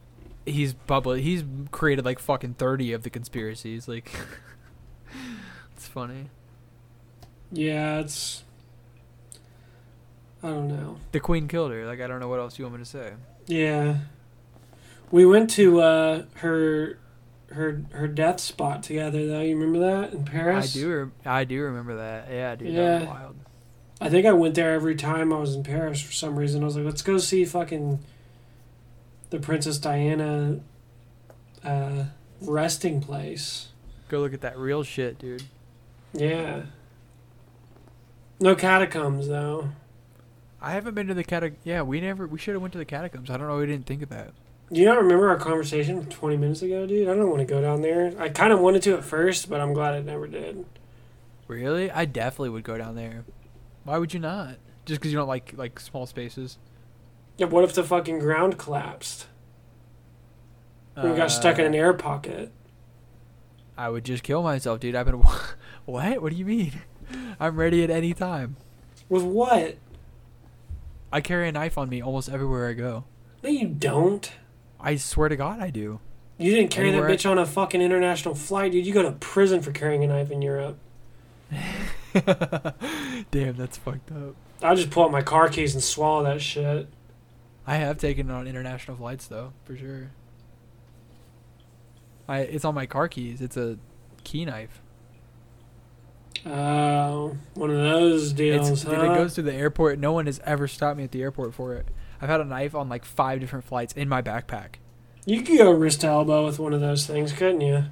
he's 0.45 0.73
bubble. 0.73 1.13
He's 1.13 1.43
created 1.71 2.05
like 2.05 2.19
fucking 2.19 2.53
thirty 2.55 2.93
of 2.93 3.03
the 3.03 3.09
conspiracies. 3.09 3.87
Like, 3.87 4.11
it's 5.75 5.87
funny. 5.87 6.29
yeah, 7.51 7.99
it's. 7.99 8.43
I 10.43 10.49
don't 10.49 10.67
know. 10.69 10.97
The 11.11 11.19
queen 11.19 11.47
killed 11.47 11.71
her. 11.71 11.85
Like, 11.85 12.01
I 12.01 12.07
don't 12.07 12.19
know 12.19 12.27
what 12.27 12.39
else 12.39 12.57
you 12.57 12.65
want 12.65 12.77
me 12.77 12.83
to 12.83 12.89
say. 12.89 13.13
Yeah. 13.47 13.97
We 15.11 15.25
went 15.25 15.49
to 15.51 15.81
uh, 15.81 16.23
her 16.35 16.97
her 17.49 17.81
her 17.91 18.07
death 18.07 18.39
spot 18.39 18.81
together 18.83 19.27
though. 19.27 19.41
You 19.41 19.57
remember 19.57 19.79
that 19.79 20.13
in 20.13 20.23
Paris? 20.25 20.75
I 20.75 20.79
do. 20.79 20.89
Re- 20.89 21.11
I 21.25 21.43
do 21.43 21.61
remember 21.63 21.97
that. 21.97 22.27
Yeah, 22.31 22.55
dude. 22.55 22.69
That 22.69 22.73
Yeah. 22.73 22.99
was 22.99 23.07
wild. 23.07 23.35
I 23.99 24.09
think 24.09 24.25
I 24.25 24.31
went 24.33 24.55
there 24.55 24.73
every 24.73 24.95
time 24.95 25.31
I 25.31 25.37
was 25.37 25.53
in 25.53 25.63
Paris 25.63 26.01
for 26.01 26.11
some 26.11 26.35
reason. 26.39 26.63
I 26.63 26.65
was 26.65 26.75
like, 26.75 26.85
let's 26.85 27.01
go 27.03 27.17
see 27.19 27.45
fucking 27.45 27.99
the 29.29 29.39
Princess 29.39 29.77
Diana 29.77 30.59
uh, 31.63 32.05
resting 32.41 32.99
place. 33.01 33.67
Go 34.09 34.19
look 34.21 34.33
at 34.33 34.41
that 34.41 34.57
real 34.57 34.81
shit, 34.83 35.19
dude. 35.19 35.43
Yeah. 36.13 36.63
No 38.39 38.55
catacombs 38.55 39.27
though. 39.27 39.69
I 40.61 40.71
haven't 40.71 40.95
been 40.95 41.07
to 41.07 41.13
the 41.13 41.23
catacomb. 41.23 41.57
Yeah, 41.63 41.81
we 41.83 42.01
never. 42.01 42.25
We 42.27 42.39
should 42.39 42.53
have 42.55 42.61
went 42.61 42.71
to 42.73 42.77
the 42.79 42.85
catacombs. 42.85 43.29
I 43.29 43.37
don't 43.37 43.47
know. 43.47 43.57
We 43.57 43.65
didn't 43.67 43.85
think 43.85 44.01
of 44.01 44.09
that. 44.09 44.31
Do 44.71 44.79
you 44.79 44.85
not 44.85 44.97
remember 45.01 45.29
our 45.29 45.35
conversation 45.37 45.97
from 46.01 46.09
20 46.09 46.37
minutes 46.37 46.61
ago, 46.61 46.85
dude? 46.85 47.09
I 47.09 47.13
don't 47.13 47.29
want 47.29 47.39
to 47.39 47.45
go 47.45 47.61
down 47.61 47.81
there. 47.81 48.13
I 48.17 48.29
kind 48.29 48.53
of 48.53 48.59
wanted 48.59 48.81
to 48.83 48.93
at 48.95 49.03
first, 49.03 49.49
but 49.49 49.59
I'm 49.59 49.73
glad 49.73 49.93
I 49.93 50.01
never 50.01 50.27
did. 50.27 50.65
Really? 51.47 51.91
I 51.91 52.05
definitely 52.05 52.49
would 52.51 52.63
go 52.63 52.77
down 52.77 52.95
there. 52.95 53.25
Why 53.83 53.97
would 53.97 54.13
you 54.13 54.19
not? 54.21 54.55
Just 54.85 55.01
because 55.01 55.11
you 55.11 55.17
don't 55.17 55.27
like 55.27 55.53
like 55.57 55.79
small 55.79 56.05
spaces. 56.05 56.57
Yeah, 57.37 57.47
what 57.47 57.63
if 57.65 57.73
the 57.73 57.83
fucking 57.83 58.19
ground 58.19 58.57
collapsed? 58.57 59.27
We 60.95 61.09
got 61.15 61.31
stuck 61.31 61.57
in 61.59 61.65
an 61.65 61.73
Uh, 61.73 61.77
air 61.77 61.93
pocket. 61.93 62.51
I 63.77 63.89
would 63.89 64.05
just 64.05 64.23
kill 64.23 64.43
myself, 64.43 64.79
dude. 64.79 64.95
I've 64.95 65.05
been. 65.05 65.21
what? 65.85 66.21
What 66.21 66.31
do 66.31 66.37
you 66.37 66.45
mean? 66.45 66.73
I'm 67.39 67.57
ready 67.57 67.83
at 67.83 67.89
any 67.89 68.13
time. 68.13 68.55
With 69.09 69.23
what? 69.23 69.77
I 71.11 71.19
carry 71.19 71.49
a 71.49 71.51
knife 71.51 71.77
on 71.77 71.89
me 71.89 72.01
almost 72.01 72.29
everywhere 72.29 72.69
I 72.69 72.73
go. 72.73 73.03
No, 73.43 73.49
you 73.49 73.67
don't. 73.67 74.31
I 74.81 74.95
swear 74.95 75.29
to 75.29 75.35
God, 75.35 75.59
I 75.59 75.69
do. 75.69 75.99
You 76.37 76.55
didn't 76.55 76.71
carry 76.71 76.89
Anywhere 76.89 77.07
that 77.07 77.19
bitch 77.19 77.29
on 77.29 77.37
a 77.37 77.45
fucking 77.45 77.81
international 77.81 78.33
flight, 78.33 78.71
dude. 78.71 78.85
You 78.85 78.93
go 78.93 79.03
to 79.03 79.11
prison 79.11 79.61
for 79.61 79.71
carrying 79.71 80.03
a 80.03 80.07
knife 80.07 80.31
in 80.31 80.41
Europe. 80.41 80.77
Damn, 83.31 83.55
that's 83.57 83.77
fucked 83.77 84.11
up. 84.11 84.35
I'll 84.63 84.75
just 84.75 84.89
pull 84.89 85.03
out 85.03 85.11
my 85.11 85.21
car 85.21 85.49
keys 85.49 85.73
and 85.73 85.83
swallow 85.83 86.23
that 86.23 86.41
shit. 86.41 86.87
I 87.67 87.75
have 87.75 87.97
taken 87.97 88.29
it 88.29 88.33
on 88.33 88.47
international 88.47 88.97
flights 88.97 89.27
though, 89.27 89.53
for 89.65 89.77
sure. 89.77 90.11
I 92.27 92.39
it's 92.39 92.65
on 92.65 92.73
my 92.73 92.85
car 92.85 93.07
keys. 93.07 93.41
It's 93.41 93.57
a 93.57 93.77
key 94.23 94.45
knife. 94.45 94.81
Oh, 96.45 97.37
one 97.53 97.69
of 97.69 97.77
those 97.77 98.33
deals, 98.33 98.69
It's, 98.69 98.83
huh? 98.83 98.93
it 98.93 99.15
goes 99.15 99.35
through 99.35 99.43
the 99.43 99.53
airport. 99.53 99.99
No 99.99 100.11
one 100.11 100.25
has 100.25 100.39
ever 100.43 100.67
stopped 100.67 100.97
me 100.97 101.03
at 101.03 101.11
the 101.11 101.21
airport 101.21 101.53
for 101.53 101.75
it. 101.75 101.87
I've 102.21 102.29
had 102.29 102.41
a 102.41 102.45
knife 102.45 102.75
on 102.75 102.87
like 102.87 103.03
five 103.03 103.39
different 103.39 103.65
flights 103.65 103.93
in 103.93 104.07
my 104.07 104.21
backpack. 104.21 104.75
you 105.25 105.41
could 105.41 105.57
go 105.57 105.71
wrist 105.71 106.01
to 106.01 106.07
elbow 106.07 106.45
with 106.45 106.59
one 106.59 106.73
of 106.73 106.81
those 106.81 107.07
things, 107.07 107.33
couldn't 107.33 107.61
you? 107.61 107.85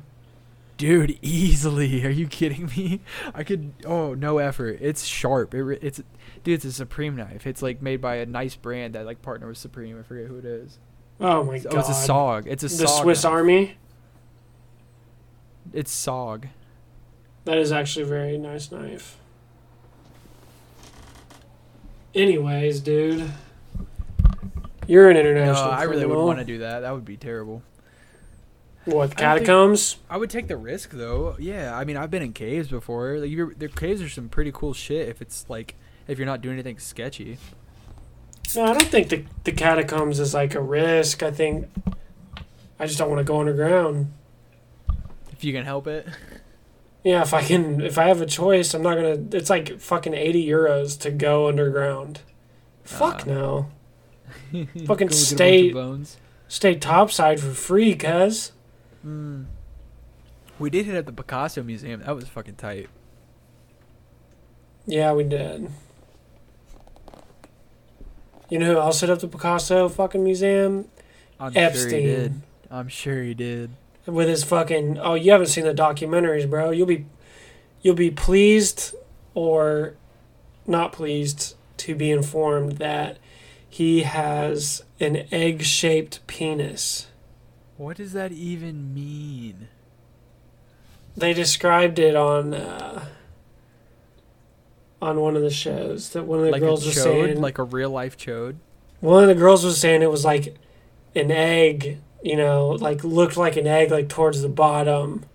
Dude, 0.78 1.20
easily. 1.22 2.06
Are 2.06 2.10
you 2.10 2.28
kidding 2.28 2.68
me? 2.78 3.02
I 3.34 3.44
could. 3.44 3.74
Oh, 3.86 4.14
no 4.14 4.38
effort. 4.38 4.78
It's 4.82 5.06
sharp. 5.06 5.54
It, 5.54 5.80
it's, 5.82 6.02
dude. 6.44 6.56
It's 6.56 6.66
a 6.66 6.72
Supreme 6.72 7.16
knife. 7.16 7.46
It's 7.46 7.62
like 7.62 7.82
made 7.82 8.00
by 8.00 8.16
a 8.16 8.26
nice 8.26 8.56
brand 8.56 8.96
that 8.96 9.06
like 9.06 9.22
partner 9.22 9.48
with 9.48 9.58
Supreme. 9.58 10.00
I 10.00 10.04
forget 10.04 10.28
who 10.28 10.38
it 10.38 10.46
is. 10.46 10.80
Oh 11.20 11.44
my 11.44 11.58
oh, 11.58 11.72
god. 11.72 11.80
it's 11.80 11.90
a 11.90 12.12
SOG. 12.12 12.48
It's 12.48 12.64
a 12.64 12.68
SOG. 12.68 12.78
the 12.78 12.86
SOG. 12.86 13.02
Swiss 13.02 13.24
knife. 13.24 13.34
Army. 13.34 13.78
It's 15.74 15.94
SOG. 15.94 16.46
That 17.44 17.58
is 17.58 17.72
actually 17.72 18.04
a 18.04 18.08
very 18.08 18.38
nice 18.38 18.72
knife. 18.72 19.18
Anyways, 22.16 22.80
dude, 22.80 23.30
you're 24.90 25.10
an 25.10 25.14
No, 25.16 25.22
international. 25.22 25.72
I 25.72 25.84
really 25.84 26.06
would 26.06 26.18
want 26.18 26.40
to 26.40 26.46
do 26.46 26.58
that. 26.60 26.80
That 26.80 26.94
would 26.94 27.06
be 27.06 27.16
terrible. 27.16 27.62
What 28.86 29.16
catacombs? 29.16 29.98
I 30.10 30.18
would 30.18 30.30
take 30.32 30.48
the 30.48 30.58
risk 30.58 30.92
though. 30.92 31.36
Yeah, 31.38 31.78
I 31.78 31.86
mean, 31.86 31.96
I've 31.96 32.10
been 32.10 32.24
in 32.24 32.34
caves 32.34 32.70
before. 32.70 33.20
Like, 33.20 33.30
you're, 33.30 33.54
the 33.54 33.68
caves 33.68 34.02
are 34.02 34.10
some 34.10 34.30
pretty 34.30 34.52
cool 34.52 34.74
shit. 34.74 35.08
If 35.08 35.22
it's 35.22 35.46
like, 35.48 35.76
if 36.08 36.18
you're 36.18 36.26
not 36.26 36.42
doing 36.42 36.56
anything 36.56 36.80
sketchy. 36.80 37.38
No, 38.56 38.64
I 38.64 38.74
don't 38.74 38.88
think 38.88 39.10
the 39.10 39.26
the 39.44 39.52
catacombs 39.52 40.20
is 40.20 40.34
like 40.34 40.56
a 40.56 40.62
risk. 40.62 41.22
I 41.22 41.30
think 41.30 41.70
I 42.80 42.88
just 42.88 42.98
don't 42.98 43.10
want 43.10 43.20
to 43.20 43.24
go 43.24 43.40
underground. 43.40 44.12
If 45.32 45.44
you 45.44 45.54
can 45.54 45.66
help 45.66 45.86
it. 45.86 46.08
Yeah, 47.04 47.22
if 47.22 47.34
I 47.34 47.44
can, 47.44 47.80
if 47.82 47.98
I 47.98 48.06
have 48.08 48.22
a 48.22 48.26
choice, 48.26 48.74
I'm 48.74 48.82
not 48.82 48.96
gonna. 48.96 49.18
It's 49.34 49.52
like 49.52 49.80
fucking 49.80 50.16
eighty 50.16 50.46
euros 50.48 51.00
to 51.02 51.12
go 51.12 51.48
underground. 51.48 52.22
Fuck 52.84 53.22
Uh, 53.22 53.32
no. 53.32 53.72
Go 54.54 54.66
Fucking 54.66 54.88
look 54.88 54.90
at 54.90 54.92
a 54.92 55.06
bunch 55.06 55.12
of 55.12 55.14
stay- 55.14 55.72
bones. 55.74 56.18
Stay 56.48 56.76
topside 56.76 57.40
for 57.40 57.52
free, 57.52 57.96
cuz. 57.96 58.52
Mm. 59.06 59.46
We 60.58 60.70
did 60.70 60.86
hit 60.88 60.96
at 60.96 61.06
the 61.06 61.14
Picasso 61.14 61.62
Museum. 61.64 62.02
That 62.02 62.16
was 62.16 62.28
fucking 62.28 62.56
tight. 62.56 62.90
Yeah, 64.86 65.14
we 65.14 65.24
did. 65.24 65.70
You 68.50 68.58
know 68.58 68.66
who 68.74 68.80
else 68.80 69.02
hit 69.02 69.10
up 69.10 69.20
the 69.20 69.28
Picasso 69.28 69.88
fucking 69.90 70.24
museum? 70.24 70.88
I'm 71.40 71.54
sure 71.54 71.62
he 71.62 71.66
Epstein. 71.68 72.04
did. 72.04 72.34
I'm 72.72 72.88
sure 72.88 73.22
he 73.24 73.34
did. 73.36 73.72
With 74.06 74.28
his 74.28 74.44
fucking 74.44 74.98
oh, 74.98 75.14
you 75.14 75.32
haven't 75.32 75.48
seen 75.48 75.66
the 75.66 75.74
documentaries, 75.74 76.50
bro. 76.50 76.72
You'll 76.72 76.88
be 76.88 77.06
you'll 77.84 77.96
be 77.96 78.10
pleased 78.10 78.96
or 79.36 79.94
not 80.66 80.92
pleased 80.92 81.56
to 81.78 81.94
be 81.96 82.10
informed 82.12 82.74
that 82.74 83.20
he 83.70 84.02
has 84.04 84.84
an 85.00 85.28
egg-shaped 85.32 86.26
penis. 86.28 87.08
What 87.78 87.98
does 87.98 88.14
that 88.14 88.32
even 88.32 88.94
mean? 88.94 89.70
They 91.16 91.34
described 91.34 92.00
it 92.00 92.16
on 92.16 92.54
uh, 92.54 93.06
on 95.02 95.20
one 95.22 95.36
of 95.36 95.42
the 95.42 95.50
shows 95.50 96.10
that 96.10 96.24
one 96.26 96.40
of 96.40 96.46
the 96.46 96.52
like 96.52 96.62
a 96.62 96.66
girls 96.66 96.86
was 96.86 96.96
chode, 96.96 97.04
saying. 97.04 97.42
like 97.42 97.58
a 97.58 97.64
real 97.64 97.90
life 97.90 98.18
chode. 98.18 98.58
One 99.00 99.24
of 99.24 99.30
the 99.30 99.36
girls 99.36 99.64
was 99.64 99.80
saying 99.80 100.02
it 100.02 100.12
was 100.12 100.26
like 100.26 100.58
an 101.16 101.32
egg, 101.32 102.00
you 102.22 102.36
know, 102.36 102.70
like 102.70 103.04
looked 103.04 103.38
like 103.38 103.56
an 103.56 103.68
egg, 103.68 103.92
like 103.92 104.10
towards 104.10 104.42
the 104.42 104.50
bottom. 104.50 105.26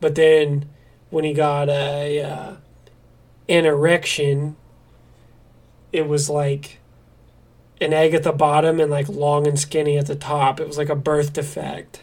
But 0.00 0.14
then 0.14 0.68
when 1.10 1.24
he 1.24 1.32
got 1.32 1.68
a 1.68 2.20
uh, 2.20 2.56
an 3.48 3.64
erection, 3.64 4.56
it 5.92 6.06
was 6.06 6.30
like 6.30 6.78
an 7.80 7.92
egg 7.92 8.14
at 8.14 8.22
the 8.22 8.32
bottom 8.32 8.80
and 8.80 8.90
like 8.90 9.08
long 9.08 9.46
and 9.46 9.58
skinny 9.58 9.98
at 9.98 10.06
the 10.06 10.16
top. 10.16 10.60
It 10.60 10.66
was 10.66 10.78
like 10.78 10.88
a 10.88 10.96
birth 10.96 11.32
defect. 11.32 12.00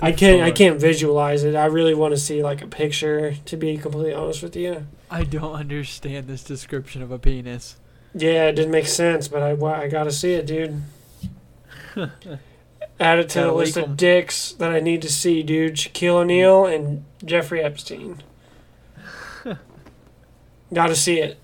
I 0.00 0.12
can't 0.12 0.42
I 0.42 0.50
can't 0.50 0.78
visualize 0.78 1.44
it. 1.44 1.54
I 1.54 1.64
really 1.64 1.94
want 1.94 2.12
to 2.12 2.20
see 2.20 2.42
like 2.42 2.60
a 2.60 2.66
picture 2.66 3.34
to 3.46 3.56
be 3.56 3.78
completely 3.78 4.12
honest 4.12 4.42
with 4.42 4.54
you. 4.54 4.86
I 5.10 5.24
don't 5.24 5.54
understand 5.54 6.26
this 6.26 6.44
description 6.44 7.02
of 7.02 7.10
a 7.10 7.18
penis. 7.18 7.76
Yeah, 8.14 8.48
it 8.48 8.52
didn't 8.52 8.70
make 8.70 8.86
sense, 8.86 9.28
but 9.28 9.42
I, 9.42 9.52
I 9.52 9.88
gotta 9.88 10.12
see 10.12 10.34
it, 10.34 10.46
dude. 10.46 10.82
Add 13.00 13.18
it 13.18 13.30
to 13.30 13.38
Gotta 13.38 13.46
the 13.46 13.52
list 13.52 13.76
of 13.78 13.96
dicks 13.96 14.52
that 14.52 14.70
I 14.70 14.80
need 14.80 15.00
to 15.02 15.10
see, 15.10 15.42
dude. 15.42 15.74
Shaquille 15.74 16.16
O'Neal 16.16 16.66
and 16.66 17.04
Jeffrey 17.24 17.62
Epstein. 17.62 18.22
gotta 20.72 20.94
see 20.94 21.18
it. 21.18 21.38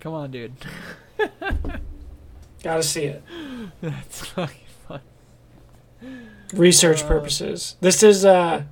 Come 0.00 0.12
on, 0.12 0.30
dude. 0.30 0.52
Gotta 2.62 2.82
see 2.82 3.04
it. 3.04 3.22
That's 3.80 4.26
fucking 4.26 4.66
fun. 4.86 5.00
Research 6.54 7.02
Uh, 7.04 7.08
purposes. 7.08 7.76
This 7.80 8.02
is 8.02 8.24
uh, 8.24 8.64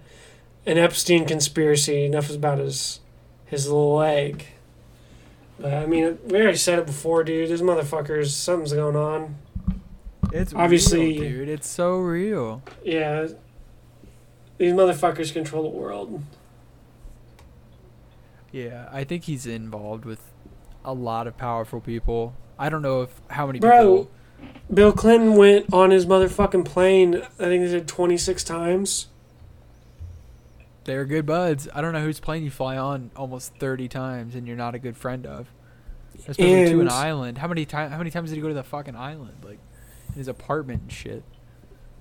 an 0.66 0.78
Epstein 0.78 1.24
conspiracy. 1.26 2.04
Enough 2.04 2.30
is 2.30 2.36
about 2.36 2.58
his 2.58 3.00
his 3.46 3.66
little 3.68 3.94
leg. 3.96 4.46
But 5.58 5.72
I 5.72 5.86
mean, 5.86 6.18
we 6.26 6.38
already 6.40 6.56
said 6.58 6.78
it 6.78 6.86
before, 6.86 7.24
dude. 7.24 7.48
This 7.48 7.62
motherfuckers, 7.62 8.28
something's 8.30 8.72
going 8.72 8.96
on. 8.96 9.36
It's 10.32 10.52
Obviously- 10.52 11.18
real, 11.20 11.30
dude. 11.30 11.48
It's 11.48 11.68
so 11.68 11.98
real. 11.98 12.62
Yeah. 12.84 13.28
These 14.58 14.72
motherfuckers 14.72 15.32
control 15.32 15.62
the 15.62 15.68
world. 15.78 16.22
Yeah, 18.52 18.88
I 18.90 19.04
think 19.04 19.24
he's 19.24 19.46
involved 19.46 20.04
with 20.04 20.20
a 20.86 20.94
lot 20.94 21.26
of 21.26 21.36
powerful 21.36 21.80
people. 21.80 22.34
I 22.58 22.70
don't 22.70 22.82
know 22.82 23.02
if 23.02 23.20
how 23.28 23.46
many 23.46 23.58
Bro. 23.58 23.78
people. 23.78 24.10
Bill 24.72 24.92
Clinton 24.92 25.36
went 25.36 25.72
on 25.72 25.90
his 25.90 26.06
motherfucking 26.06 26.64
plane. 26.64 27.16
I 27.16 27.44
think 27.44 27.64
they 27.64 27.68
said 27.70 27.86
twenty 27.86 28.16
six 28.16 28.42
times. 28.42 29.08
They're 30.84 31.04
good 31.04 31.26
buds. 31.26 31.68
I 31.74 31.80
don't 31.80 31.92
know 31.92 32.00
whose 32.00 32.20
plane 32.20 32.44
you 32.44 32.50
fly 32.50 32.76
on 32.76 33.10
almost 33.16 33.54
thirty 33.56 33.88
times 33.88 34.34
and 34.34 34.46
you're 34.46 34.56
not 34.56 34.74
a 34.74 34.78
good 34.78 34.96
friend 34.96 35.26
of. 35.26 35.48
Especially 36.18 36.70
to 36.70 36.80
an 36.80 36.88
island. 36.88 37.38
How 37.38 37.48
many 37.48 37.66
times? 37.66 37.92
How 37.92 37.98
many 37.98 38.10
times 38.10 38.30
did 38.30 38.36
he 38.36 38.42
go 38.42 38.48
to 38.48 38.54
the 38.54 38.64
fucking 38.64 38.96
island? 38.96 39.34
Like 39.44 39.58
in 40.08 40.14
his 40.14 40.28
apartment 40.28 40.82
and 40.82 40.92
shit. 40.92 41.22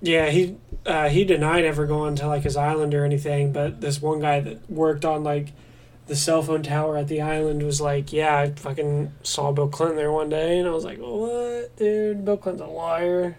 Yeah, 0.00 0.30
he 0.30 0.56
uh, 0.84 1.08
he 1.08 1.24
denied 1.24 1.64
ever 1.64 1.86
going 1.86 2.16
to 2.16 2.26
like 2.26 2.42
his 2.42 2.56
island 2.56 2.94
or 2.94 3.04
anything, 3.04 3.52
but 3.52 3.80
this 3.80 4.00
one 4.00 4.20
guy 4.20 4.40
that 4.40 4.70
worked 4.70 5.04
on 5.04 5.24
like 5.24 5.52
the 6.06 6.16
cell 6.16 6.42
phone 6.42 6.62
tower 6.62 6.96
at 6.96 7.08
the 7.08 7.20
island 7.20 7.62
was 7.62 7.80
like, 7.80 8.12
"Yeah, 8.12 8.36
I 8.38 8.50
fucking 8.52 9.12
saw 9.22 9.52
Bill 9.52 9.68
Clinton 9.68 9.96
there 9.96 10.12
one 10.12 10.28
day," 10.28 10.58
and 10.58 10.68
I 10.68 10.70
was 10.70 10.84
like, 10.84 10.98
"What, 10.98 11.76
dude? 11.76 12.24
Bill 12.24 12.36
Clinton's 12.36 12.68
a 12.68 12.72
liar." 12.72 13.36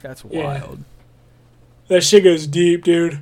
That's 0.00 0.24
Yeah. 0.28 0.44
wild. 0.44 0.84
That 1.88 2.02
shit 2.02 2.24
goes 2.24 2.46
deep, 2.46 2.84
dude. 2.84 3.20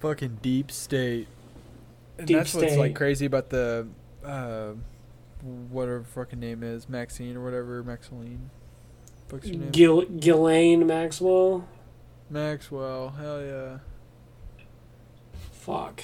Fucking 0.00 0.38
deep 0.42 0.70
state. 0.70 1.28
And 2.18 2.26
Deep 2.26 2.36
that's 2.36 2.54
what's 2.54 2.76
like 2.76 2.94
crazy 2.94 3.26
about 3.26 3.50
the 3.50 3.86
uh, 4.24 4.72
whatever 5.70 6.02
fucking 6.04 6.38
name 6.38 6.62
is 6.62 6.88
Maxine 6.88 7.36
or 7.36 7.44
whatever 7.44 7.82
Maxine. 7.82 8.50
What's 9.30 9.46
your 9.46 9.58
name? 9.58 9.70
Gil 9.70 10.02
Ghislaine 10.02 10.86
Maxwell. 10.86 11.66
Maxwell. 12.32 13.10
Hell 13.10 13.42
yeah. 13.44 13.78
Fuck. 15.52 16.02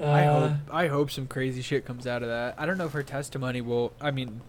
I 0.00 0.24
Uh, 0.26 0.48
hope 0.48 0.56
I 0.70 0.86
hope 0.86 1.10
some 1.10 1.26
crazy 1.26 1.60
shit 1.60 1.84
comes 1.84 2.06
out 2.06 2.22
of 2.22 2.28
that. 2.28 2.54
I 2.56 2.66
don't 2.66 2.78
know 2.78 2.86
if 2.86 2.92
her 2.92 3.02
testimony 3.02 3.60
will. 3.60 3.92
I 4.00 4.10
mean, 4.12 4.40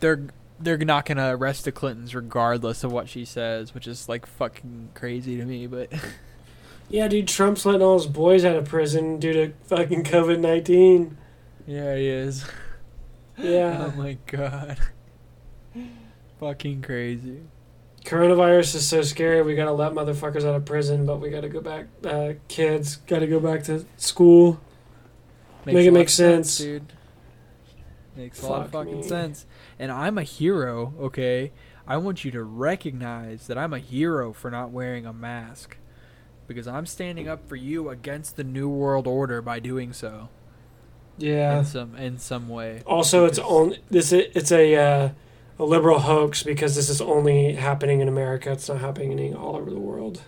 they're 0.00 0.20
they're 0.60 0.76
not 0.78 1.06
gonna 1.06 1.34
arrest 1.36 1.64
the 1.64 1.72
Clintons 1.72 2.14
regardless 2.14 2.84
of 2.84 2.92
what 2.92 3.08
she 3.08 3.24
says, 3.24 3.74
which 3.74 3.88
is 3.88 4.08
like 4.08 4.26
fucking 4.26 4.90
crazy 4.94 5.36
to 5.38 5.44
me. 5.44 5.66
But 5.66 5.90
Yeah, 6.90 7.08
dude, 7.08 7.26
Trump's 7.26 7.64
letting 7.64 7.80
all 7.80 7.96
his 7.96 8.06
boys 8.06 8.44
out 8.44 8.56
of 8.56 8.68
prison 8.68 9.18
due 9.18 9.32
to 9.32 9.52
fucking 9.64 10.04
COVID 10.04 10.40
nineteen. 10.40 11.16
yeah, 11.66 11.96
he 11.96 12.06
is. 12.06 12.44
Yeah. 13.38 13.90
Oh 13.94 13.96
my 13.96 14.18
god. 14.26 14.76
fucking 16.38 16.82
crazy. 16.82 17.40
Coronavirus 18.04 18.74
is 18.76 18.86
so 18.88 19.02
scary. 19.02 19.42
We 19.42 19.54
gotta 19.54 19.72
let 19.72 19.92
motherfuckers 19.92 20.44
out 20.44 20.54
of 20.56 20.64
prison, 20.64 21.06
but 21.06 21.20
we 21.20 21.30
gotta 21.30 21.48
go 21.48 21.60
back. 21.60 21.86
Uh, 22.04 22.34
kids 22.48 22.96
gotta 23.06 23.26
go 23.26 23.38
back 23.40 23.62
to 23.64 23.84
school. 23.96 24.60
Make 25.64 25.86
it 25.86 25.92
make 25.92 26.06
of 26.08 26.12
sense. 26.12 26.58
dude. 26.58 26.92
Makes 28.16 28.42
a 28.42 28.46
lot 28.48 28.66
of 28.66 28.72
fucking 28.72 28.96
me. 28.98 29.02
sense. 29.02 29.46
And 29.78 29.90
I'm 29.92 30.18
a 30.18 30.22
hero, 30.22 30.92
okay? 31.00 31.52
I 31.86 31.96
want 31.96 32.24
you 32.24 32.30
to 32.32 32.42
recognize 32.42 33.46
that 33.46 33.56
I'm 33.56 33.72
a 33.72 33.78
hero 33.78 34.32
for 34.32 34.50
not 34.50 34.70
wearing 34.70 35.06
a 35.06 35.12
mask. 35.12 35.76
Because 36.48 36.66
I'm 36.68 36.84
standing 36.86 37.28
up 37.28 37.48
for 37.48 37.56
you 37.56 37.88
against 37.88 38.36
the 38.36 38.44
New 38.44 38.68
World 38.68 39.06
Order 39.06 39.40
by 39.40 39.60
doing 39.60 39.92
so. 39.92 40.28
Yeah. 41.16 41.60
In 41.60 41.64
some 41.64 41.96
in 41.96 42.18
some 42.18 42.48
way. 42.48 42.82
Also, 42.84 43.24
it's 43.26 43.38
because- 43.38 43.50
only 43.50 43.78
this. 43.90 44.12
It's 44.12 44.50
a 44.50 44.74
uh, 44.74 45.08
a 45.62 45.64
liberal 45.64 46.00
hoax 46.00 46.42
because 46.42 46.74
this 46.74 46.88
is 46.88 47.00
only 47.00 47.52
happening 47.52 48.00
in 48.00 48.08
America. 48.08 48.50
It's 48.50 48.68
not 48.68 48.78
happening 48.78 49.34
all 49.34 49.56
over 49.56 49.70
the 49.70 49.78
world. 49.78 50.22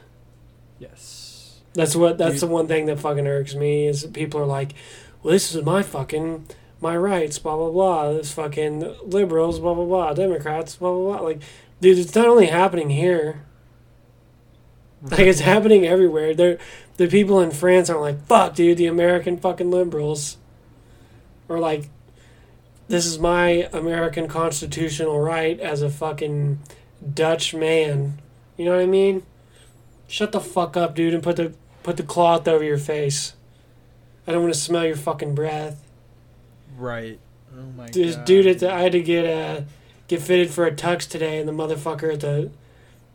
Yes. 0.79 1.61
That's 1.75 1.97
what. 1.97 2.19
That's 2.19 2.35
Dude. 2.35 2.43
the 2.43 2.53
one 2.53 2.69
thing 2.69 2.87
that 2.87 3.01
fucking 3.01 3.27
irks 3.27 3.55
me 3.55 3.89
is 3.89 4.03
that 4.03 4.13
people 4.13 4.41
are 4.41 4.47
like, 4.47 4.75
"Well, 5.23 5.33
this 5.33 5.53
is 5.53 5.65
my 5.65 5.83
fucking 5.83 6.47
my 6.81 6.97
rights." 6.97 7.39
Blah 7.41 7.57
blah 7.57 7.71
blah. 7.71 8.13
This 8.13 8.33
fucking 8.33 8.95
liberals. 9.05 9.59
Blah 9.59 9.75
blah 9.75 9.85
blah. 9.85 10.13
Democrats. 10.15 10.77
Blah 10.77 10.93
blah 10.93 11.19
blah. 11.19 11.27
Like, 11.27 11.43
dude, 11.81 11.99
it's 11.99 12.15
not 12.15 12.29
only 12.29 12.47
happening 12.47 12.91
here. 12.91 13.45
Like 15.11 15.21
it's 15.21 15.41
happening 15.41 15.85
everywhere. 15.87 16.33
They're, 16.33 16.59
the 16.97 17.09
people 17.09 17.39
in 17.39 17.51
France 17.51 17.91
are 17.91 18.01
like, 18.01 18.25
fuck, 18.25 18.55
dude, 18.55 18.79
the 18.79 18.87
American 18.87 19.37
fucking 19.37 19.71
liberals. 19.71 20.39
Or 21.47 21.59
like, 21.59 21.91
this 22.89 23.07
is 23.07 23.19
my 23.19 23.69
American 23.73 24.29
constitutional 24.29 25.21
right 25.21 25.59
as 25.61 25.83
a 25.83 25.91
fucking 25.91 26.61
Dutch 27.13 27.55
man. 27.55 28.21
You 28.57 28.67
know 28.67 28.73
what 28.73 28.81
I 28.81 28.87
mean? 28.87 29.25
Shut 30.07 30.33
the 30.33 30.41
fuck 30.41 30.77
up, 30.77 30.95
dude, 30.95 31.15
and 31.15 31.23
put 31.23 31.37
the 31.37 31.55
put 31.83 31.97
the 31.97 32.03
cloth 32.03 32.47
over 32.49 32.65
your 32.65 32.79
face. 32.79 33.35
I 34.27 34.33
don't 34.33 34.43
want 34.43 34.55
to 34.55 34.61
smell 34.61 34.87
your 34.87 34.97
fucking 34.97 35.35
breath. 35.35 35.83
Right. 36.77 37.19
Oh 37.57 37.63
my 37.77 37.89
This 37.91 38.17
god. 38.17 38.25
dude 38.25 38.59
the 38.59 38.73
I 38.73 38.81
had 38.81 38.93
to 38.93 39.03
get 39.03 39.27
uh 39.27 39.63
get 40.09 40.23
fitted 40.23 40.51
for 40.51 40.67
a 40.67 40.73
tux 40.73 41.09
today, 41.09 41.39
and 41.39 41.49
the 41.49 41.53
motherfucker 41.53 42.13
at 42.13 42.21
the 42.21 42.51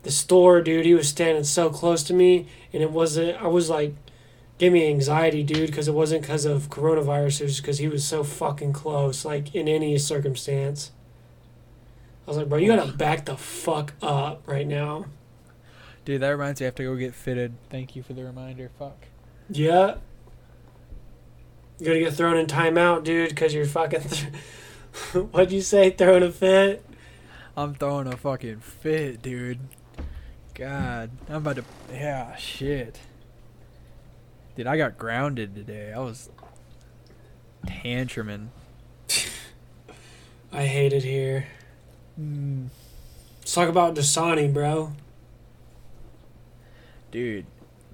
the 0.02 0.10
store, 0.10 0.62
dude, 0.62 0.86
he 0.86 0.94
was 0.94 1.08
standing 1.08 1.44
so 1.44 1.68
close 1.68 2.02
to 2.04 2.14
me, 2.14 2.46
and 2.72 2.82
it 2.82 2.90
wasn't. 2.90 3.40
I 3.42 3.48
was 3.48 3.68
like, 3.68 3.94
gave 4.60 4.72
me 4.72 4.86
anxiety, 4.88 5.42
dude, 5.42 5.70
because 5.70 5.88
it 5.88 5.94
wasn't 5.94 6.20
because 6.20 6.44
of 6.44 6.68
coronavirus. 6.68 7.40
It 7.40 7.44
was 7.44 7.60
because 7.62 7.78
he 7.78 7.88
was 7.88 8.04
so 8.04 8.22
fucking 8.22 8.74
close, 8.74 9.24
like 9.24 9.54
in 9.54 9.66
any 9.66 9.96
circumstance. 9.96 10.92
I 12.26 12.30
was 12.30 12.36
like, 12.36 12.50
bro, 12.50 12.58
you 12.58 12.68
gotta 12.76 12.92
back 12.92 13.24
the 13.24 13.38
fuck 13.38 13.94
up 14.02 14.42
right 14.46 14.66
now. 14.66 15.06
Dude, 16.04 16.20
that 16.20 16.28
reminds 16.28 16.60
me 16.60 16.66
I 16.66 16.68
have 16.68 16.74
to 16.74 16.82
go 16.82 16.94
get 16.94 17.14
fitted. 17.14 17.54
Thank 17.70 17.96
you 17.96 18.02
for 18.02 18.12
the 18.12 18.22
reminder. 18.22 18.70
Fuck. 18.78 19.06
Yeah. 19.48 19.94
You're 21.78 21.94
gonna 21.94 22.00
get 22.00 22.12
thrown 22.12 22.36
in 22.36 22.46
timeout, 22.46 23.02
dude, 23.02 23.30
because 23.30 23.54
you're 23.54 23.64
fucking. 23.64 24.02
What'd 25.30 25.52
you 25.52 25.62
say? 25.62 25.88
Throwing 25.88 26.22
a 26.22 26.30
fit? 26.30 26.84
I'm 27.56 27.74
throwing 27.74 28.08
a 28.08 28.16
fucking 28.18 28.60
fit, 28.60 29.22
dude. 29.22 29.58
God, 30.52 31.10
I'm 31.30 31.36
about 31.36 31.56
to. 31.56 31.64
Yeah, 31.90 32.36
shit. 32.36 33.00
Dude, 34.60 34.66
I 34.66 34.76
got 34.76 34.98
grounded 34.98 35.54
today. 35.54 35.90
I 35.90 36.00
was 36.00 36.28
tantruming. 37.66 38.48
I 40.52 40.66
hate 40.66 40.92
it 40.92 41.02
here. 41.02 41.46
Mm. 42.20 42.68
Let's 43.38 43.54
talk 43.54 43.70
about 43.70 43.94
Dasani, 43.94 44.52
bro. 44.52 44.92
Dude, 47.10 47.46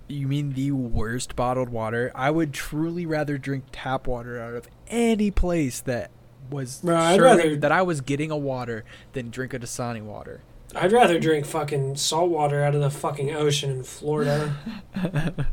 you 0.09 0.27
mean 0.27 0.55
the 0.55 0.73
worst 0.73 1.37
bottled 1.37 1.69
water? 1.69 2.11
I 2.17 2.33
would 2.33 2.53
truly 2.53 3.07
rather 3.07 3.39
drink 3.39 3.67
tap 3.71 4.09
water 4.09 4.43
out 4.43 4.55
of 4.55 4.67
any 4.89 5.31
place 5.31 5.79
that 5.83 6.11
was 6.51 6.81
Bro, 6.81 6.97
rather- 6.97 7.55
that 7.55 7.71
I 7.71 7.83
was 7.83 8.01
getting 8.01 8.33
a 8.33 8.37
water 8.37 8.85
than 9.13 9.31
drink 9.31 9.55
a 9.55 9.61
Dasani 9.61 10.03
water. 10.03 10.41
I'd 10.75 10.91
rather 10.91 11.21
drink 11.21 11.47
fucking 11.47 11.95
salt 11.95 12.29
water 12.29 12.65
out 12.65 12.75
of 12.75 12.81
the 12.81 12.91
fucking 12.91 13.33
ocean 13.33 13.71
in 13.71 13.83
Florida. 13.85 14.57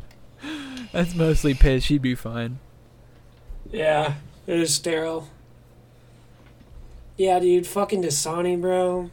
That's 0.92 1.14
mostly 1.14 1.54
piss. 1.54 1.84
She'd 1.84 2.02
be 2.02 2.14
fine. 2.14 2.58
yeah, 3.70 4.14
it 4.46 4.58
is 4.58 4.74
sterile. 4.74 5.28
Yeah, 7.16 7.38
dude, 7.38 7.66
fucking 7.66 8.02
Dasani, 8.02 8.60
bro. 8.60 9.10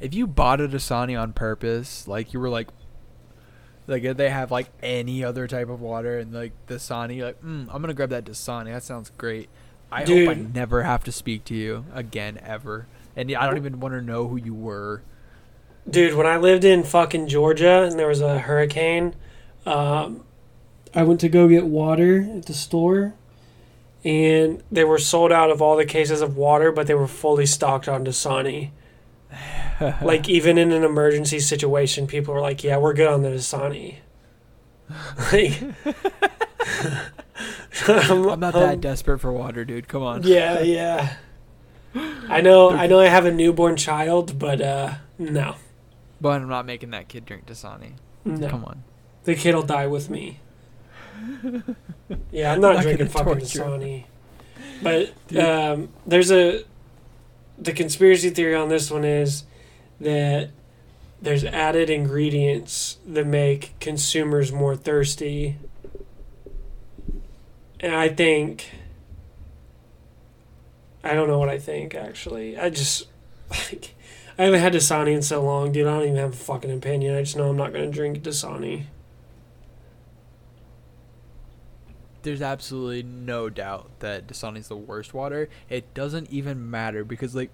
If 0.00 0.14
you 0.14 0.26
bought 0.26 0.60
a 0.60 0.68
Dasani 0.68 1.20
on 1.20 1.32
purpose, 1.32 2.06
like 2.06 2.32
you 2.34 2.40
were 2.40 2.48
like, 2.50 2.68
like 3.86 4.02
if 4.04 4.16
they 4.16 4.30
have 4.30 4.50
like 4.50 4.68
any 4.82 5.24
other 5.24 5.46
type 5.46 5.68
of 5.68 5.80
water 5.80 6.18
and 6.18 6.32
like 6.32 6.52
Dasani, 6.66 7.16
you're 7.16 7.26
like, 7.26 7.42
mm, 7.42 7.68
I'm 7.70 7.80
gonna 7.80 7.94
grab 7.94 8.10
that 8.10 8.24
Dasani. 8.24 8.66
That 8.66 8.82
sounds 8.82 9.10
great. 9.16 9.48
I 9.90 10.04
hope 10.04 10.28
I 10.28 10.34
never 10.34 10.82
have 10.82 11.04
to 11.04 11.12
speak 11.12 11.44
to 11.46 11.54
you 11.54 11.84
again 11.92 12.38
ever, 12.42 12.86
and 13.14 13.30
I 13.34 13.46
don't 13.46 13.58
even 13.58 13.78
want 13.80 13.94
to 13.94 14.00
know 14.00 14.26
who 14.26 14.36
you 14.36 14.54
were. 14.54 15.02
Dude, 15.88 16.14
when 16.14 16.26
I 16.26 16.36
lived 16.36 16.64
in 16.64 16.82
fucking 16.82 17.28
Georgia 17.28 17.82
and 17.82 17.98
there 17.98 18.06
was 18.06 18.20
a 18.20 18.38
hurricane, 18.38 19.14
um, 19.66 20.24
I 20.94 21.02
went 21.04 21.20
to 21.20 21.28
go 21.28 21.48
get 21.48 21.64
water 21.66 22.28
at 22.36 22.46
the 22.46 22.54
store, 22.54 23.14
and 24.04 24.62
they 24.70 24.84
were 24.84 24.98
sold 24.98 25.32
out 25.32 25.50
of 25.50 25.62
all 25.62 25.76
the 25.76 25.86
cases 25.86 26.20
of 26.20 26.36
water, 26.36 26.70
but 26.72 26.86
they 26.86 26.94
were 26.94 27.06
fully 27.06 27.46
stocked 27.46 27.88
on 27.88 28.04
Dasani. 28.04 28.70
like 30.02 30.28
even 30.28 30.58
in 30.58 30.70
an 30.72 30.84
emergency 30.84 31.40
situation, 31.40 32.06
people 32.06 32.34
were 32.34 32.40
like, 32.40 32.62
"Yeah, 32.62 32.76
we're 32.76 32.92
good 32.92 33.08
on 33.08 33.22
the 33.22 33.30
Dasani." 33.30 33.96
like, 35.32 35.62
I'm, 37.88 38.28
I'm 38.28 38.40
not 38.40 38.52
that 38.52 38.80
desperate 38.80 39.20
for 39.20 39.32
water, 39.32 39.64
dude. 39.64 39.88
Come 39.88 40.02
on. 40.02 40.22
Yeah, 40.24 40.60
yeah. 40.60 41.16
I 41.94 42.40
know. 42.40 42.70
I 42.70 42.86
know. 42.86 43.00
I 43.00 43.06
have 43.08 43.24
a 43.24 43.32
newborn 43.32 43.76
child, 43.76 44.38
but 44.38 44.60
uh, 44.60 44.94
no, 45.18 45.56
But 46.20 46.42
I'm 46.42 46.48
not 46.48 46.66
making 46.66 46.90
that 46.90 47.08
kid 47.08 47.24
drink 47.24 47.46
Dasani. 47.46 47.92
no. 48.24 48.48
Come 48.48 48.64
on. 48.64 48.82
The 49.24 49.34
kid'll 49.34 49.62
die 49.62 49.86
with 49.86 50.10
me. 50.10 50.40
Yeah, 52.30 52.52
I'm 52.52 52.60
not, 52.60 52.74
Not 52.76 52.82
drinking 52.82 53.08
fucking 53.08 53.34
Dasani. 53.36 54.04
But 54.82 55.12
um, 55.36 55.88
there's 56.06 56.30
a 56.30 56.64
the 57.58 57.72
conspiracy 57.72 58.30
theory 58.30 58.54
on 58.54 58.68
this 58.68 58.90
one 58.90 59.04
is 59.04 59.44
that 60.00 60.50
there's 61.20 61.44
added 61.44 61.88
ingredients 61.88 62.98
that 63.06 63.26
make 63.26 63.78
consumers 63.80 64.50
more 64.50 64.74
thirsty. 64.76 65.56
and 67.80 67.94
I 67.94 68.08
think 68.08 68.70
I 71.04 71.14
don't 71.14 71.28
know 71.28 71.38
what 71.38 71.48
I 71.48 71.58
think 71.58 71.94
actually. 71.94 72.58
I 72.58 72.70
just 72.70 73.06
like 73.50 73.94
I 74.38 74.44
haven't 74.44 74.60
had 74.60 74.72
Dasani 74.72 75.14
in 75.14 75.22
so 75.22 75.42
long, 75.42 75.72
dude. 75.72 75.86
I 75.86 75.94
don't 75.98 76.02
even 76.04 76.16
have 76.16 76.32
a 76.32 76.36
fucking 76.36 76.70
opinion. 76.70 77.14
I 77.14 77.22
just 77.22 77.36
know 77.36 77.48
I'm 77.48 77.56
not 77.56 77.72
gonna 77.72 77.90
drink 77.90 78.22
Dasani. 78.22 78.84
There's 82.22 82.42
absolutely 82.42 83.02
no 83.02 83.50
doubt 83.50 83.90
that 84.00 84.26
Dasani's 84.26 84.68
the 84.68 84.76
worst 84.76 85.12
water. 85.12 85.48
It 85.68 85.92
doesn't 85.94 86.30
even 86.30 86.70
matter 86.70 87.04
because 87.04 87.34
like 87.34 87.50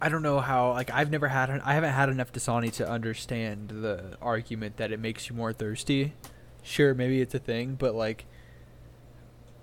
I 0.00 0.08
don't 0.08 0.22
know 0.22 0.40
how 0.40 0.72
like 0.72 0.90
I've 0.90 1.10
never 1.10 1.28
had 1.28 1.50
I 1.50 1.74
haven't 1.74 1.92
had 1.92 2.08
enough 2.08 2.32
Dasani 2.32 2.72
to 2.74 2.88
understand 2.88 3.68
the 3.70 4.16
argument 4.22 4.76
that 4.76 4.92
it 4.92 5.00
makes 5.00 5.28
you 5.28 5.34
more 5.34 5.52
thirsty. 5.52 6.12
Sure, 6.62 6.94
maybe 6.94 7.20
it's 7.20 7.34
a 7.34 7.38
thing, 7.38 7.74
but 7.74 7.94
like 7.94 8.26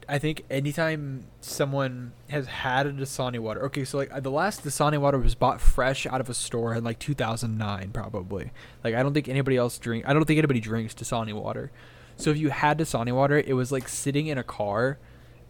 I 0.08 0.20
think 0.20 0.44
anytime 0.50 1.26
someone 1.42 2.12
has 2.30 2.48
had 2.48 2.86
a 2.86 2.94
Dasani 2.94 3.40
water, 3.40 3.64
okay, 3.66 3.86
so 3.86 3.98
like 3.98 4.24
the 4.24 4.32
last 4.32 4.64
Dasani 4.64 4.98
water 4.98 5.18
was 5.18 5.36
bought 5.36 5.62
fresh 5.62 6.06
out 6.06 6.22
of 6.22 6.30
a 6.30 6.34
store 6.34 6.76
in 6.76 6.84
like 6.84 7.00
2009, 7.00 7.92
probably. 7.92 8.52
Like 8.84 8.94
I 8.94 9.02
don't 9.02 9.14
think 9.14 9.30
anybody 9.30 9.58
else 9.58 9.78
drink. 9.78 10.08
I 10.08 10.14
don't 10.14 10.26
think 10.26 10.38
anybody 10.38 10.60
drinks 10.60 10.94
Dasani 10.94 11.34
water. 11.34 11.72
So 12.18 12.30
if 12.32 12.38
you 12.38 12.50
had 12.50 12.78
Dasani 12.80 13.14
water, 13.14 13.38
it 13.38 13.54
was 13.54 13.72
like 13.72 13.88
sitting 13.90 14.28
in 14.28 14.38
a 14.38 14.44
car 14.44 14.98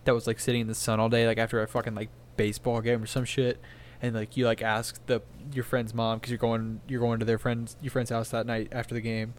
that 0.05 0.13
was 0.13 0.27
like 0.27 0.39
sitting 0.39 0.61
in 0.61 0.67
the 0.67 0.75
sun 0.75 0.99
all 0.99 1.09
day, 1.09 1.27
like 1.27 1.37
after 1.37 1.61
a 1.61 1.67
fucking 1.67 1.95
like 1.95 2.09
baseball 2.37 2.81
game 2.81 3.03
or 3.03 3.05
some 3.05 3.25
shit, 3.25 3.59
and 4.01 4.15
like 4.15 4.35
you 4.35 4.45
like 4.45 4.61
ask 4.61 5.03
the 5.05 5.21
your 5.53 5.63
friend's 5.63 5.93
mom 5.93 6.17
because 6.17 6.31
you're 6.31 6.37
going 6.37 6.81
you're 6.87 6.99
going 7.01 7.19
to 7.19 7.25
their 7.25 7.37
friends 7.37 7.75
your 7.81 7.91
friend's 7.91 8.09
house 8.09 8.29
that 8.29 8.45
night 8.45 8.69
after 8.71 8.93
the 8.95 9.01
game. 9.01 9.33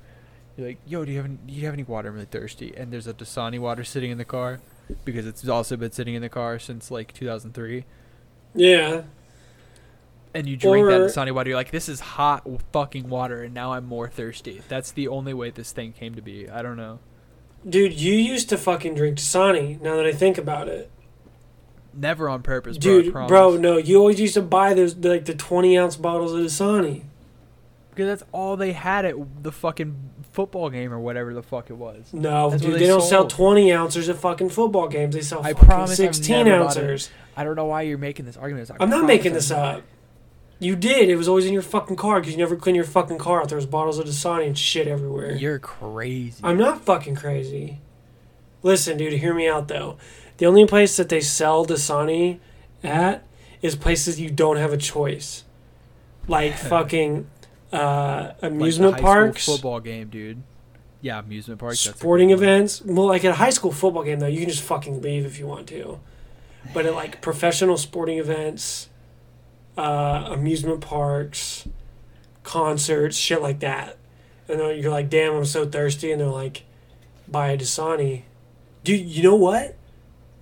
You're 0.57 0.68
like, 0.68 0.79
yo, 0.87 1.05
do 1.05 1.11
you 1.12 1.18
have 1.18 1.27
any, 1.27 1.39
do 1.47 1.53
you 1.53 1.64
have 1.66 1.74
any 1.74 1.83
water? 1.83 2.09
I'm 2.09 2.14
really 2.14 2.27
thirsty. 2.27 2.72
And 2.77 2.91
there's 2.93 3.07
a 3.07 3.12
Dasani 3.12 3.59
water 3.59 3.85
sitting 3.85 4.11
in 4.11 4.16
the 4.18 4.24
car 4.24 4.61
because 5.05 5.27
it's 5.27 5.47
also 5.47 5.77
been 5.77 5.93
sitting 5.93 6.14
in 6.14 6.22
the 6.22 6.31
car 6.31 6.59
since 6.59 6.91
like 6.91 7.12
2003. 7.12 7.85
Yeah. 8.55 9.03
And 10.33 10.47
you 10.47 10.57
drink 10.57 10.87
that 10.87 11.01
Or- 11.01 11.07
Dasani 11.09 11.33
water, 11.33 11.51
you're 11.51 11.59
like, 11.59 11.70
this 11.72 11.89
is 11.91 12.01
hot 12.01 12.47
fucking 12.72 13.09
water, 13.09 13.43
and 13.43 13.53
now 13.53 13.72
I'm 13.72 13.85
more 13.87 14.09
thirsty. 14.09 14.62
That's 14.68 14.91
the 14.93 15.09
only 15.09 15.35
way 15.35 15.51
this 15.51 15.72
thing 15.72 15.93
came 15.93 16.14
to 16.14 16.22
be. 16.22 16.49
I 16.49 16.62
don't 16.62 16.77
know. 16.77 17.01
Dude, 17.69 17.95
you 17.95 18.14
used 18.14 18.49
to 18.51 18.59
fucking 18.59 18.95
drink 18.95 19.19
Dasani, 19.19 19.81
now 19.81 19.97
that 19.97 20.07
I 20.07 20.12
think 20.12 20.39
about 20.39 20.69
it. 20.69 20.91
Never 21.93 22.29
on 22.29 22.43
purpose, 22.43 22.79
bro. 22.79 23.03
Dude, 23.03 23.12
bro, 23.12 23.57
no, 23.57 23.79
you 23.79 23.99
always 23.99 24.21
used 24.21 24.35
to 24.35 24.43
buy 24.43 24.75
those 24.75 24.95
like 24.97 25.25
the 25.25 25.35
twenty 25.35 25.79
ounce 25.79 25.97
bottles 25.97 26.33
of 26.33 26.41
Dasani. 26.41 27.05
Because 27.91 28.07
that's 28.07 28.31
all 28.31 28.57
they 28.57 28.73
had 28.73 29.07
at 29.07 29.14
the 29.43 29.51
fucking 29.51 29.97
football 30.31 30.69
game 30.69 30.93
or 30.93 31.01
whatever 31.01 31.33
the 31.33 31.43
fuck 31.43 31.71
it 31.71 31.77
was. 31.79 32.12
No, 32.12 32.51
That's 32.51 32.62
dude, 32.62 32.75
they 32.75 32.81
they, 32.81 32.87
don't 32.87 33.01
sell 33.01 33.27
twenty 33.27 33.73
ounces 33.73 34.11
at 34.11 34.17
fucking 34.17 34.51
football 34.51 34.87
games. 34.87 35.14
They 35.14 35.23
sell 35.23 35.43
I 35.43 35.55
promise 35.55 35.97
sixteen 35.97 36.47
ounces. 36.47 37.11
I 37.35 37.43
don't 37.45 37.57
know 37.57 37.64
why 37.64 37.83
you're 37.83 37.97
making 37.97 38.27
this 38.27 38.37
argument. 38.37 38.71
I 38.71 38.77
I'm 38.81 38.91
not 38.91 39.07
making 39.07 39.33
this 39.33 39.51
up. 39.51 39.83
You 40.59 40.75
did. 40.75 41.11
It 41.11 41.17
was 41.17 41.29
always 41.29 41.45
in 41.45 41.53
your 41.53 41.63
fucking 41.63 41.97
car 41.97 42.21
because 42.21 42.33
you 42.33 42.39
never 42.39 42.57
clean 42.57 42.75
your 42.75 42.85
fucking 42.85 43.19
car 43.19 43.43
out. 43.43 43.49
There 43.49 43.57
was 43.57 43.67
bottles 43.67 43.99
of 43.99 44.07
Dasani 44.07 44.47
and 44.47 44.59
shit 44.59 44.89
everywhere. 44.89 45.33
You're 45.35 45.59
crazy. 45.59 46.41
I'm 46.43 46.57
not 46.57 46.83
fucking 46.83 47.15
crazy. 47.17 47.81
Listen, 48.63 48.97
dude, 48.97 49.13
hear 49.15 49.35
me 49.35 49.49
out 49.49 49.69
though. 49.69 49.99
The 50.39 50.47
only 50.47 50.67
place 50.67 50.97
that 50.97 51.09
they 51.09 51.21
sell 51.21 51.67
Dasani 51.67 52.39
at 52.83 53.25
is 53.63 53.77
places 53.77 54.21
you 54.21 54.31
don't 54.31 54.57
have 54.57 54.73
a 54.73 54.77
choice, 54.77 55.45
like 56.27 56.55
fucking 56.57 57.29
uh, 57.73 58.33
Like 58.41 58.53
amusement 58.53 58.95
high 58.95 59.01
parks, 59.01 59.45
football 59.45 59.81
game, 59.81 60.09
dude. 60.09 60.43
Yeah, 61.03 61.19
amusement 61.19 61.61
parks. 61.61 61.81
sporting 61.81 62.31
one. 62.31 62.39
events. 62.39 62.83
Well, 62.83 63.07
like 63.07 63.25
at 63.25 63.33
a 63.33 63.35
high 63.35 63.51
school 63.51 63.73
football 63.73 64.03
game 64.03 64.21
though, 64.21 64.27
you 64.27 64.41
can 64.41 64.49
just 64.49 64.63
fucking 64.63 65.03
leave 65.03 65.27
if 65.27 65.39
you 65.39 65.47
want 65.47 65.69
to. 65.69 66.01
But 66.75 66.87
at 66.87 66.95
like 66.95 67.21
professional 67.21 67.77
sporting 67.77 68.19
events, 68.19 68.89
uh, 69.77 70.29
amusement 70.31 70.81
parks, 70.81 71.68
concerts, 72.43 73.16
shit 73.16 73.43
like 73.43 73.61
that, 73.61 73.97
and 74.49 74.61
then 74.61 74.81
you're 74.81 74.91
like, 74.91 75.11
"Damn, 75.11 75.35
I'm 75.35 75.45
so 75.45 75.66
thirsty," 75.66 76.11
and 76.11 76.20
they're 76.20 76.29
like, 76.29 76.62
"Buy 77.29 77.49
a 77.49 77.59
Dasani." 77.59 78.22
Dude, 78.85 79.07
you 79.07 79.22
know 79.22 79.35
what? 79.37 79.77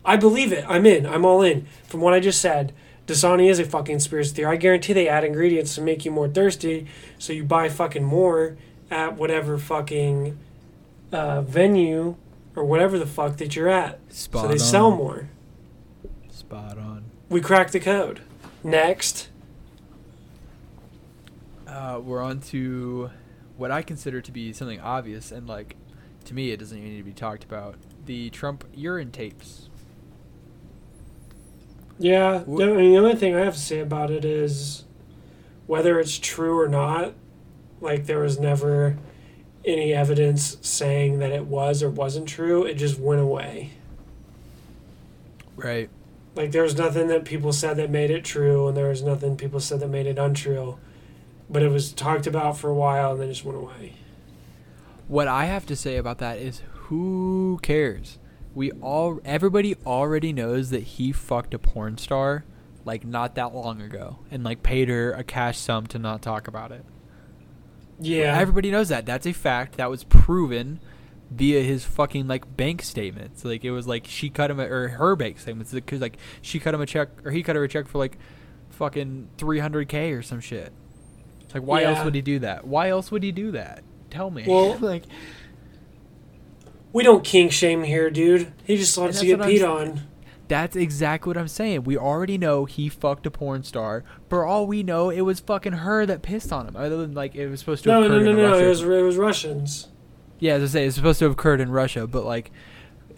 I 0.05 0.17
believe 0.17 0.53
it. 0.53 0.65
I'm 0.69 0.85
in. 0.85 1.07
I'm 1.07 1.25
all 1.25 1.43
in. 1.43 1.67
From 1.87 2.01
what 2.01 2.13
I 2.13 2.21
just 2.21 2.41
said, 2.41 2.75
Dasani 3.07 3.49
is 3.49 3.59
a 3.59 3.65
fucking 3.65 3.95
conspiracy 3.95 4.35
theory. 4.35 4.53
I 4.53 4.57
guarantee 4.57 4.93
they 4.93 5.09
add 5.09 5.25
ingredients 5.25 5.75
to 5.77 5.81
make 5.81 6.05
you 6.05 6.11
more 6.11 6.29
thirsty, 6.29 6.87
so 7.19 7.33
you 7.33 7.45
buy 7.45 7.69
fucking 7.69 8.05
more 8.05 8.57
at 8.91 9.17
whatever 9.17 9.59
fucking 9.59 10.39
uh, 11.13 11.43
venue 11.43 12.17
or 12.55 12.65
whatever 12.65 12.99
the 12.99 13.07
fuck 13.07 13.39
that 13.39 13.57
you're 13.57 13.69
at. 13.69 13.99
Spot 14.13 14.43
so 14.43 14.49
they 14.49 14.55
on. 14.55 14.59
sell 14.59 14.91
more. 14.91 15.29
Spot 16.31 16.79
on. 16.79 17.05
We 17.29 17.41
cracked 17.41 17.73
the 17.73 17.81
code. 17.81 18.21
Next. 18.65 19.29
Uh, 21.69 22.01
we're 22.03 22.23
on 22.23 22.41
to 22.41 23.11
what 23.57 23.71
I 23.71 23.83
consider 23.83 24.21
to 24.21 24.33
be 24.33 24.53
something 24.53 24.81
obvious, 24.81 25.31
and 25.31 25.47
like 25.47 25.77
to 26.25 26.35
me, 26.35 26.51
it 26.51 26.59
doesn't 26.59 26.77
even 26.77 26.91
need 26.91 26.99
to 26.99 27.05
be 27.05 27.13
talked 27.13 27.45
about. 27.45 27.77
The 28.07 28.31
Trump 28.31 28.65
urine 28.75 29.11
tapes. 29.11 29.69
Yeah, 31.99 32.41
Wh- 32.41 32.57
the, 32.59 32.65
I 32.65 32.77
mean, 32.77 32.93
the 32.93 32.99
only 32.99 33.15
thing 33.15 33.35
I 33.37 33.41
have 33.45 33.55
to 33.55 33.61
say 33.61 33.81
about 33.81 34.11
it 34.11 34.25
is 34.25 34.85
whether 35.67 36.01
it's 36.01 36.19
true 36.19 36.59
or 36.59 36.69
not, 36.69 37.15
like 37.81 38.07
there 38.07 38.21
was 38.21 38.39
never 38.41 38.97
any 39.65 39.95
evidence 39.95 40.59
saying 40.61 41.19
that 41.21 41.31
it 41.31 41.47
was 41.47 41.83
or 41.83 41.91
wasn't 41.91 42.29
true. 42.29 42.65
It 42.65 42.75
just 42.75 42.99
went 42.99 43.21
away. 43.21 43.73
Right. 45.57 45.89
Like 46.35 46.51
there 46.51 46.63
was 46.63 46.77
nothing 46.77 47.09
that 47.09 47.25
people 47.25 47.53
said 47.53 47.77
that 47.77 47.91
made 47.91 48.11
it 48.11 48.25
true, 48.25 48.67
and 48.69 48.77
there 48.77 48.89
was 48.89 49.03
nothing 49.03 49.37
people 49.37 49.61
said 49.61 49.81
that 49.81 49.89
made 49.89 50.07
it 50.07 50.19
untrue. 50.19 50.79
But 51.49 51.63
it 51.63 51.69
was 51.69 51.93
talked 51.93 52.27
about 52.27 52.59
for 52.59 52.71
a 52.71 52.75
while 52.75 53.13
and 53.13 53.21
then 53.21 53.29
just 53.29 53.45
went 53.45 53.59
away. 53.59 53.95
What 55.07 55.29
I 55.29 55.45
have 55.45 55.67
to 55.67 55.77
say 55.77 55.97
about 55.97 56.19
that 56.19 56.39
is, 56.39 56.63
who 56.73 57.61
cares? 57.63 58.19
We 58.55 58.71
all, 58.73 59.21
everybody 59.25 59.75
already 59.85 60.33
knows 60.33 60.71
that 60.71 60.83
he 60.83 61.13
fucked 61.13 61.55
a 61.55 61.59
porn 61.59 61.99
star, 61.99 62.45
like 62.85 63.05
not 63.05 63.35
that 63.35 63.55
long 63.55 63.83
ago, 63.83 64.21
and 64.31 64.43
like 64.43 64.63
paid 64.63 64.89
her 64.89 65.13
a 65.13 65.23
cash 65.23 65.59
sum 65.59 65.87
to 65.89 65.99
not 65.99 66.23
talk 66.23 66.49
about 66.49 66.73
it. 66.73 66.85
Yeah. 68.01 68.39
Everybody 68.39 68.71
knows 68.71 68.89
that. 68.89 69.07
That's 69.07 69.27
a 69.27 69.33
fact. 69.33 69.77
That 69.77 69.91
was 69.91 70.05
proven 70.05 70.81
via 71.31 71.63
his 71.63 71.85
fucking 71.85 72.27
like 72.29 72.57
bank 72.57 72.83
statements. 72.83 73.45
Like 73.45 73.65
it 73.65 73.71
was 73.71 73.87
like 73.87 74.07
she 74.07 74.31
cut 74.31 74.51
him 74.51 74.61
a, 74.61 74.65
or 74.65 74.89
her 74.89 75.17
bank 75.17 75.39
statements 75.39 75.73
because 75.73 76.01
like 76.01 76.17
she 76.43 76.59
cut 76.59 76.75
him 76.75 76.81
a 76.81 76.87
check 76.87 77.09
or 77.25 77.31
he 77.31 77.43
cut 77.43 77.57
her 77.57 77.65
a 77.65 77.69
check 77.69 77.89
for 77.89 77.99
like 77.99 78.19
fucking 78.71 79.29
300k 79.39 80.17
or 80.17 80.23
some 80.23 80.41
shit. 80.41 80.73
Like 81.53 81.63
why 81.63 81.85
else 81.85 82.05
would 82.05 82.15
he 82.15 82.23
do 82.23 82.41
that? 82.41 82.67
Why 82.67 82.89
else 82.89 83.11
would 83.11 83.23
he 83.23 83.33
do 83.33 83.53
that? 83.53 83.83
Tell 84.11 84.31
me. 84.31 84.45
Well, 84.47 84.79
like 84.81 85.05
we 86.93 87.03
don't 87.03 87.25
kink 87.25 87.53
shame 87.53 87.83
here, 87.83 88.11
dude. 88.11 88.53
He 88.65 88.77
just 88.77 88.97
wants 88.97 89.21
to 89.21 89.27
get 89.27 89.39
what 89.39 89.49
I'm 89.49 89.65
on. 89.65 90.03
that's 90.47 90.77
exactly 90.77 91.31
what 91.31 91.39
I'm 91.39 91.49
saying. 91.49 91.85
We 91.85 91.97
already 91.97 92.39
know 92.39 92.65
he 92.67 92.89
fucked 92.89 93.27
a 93.27 93.31
porn 93.31 93.65
star. 93.65 94.05
For 94.29 94.45
all 94.45 94.67
we 94.67 94.83
know, 94.83 95.11
it 95.11 95.23
was 95.23 95.41
fucking 95.41 95.73
her 95.73 96.07
that 96.07 96.23
pissed 96.23 96.53
on 96.53 96.69
him. 96.69 96.77
Other 96.77 96.97
than 96.99 97.15
like 97.15 97.35
it 97.35 97.49
was 97.49 97.61
supposed 97.61 97.83
to. 97.85 97.89
No, 97.91 98.07
no, 98.07 98.21
no, 98.21 98.33
no. 98.33 98.59
It 98.59 98.69
was 98.69 98.83
it 98.83 99.03
was 99.03 99.17
Russians. 99.17 99.89
Yeah, 100.45 100.57
as 100.57 100.63
I 100.63 100.67
say, 100.79 100.87
it's 100.87 100.97
supposed 100.97 101.21
to 101.21 101.25
have 101.25 101.33
occurred 101.33 101.63
in 101.63 101.71
Russia, 101.71 102.07
but 102.07 102.27
like, 102.27 102.51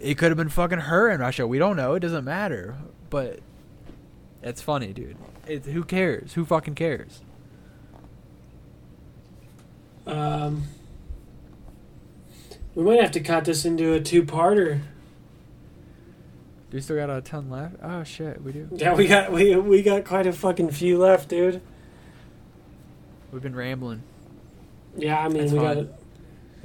it 0.00 0.16
could 0.16 0.28
have 0.28 0.36
been 0.36 0.48
fucking 0.48 0.78
her 0.78 1.10
in 1.10 1.18
Russia. 1.18 1.44
We 1.44 1.58
don't 1.58 1.76
know. 1.76 1.94
It 1.94 1.98
doesn't 1.98 2.24
matter. 2.24 2.76
But 3.10 3.40
it's 4.44 4.62
funny, 4.62 4.92
dude. 4.92 5.16
It, 5.44 5.64
who 5.64 5.82
cares? 5.82 6.34
Who 6.34 6.44
fucking 6.44 6.76
cares? 6.76 7.22
Um, 10.06 10.68
we 12.76 12.84
might 12.84 13.00
have 13.00 13.10
to 13.10 13.20
cut 13.20 13.44
this 13.44 13.64
into 13.64 13.92
a 13.92 14.00
two-parter. 14.00 14.82
Do 16.70 16.76
we 16.76 16.80
still 16.80 16.94
got 16.94 17.10
a 17.10 17.20
ton 17.22 17.50
left? 17.50 17.74
Oh 17.82 18.04
shit, 18.04 18.40
we 18.40 18.52
do. 18.52 18.68
Yeah, 18.70 18.94
we 18.94 19.08
got 19.08 19.32
we 19.32 19.56
we 19.56 19.82
got 19.82 20.04
quite 20.04 20.28
a 20.28 20.32
fucking 20.32 20.70
few 20.70 20.96
left, 20.96 21.28
dude. 21.28 21.60
We've 23.32 23.42
been 23.42 23.56
rambling. 23.56 24.04
Yeah, 24.96 25.18
I 25.18 25.26
mean 25.26 25.38
That's 25.38 25.52
we 25.52 25.58
fine. 25.58 25.84
got 25.86 26.05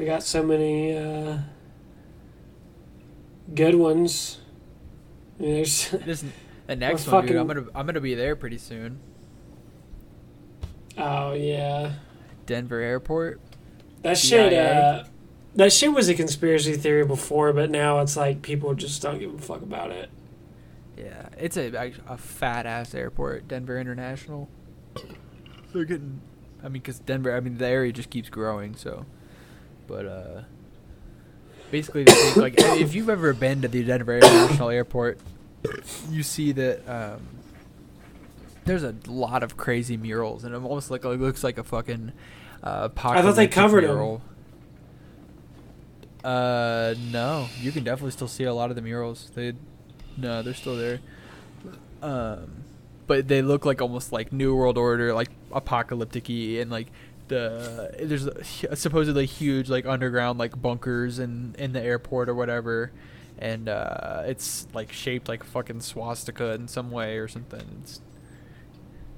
we 0.01 0.07
got 0.07 0.23
so 0.23 0.41
many 0.41 0.97
uh, 0.97 1.37
good 3.53 3.75
ones. 3.75 4.39
I 5.39 5.43
mean, 5.43 5.53
there's 5.53 5.89
This 6.05 6.25
the 6.65 6.75
next 6.75 7.05
We're 7.05 7.13
one, 7.13 7.27
dude. 7.27 7.37
I'm 7.37 7.45
gonna 7.45 7.65
I'm 7.75 7.85
gonna 7.85 8.01
be 8.01 8.15
there 8.15 8.35
pretty 8.35 8.57
soon. 8.57 8.99
oh 10.97 11.33
yeah, 11.33 11.93
Denver 12.47 12.79
Airport. 12.79 13.39
that 14.01 14.17
shit. 14.17 14.53
Uh, 14.53 15.03
that 15.53 15.71
shit 15.71 15.93
was 15.93 16.09
a 16.09 16.15
conspiracy 16.15 16.73
theory 16.77 17.05
before, 17.05 17.53
but 17.53 17.69
now 17.69 17.99
it's 17.99 18.17
like 18.17 18.41
people 18.41 18.73
just 18.73 19.03
don't 19.03 19.19
give 19.19 19.35
a 19.35 19.37
fuck 19.37 19.61
about 19.61 19.91
it. 19.91 20.09
Yeah, 20.97 21.29
it's 21.37 21.57
a 21.57 21.93
a 22.07 22.17
fat 22.17 22.65
ass 22.65 22.95
airport, 22.95 23.47
Denver 23.47 23.79
International. 23.79 24.49
They're 25.73 25.85
getting, 25.85 26.21
I 26.61 26.69
mean, 26.69 26.81
because 26.81 26.97
Denver, 26.97 27.35
I 27.35 27.39
mean, 27.39 27.59
the 27.59 27.67
area 27.67 27.93
just 27.93 28.09
keeps 28.09 28.29
growing. 28.29 28.75
So, 28.75 29.05
but 29.91 30.05
uh, 30.05 30.41
basically, 31.69 32.05
they 32.05 32.13
think, 32.13 32.37
like 32.37 32.53
if 32.57 32.95
you've 32.95 33.09
ever 33.09 33.33
been 33.33 33.61
to 33.61 33.67
the 33.67 33.83
Denver 33.83 34.15
International 34.15 34.69
Airport, 34.69 35.19
you 36.09 36.23
see 36.23 36.53
that 36.53 36.87
um, 36.87 37.27
there's 38.63 38.83
a 38.83 38.95
lot 39.07 39.43
of 39.43 39.57
crazy 39.57 39.97
murals, 39.97 40.45
and 40.45 40.55
it 40.55 40.57
almost 40.57 40.89
like 40.89 41.03
it 41.03 41.19
looks 41.19 41.43
like 41.43 41.57
a 41.57 41.63
fucking. 41.63 42.13
Uh, 42.63 42.87
I 43.03 43.21
thought 43.21 43.35
they 43.35 43.47
covered 43.47 43.83
mural. 43.83 44.21
Uh, 46.23 46.93
no, 47.11 47.49
you 47.59 47.71
can 47.71 47.83
definitely 47.83 48.11
still 48.11 48.27
see 48.29 48.45
a 48.45 48.53
lot 48.53 48.69
of 48.69 48.77
the 48.77 48.81
murals. 48.81 49.29
They, 49.35 49.53
no, 50.15 50.41
they're 50.41 50.53
still 50.53 50.77
there. 50.77 50.99
Um, 52.01 52.63
but 53.07 53.27
they 53.27 53.41
look 53.41 53.65
like 53.65 53.81
almost 53.81 54.13
like 54.13 54.31
New 54.31 54.55
World 54.55 54.77
Order, 54.77 55.13
like 55.13 55.31
apocalyptic-y, 55.51 56.61
and 56.61 56.71
like 56.71 56.87
the 57.31 57.95
there's 57.99 58.27
a 58.27 58.75
supposedly 58.75 59.25
huge 59.25 59.69
like 59.69 59.85
underground 59.85 60.37
like 60.37 60.61
bunkers 60.61 61.17
in 61.17 61.55
in 61.57 61.73
the 61.73 61.81
airport 61.81 62.29
or 62.29 62.35
whatever, 62.35 62.91
and 63.39 63.67
uh, 63.67 64.23
it's 64.25 64.67
like 64.73 64.91
shaped 64.91 65.27
like 65.27 65.41
a 65.41 65.47
fucking 65.47 65.81
swastika 65.81 66.51
in 66.53 66.67
some 66.67 66.91
way 66.91 67.17
or 67.17 67.27
something. 67.27 67.81
It's, 67.81 68.01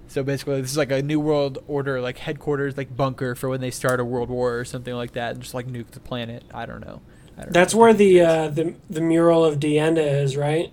so 0.07 0.23
basically, 0.23 0.61
this 0.61 0.71
is 0.71 0.77
like 0.77 0.91
a 0.91 1.01
New 1.01 1.19
World 1.19 1.57
Order 1.67 1.99
like 1.99 2.19
headquarters 2.19 2.77
like 2.77 2.95
bunker 2.95 3.35
for 3.35 3.49
when 3.49 3.61
they 3.61 3.71
start 3.71 3.99
a 3.99 4.05
world 4.05 4.29
war 4.29 4.57
or 4.57 4.65
something 4.65 4.93
like 4.93 5.13
that, 5.13 5.33
and 5.33 5.41
just 5.41 5.53
like 5.53 5.67
nuke 5.67 5.91
the 5.91 5.99
planet. 5.99 6.43
I 6.53 6.65
don't 6.65 6.81
know. 6.81 7.01
I 7.37 7.41
don't 7.41 7.53
That's 7.53 7.73
know. 7.73 7.79
where 7.79 7.93
the 7.93 8.21
uh, 8.21 8.47
the 8.47 8.75
the 8.89 9.01
mural 9.01 9.43
of 9.43 9.59
Dienda 9.59 10.05
is, 10.05 10.37
right? 10.37 10.71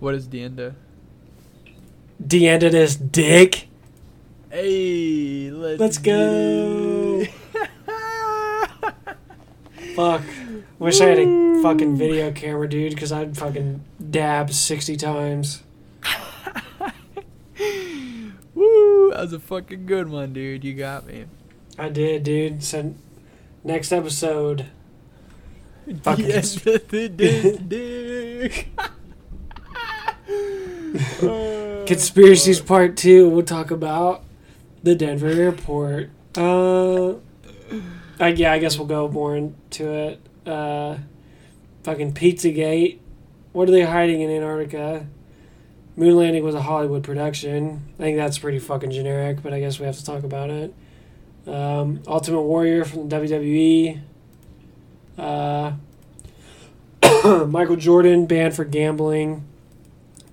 What 0.00 0.14
is 0.14 0.26
of? 0.26 0.74
Dienda 2.24 2.70
this 2.70 2.96
dick. 2.96 3.68
Hey, 4.56 5.50
let's, 5.50 5.78
Let's 5.78 5.98
go. 5.98 7.26
Fuck. 9.94 10.22
Wish 10.78 11.00
I 11.02 11.08
had 11.08 11.18
a 11.18 11.60
fucking 11.62 11.96
video 11.96 12.32
camera, 12.32 12.66
dude, 12.66 12.94
because 12.94 13.12
I'd 13.12 13.36
fucking 13.36 13.84
dab 14.10 14.50
sixty 14.50 14.96
times. 14.96 15.62
Woo! 18.54 19.10
That 19.10 19.20
was 19.20 19.34
a 19.34 19.40
fucking 19.40 19.84
good 19.84 20.08
one, 20.08 20.32
dude. 20.32 20.64
You 20.64 20.72
got 20.72 21.06
me. 21.06 21.26
I 21.78 21.90
did, 21.90 22.22
dude. 22.22 22.64
So 22.64 22.94
next 23.62 23.92
episode, 23.92 24.68
Fucking 26.00 26.28
yes, 26.28 26.54
dick. 26.62 28.70
Conspiracies 31.86 32.62
part 32.62 32.96
two. 32.96 33.28
We'll 33.28 33.44
talk 33.44 33.70
about 33.70 34.22
the 34.86 34.94
Denver 34.94 35.26
airport. 35.26 36.10
Uh, 36.36 37.14
I, 38.20 38.28
yeah, 38.28 38.52
I 38.52 38.60
guess 38.60 38.78
we'll 38.78 38.86
go 38.86 39.08
more 39.08 39.36
into 39.36 39.92
it. 39.92 40.20
Uh, 40.46 40.98
fucking 41.82 42.14
Pizzagate. 42.14 43.00
What 43.52 43.68
are 43.68 43.72
they 43.72 43.82
hiding 43.82 44.20
in 44.20 44.30
Antarctica? 44.30 45.08
Moon 45.96 46.16
landing 46.16 46.44
was 46.44 46.54
a 46.54 46.62
Hollywood 46.62 47.02
production. 47.02 47.82
I 47.98 48.02
think 48.02 48.16
that's 48.16 48.38
pretty 48.38 48.60
fucking 48.60 48.92
generic, 48.92 49.42
but 49.42 49.52
I 49.52 49.58
guess 49.58 49.80
we 49.80 49.86
have 49.86 49.96
to 49.96 50.04
talk 50.04 50.22
about 50.22 50.50
it. 50.50 50.72
Um, 51.48 52.00
Ultimate 52.06 52.42
Warrior 52.42 52.84
from 52.84 53.08
the 53.08 53.16
WWE. 53.16 54.02
Uh, 55.18 55.72
Michael 57.46 57.76
Jordan 57.76 58.26
banned 58.26 58.54
for 58.54 58.64
gambling. 58.64 59.44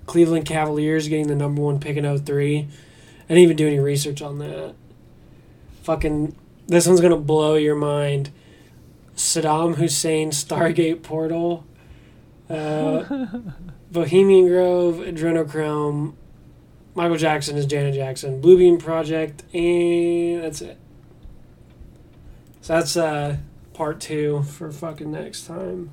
Cleveland 0.06 0.46
Cavaliers 0.46 1.08
getting 1.08 1.26
the 1.26 1.34
number 1.34 1.60
one 1.60 1.80
pick 1.80 1.96
in 1.96 2.18
03. 2.18 2.68
I 3.24 3.28
didn't 3.28 3.44
even 3.44 3.56
do 3.56 3.66
any 3.66 3.78
research 3.78 4.22
on 4.22 4.38
that. 4.38 4.74
Fucking, 5.82 6.36
this 6.66 6.86
one's 6.86 7.00
gonna 7.00 7.16
blow 7.16 7.54
your 7.54 7.76
mind. 7.76 8.30
Saddam 9.16 9.76
Hussein 9.76 10.30
Stargate 10.30 11.02
portal. 11.02 11.64
Uh, 12.50 13.26
Bohemian 13.92 14.48
Grove, 14.48 14.96
Adrenochrome, 14.96 16.14
Michael 16.94 17.16
Jackson 17.16 17.56
is 17.56 17.66
Janet 17.66 17.94
Jackson, 17.94 18.40
Bluebeam 18.40 18.78
Project, 18.78 19.42
and 19.54 20.42
that's 20.42 20.60
it. 20.60 20.78
So 22.60 22.74
that's 22.74 22.96
uh, 22.96 23.38
part 23.72 24.00
two 24.00 24.42
for 24.42 24.70
fucking 24.70 25.10
next 25.10 25.46
time. 25.46 25.90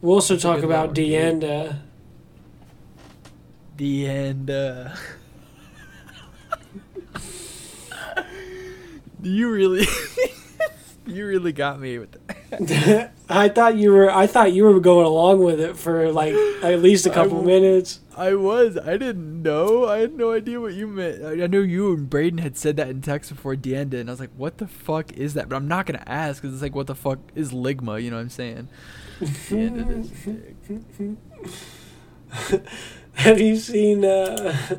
We'll 0.00 0.14
also 0.14 0.36
talk 0.36 0.62
about 0.62 0.88
one, 0.88 0.94
dude. 0.94 1.42
you 9.24 9.50
really, 9.50 9.86
you 11.06 11.26
really 11.26 11.52
got 11.52 11.80
me 11.80 11.98
with 11.98 12.12
that. 12.12 13.12
I 13.28 13.48
thought 13.48 13.76
you 13.76 13.90
were. 13.90 14.10
I 14.10 14.26
thought 14.26 14.52
you 14.52 14.64
were 14.64 14.80
going 14.80 15.06
along 15.06 15.42
with 15.42 15.60
it 15.60 15.76
for 15.76 16.12
like 16.12 16.34
at 16.62 16.80
least 16.80 17.06
a 17.06 17.10
couple 17.10 17.40
w- 17.40 17.46
minutes. 17.46 18.00
I 18.16 18.34
was. 18.34 18.76
I 18.76 18.96
didn't 18.96 19.42
know. 19.42 19.88
I 19.88 19.98
had 19.98 20.14
no 20.14 20.32
idea 20.32 20.60
what 20.60 20.74
you 20.74 20.86
meant. 20.86 21.24
I, 21.24 21.44
I 21.44 21.46
knew 21.46 21.62
you 21.62 21.94
and 21.94 22.08
Braden 22.08 22.38
had 22.38 22.56
said 22.56 22.76
that 22.76 22.88
in 22.88 23.00
text 23.00 23.30
before 23.30 23.56
the 23.56 23.74
end, 23.74 23.94
and 23.94 24.08
I 24.08 24.12
was 24.12 24.20
like, 24.20 24.30
"What 24.36 24.58
the 24.58 24.68
fuck 24.68 25.12
is 25.14 25.34
that?" 25.34 25.48
But 25.48 25.56
I'm 25.56 25.68
not 25.68 25.86
gonna 25.86 26.04
ask 26.06 26.42
because 26.42 26.54
it's 26.54 26.62
like, 26.62 26.74
"What 26.74 26.86
the 26.86 26.94
fuck 26.94 27.18
is 27.34 27.52
ligma?" 27.52 28.02
You 28.02 28.10
know 28.10 28.16
what 28.16 28.22
I'm 28.22 28.30
saying? 28.30 28.68
Deenda 29.20 29.86
this 29.86 30.08
dick. 30.24 31.16
Have 33.14 33.40
you 33.40 33.56
seen 33.56 34.04
uh, 34.04 34.78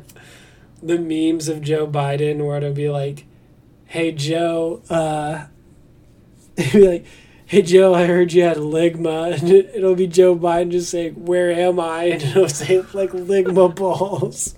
the 0.82 0.98
memes 0.98 1.48
of 1.48 1.62
Joe 1.62 1.86
Biden 1.86 2.46
where 2.46 2.58
it'll 2.58 2.72
be 2.72 2.90
like, 2.90 3.24
"Hey 3.86 4.12
Joe," 4.12 4.82
uh, 4.90 5.46
be 6.56 6.80
like, 6.88 7.06
"Hey 7.46 7.62
Joe, 7.62 7.94
I 7.94 8.06
heard 8.06 8.32
you 8.32 8.42
had 8.42 8.56
ligma," 8.58 9.38
and 9.38 9.50
it, 9.50 9.70
it'll 9.74 9.94
be 9.94 10.06
Joe 10.06 10.36
Biden 10.36 10.70
just 10.70 10.90
saying, 10.90 11.24
"Where 11.24 11.50
am 11.50 11.80
I?" 11.80 12.04
and 12.12 12.22
it'll 12.22 12.48
say 12.48 12.80
like 12.92 13.10
ligma 13.10 13.74
balls. 13.74 14.54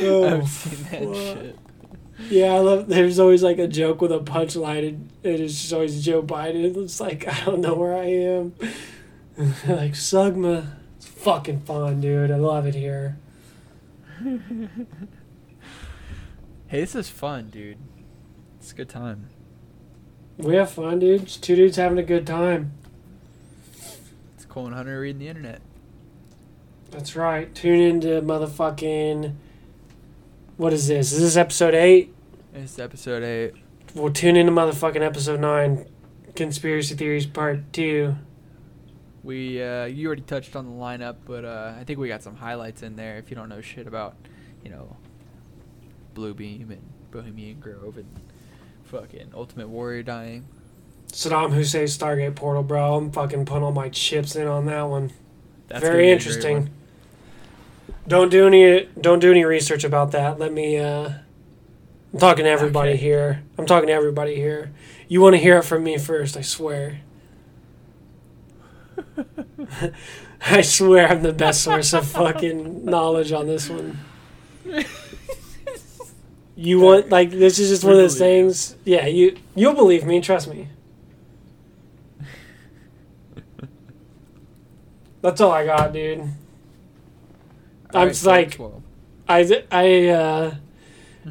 Oh, 0.00 0.40
I've 0.40 0.48
seen 0.48 0.84
that 0.90 1.02
fuck. 1.02 1.14
shit. 1.14 1.58
Yeah, 2.30 2.54
I 2.54 2.58
love. 2.58 2.88
There's 2.88 3.18
always 3.18 3.42
like 3.42 3.58
a 3.58 3.68
joke 3.68 4.00
with 4.00 4.12
a 4.12 4.18
punchline, 4.18 4.86
and 4.88 5.10
it 5.22 5.40
is 5.40 5.60
just 5.60 5.72
always 5.72 6.04
Joe 6.04 6.22
Biden. 6.22 6.76
It's 6.76 7.00
like 7.00 7.26
I 7.26 7.44
don't 7.44 7.60
know 7.60 7.74
where 7.74 7.96
I 7.96 8.04
am. 8.06 8.54
like 9.66 9.92
Sugma, 9.92 10.66
it's 10.96 11.06
fucking 11.06 11.60
fun, 11.60 12.00
dude. 12.00 12.30
I 12.30 12.36
love 12.36 12.66
it 12.66 12.74
here. 12.74 13.16
Hey, 16.68 16.80
this 16.80 16.94
is 16.94 17.08
fun, 17.08 17.48
dude. 17.48 17.78
It's 18.58 18.72
a 18.72 18.74
good 18.74 18.90
time. 18.90 19.30
We 20.36 20.56
have 20.56 20.70
fun, 20.70 20.98
dude. 20.98 21.24
Just 21.24 21.42
two 21.42 21.56
dudes 21.56 21.78
having 21.78 21.96
a 21.96 22.02
good 22.02 22.26
time. 22.26 22.74
It's 24.34 24.44
Cole 24.46 24.66
and 24.66 24.74
Hunter 24.74 25.00
reading 25.00 25.18
the 25.18 25.28
internet. 25.28 25.62
That's 26.90 27.16
right. 27.16 27.54
Tune 27.54 27.80
into 27.80 28.20
motherfucking. 28.20 29.34
What 30.58 30.74
is 30.74 30.88
this? 30.88 31.10
Is 31.10 31.22
this 31.22 31.36
episode 31.38 31.72
eight? 31.72 32.14
It's 32.52 32.78
episode 32.78 33.22
eight. 33.22 33.54
Well, 33.94 34.12
tune 34.12 34.36
into 34.36 34.52
motherfucking 34.52 35.00
episode 35.00 35.40
nine, 35.40 35.86
conspiracy 36.36 36.94
theories 36.94 37.24
part 37.24 37.72
two. 37.72 38.14
We 39.22 39.62
uh, 39.62 39.86
you 39.86 40.06
already 40.06 40.20
touched 40.20 40.54
on 40.54 40.66
the 40.66 40.72
lineup, 40.72 41.16
but 41.24 41.46
uh, 41.46 41.72
I 41.80 41.84
think 41.84 41.98
we 41.98 42.08
got 42.08 42.22
some 42.22 42.36
highlights 42.36 42.82
in 42.82 42.94
there. 42.94 43.16
If 43.16 43.30
you 43.30 43.36
don't 43.36 43.48
know 43.48 43.62
shit 43.62 43.86
about, 43.86 44.16
you 44.62 44.68
know, 44.68 44.98
Bluebeam 46.18 46.70
and 46.70 46.82
Bohemian 47.12 47.60
Grove 47.60 47.96
and 47.96 48.08
fucking 48.84 49.30
Ultimate 49.34 49.68
Warrior 49.68 50.02
dying. 50.02 50.48
Saddam 51.12 51.52
Hussein 51.52 51.84
Stargate 51.84 52.34
Portal, 52.34 52.64
bro. 52.64 52.96
I'm 52.96 53.12
fucking 53.12 53.44
putting 53.46 53.62
all 53.62 53.72
my 53.72 53.88
chips 53.88 54.34
in 54.34 54.48
on 54.48 54.66
that 54.66 54.82
one. 54.82 55.12
That's 55.68 55.80
Very 55.80 55.98
be 55.98 56.02
a 56.02 56.06
great 56.06 56.12
interesting. 56.14 56.70
Don't 58.08 58.30
do 58.30 58.48
any 58.48 58.88
don't 59.00 59.20
do 59.20 59.30
any 59.30 59.44
research 59.44 59.84
about 59.84 60.10
that. 60.10 60.38
Let 60.40 60.52
me 60.52 60.78
uh 60.78 61.10
I'm 62.12 62.18
talking 62.18 62.44
to 62.44 62.50
everybody 62.50 62.92
Okay. 62.92 63.00
here. 63.00 63.44
I'm 63.56 63.66
talking 63.66 63.86
to 63.86 63.92
everybody 63.92 64.34
here. 64.34 64.72
You 65.06 65.20
want 65.20 65.34
to 65.34 65.38
hear 65.40 65.58
it 65.58 65.64
from 65.64 65.84
me 65.84 65.98
first, 65.98 66.36
I 66.36 66.40
swear. 66.42 67.00
I 70.40 70.62
swear 70.62 71.08
I'm 71.08 71.22
the 71.22 71.32
best 71.32 71.62
source 71.62 71.92
of 71.92 72.08
fucking 72.08 72.84
knowledge 72.84 73.30
on 73.30 73.46
this 73.46 73.68
one. 73.68 74.00
You 76.60 76.80
want 76.80 77.08
like 77.10 77.30
this 77.30 77.60
is 77.60 77.68
just 77.68 77.84
one 77.84 77.92
of 77.92 77.98
those 78.00 78.14
We 78.14 78.18
believe 78.26 78.36
you. 78.36 78.42
things. 78.50 78.76
Yeah, 78.84 79.06
you 79.06 79.36
you'll 79.54 79.74
believe 79.74 80.04
me, 80.04 80.20
trust 80.20 80.48
me. 80.48 80.66
That's 85.22 85.40
all 85.40 85.52
I 85.52 85.64
got, 85.64 85.92
dude. 85.92 86.20
I'm 86.20 86.30
Alright, 87.94 88.08
just 88.08 88.26
like- 88.26 88.50
12. 88.52 88.82
I 89.28 89.64
I 89.70 90.06
uh, 90.08 90.54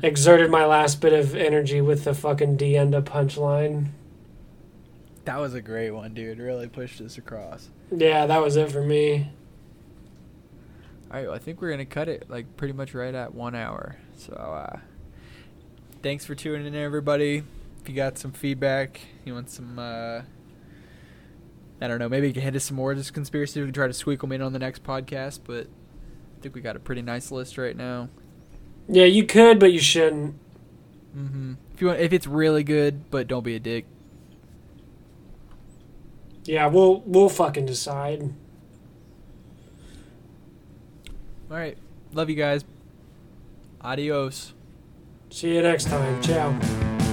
exerted 0.04 0.52
my 0.52 0.66
last 0.66 1.02
bit 1.02 1.12
of 1.14 1.36
energy 1.36 1.82
with 1.82 2.04
the 2.04 2.14
fucking 2.14 2.58
Deenda 2.58 3.02
punchline. 3.02 3.88
that 5.26 5.40
was 5.40 5.54
a 5.56 5.62
great 5.62 5.92
one, 5.92 6.14
dude. 6.14 6.38
Really 6.38 6.68
pushed 6.68 7.02
us 7.02 7.18
across. 7.18 7.70
Yeah, 7.92 8.28
that 8.28 8.42
was 8.42 8.56
it 8.56 8.72
for 8.72 8.82
me. 8.84 9.30
All 11.10 11.18
right, 11.18 11.26
well, 11.26 11.36
I 11.36 11.40
think 11.40 11.60
we're 11.62 11.72
gonna 11.72 11.86
cut 11.86 12.08
it 12.08 12.30
like 12.30 12.56
pretty 12.56 12.74
much 12.74 12.94
right 12.94 13.14
at 13.16 13.34
one 13.34 13.56
hour. 13.56 13.96
So, 14.18 14.34
uh, 14.34 14.80
thanks 16.02 16.26
for 16.26 16.36
tuning 16.36 16.68
in, 16.68 16.76
everybody. 16.76 17.44
if 17.82 17.90
you 17.90 17.96
got 17.96 18.18
some 18.18 18.32
feedback, 18.32 19.02
you 19.26 19.34
want 19.34 19.50
some. 19.50 19.80
Uh, 19.80 20.22
I 21.80 21.88
don't 21.88 22.00
know. 22.00 22.10
Maybe 22.10 22.28
you 22.28 22.34
can 22.34 22.42
hit 22.42 22.56
us 22.56 22.66
some 22.66 22.78
more 22.78 22.92
of 22.92 22.98
this 22.98 23.12
conspiracy. 23.12 23.60
We 23.60 23.68
can 23.68 23.74
try 23.74 23.88
to 23.88 23.94
squeak 23.94 24.22
them 24.22 24.32
in 24.32 24.42
on 24.42 24.54
the 24.54 24.60
next 24.60 24.84
podcast, 24.84 25.42
but 25.46 25.68
I 25.68 26.42
think 26.42 26.56
we 26.56 26.62
got 26.62 26.76
a 26.76 26.80
pretty 26.80 27.02
nice 27.02 27.32
list 27.32 27.58
right 27.58 27.76
now. 27.76 28.10
Yeah, 28.88 29.06
you 29.06 29.26
could, 29.26 29.60
but 29.60 29.72
you 29.74 29.80
shouldn't. 29.80 30.36
Mm-hmm. 31.16 31.54
If 31.74 31.82
you 31.82 31.88
want, 31.88 32.00
if 32.00 32.14
it's 32.14 32.28
really 32.28 32.64
good, 32.64 33.10
but 33.12 33.28
don't 33.28 33.44
be 33.44 33.56
a 33.56 33.60
dick. 33.60 33.86
Yeah, 36.46 36.68
we'll 36.68 37.02
we'll 37.02 37.30
fucking 37.30 37.66
decide. 37.66 38.22
All 41.52 41.58
right. 41.58 41.78
Love 42.14 42.30
you 42.30 42.36
guys. 42.36 42.64
Adios. 43.82 44.54
See 45.38 45.54
you 45.54 45.62
next 45.62 45.86
time. 45.86 46.20
Ciao. 46.24 47.07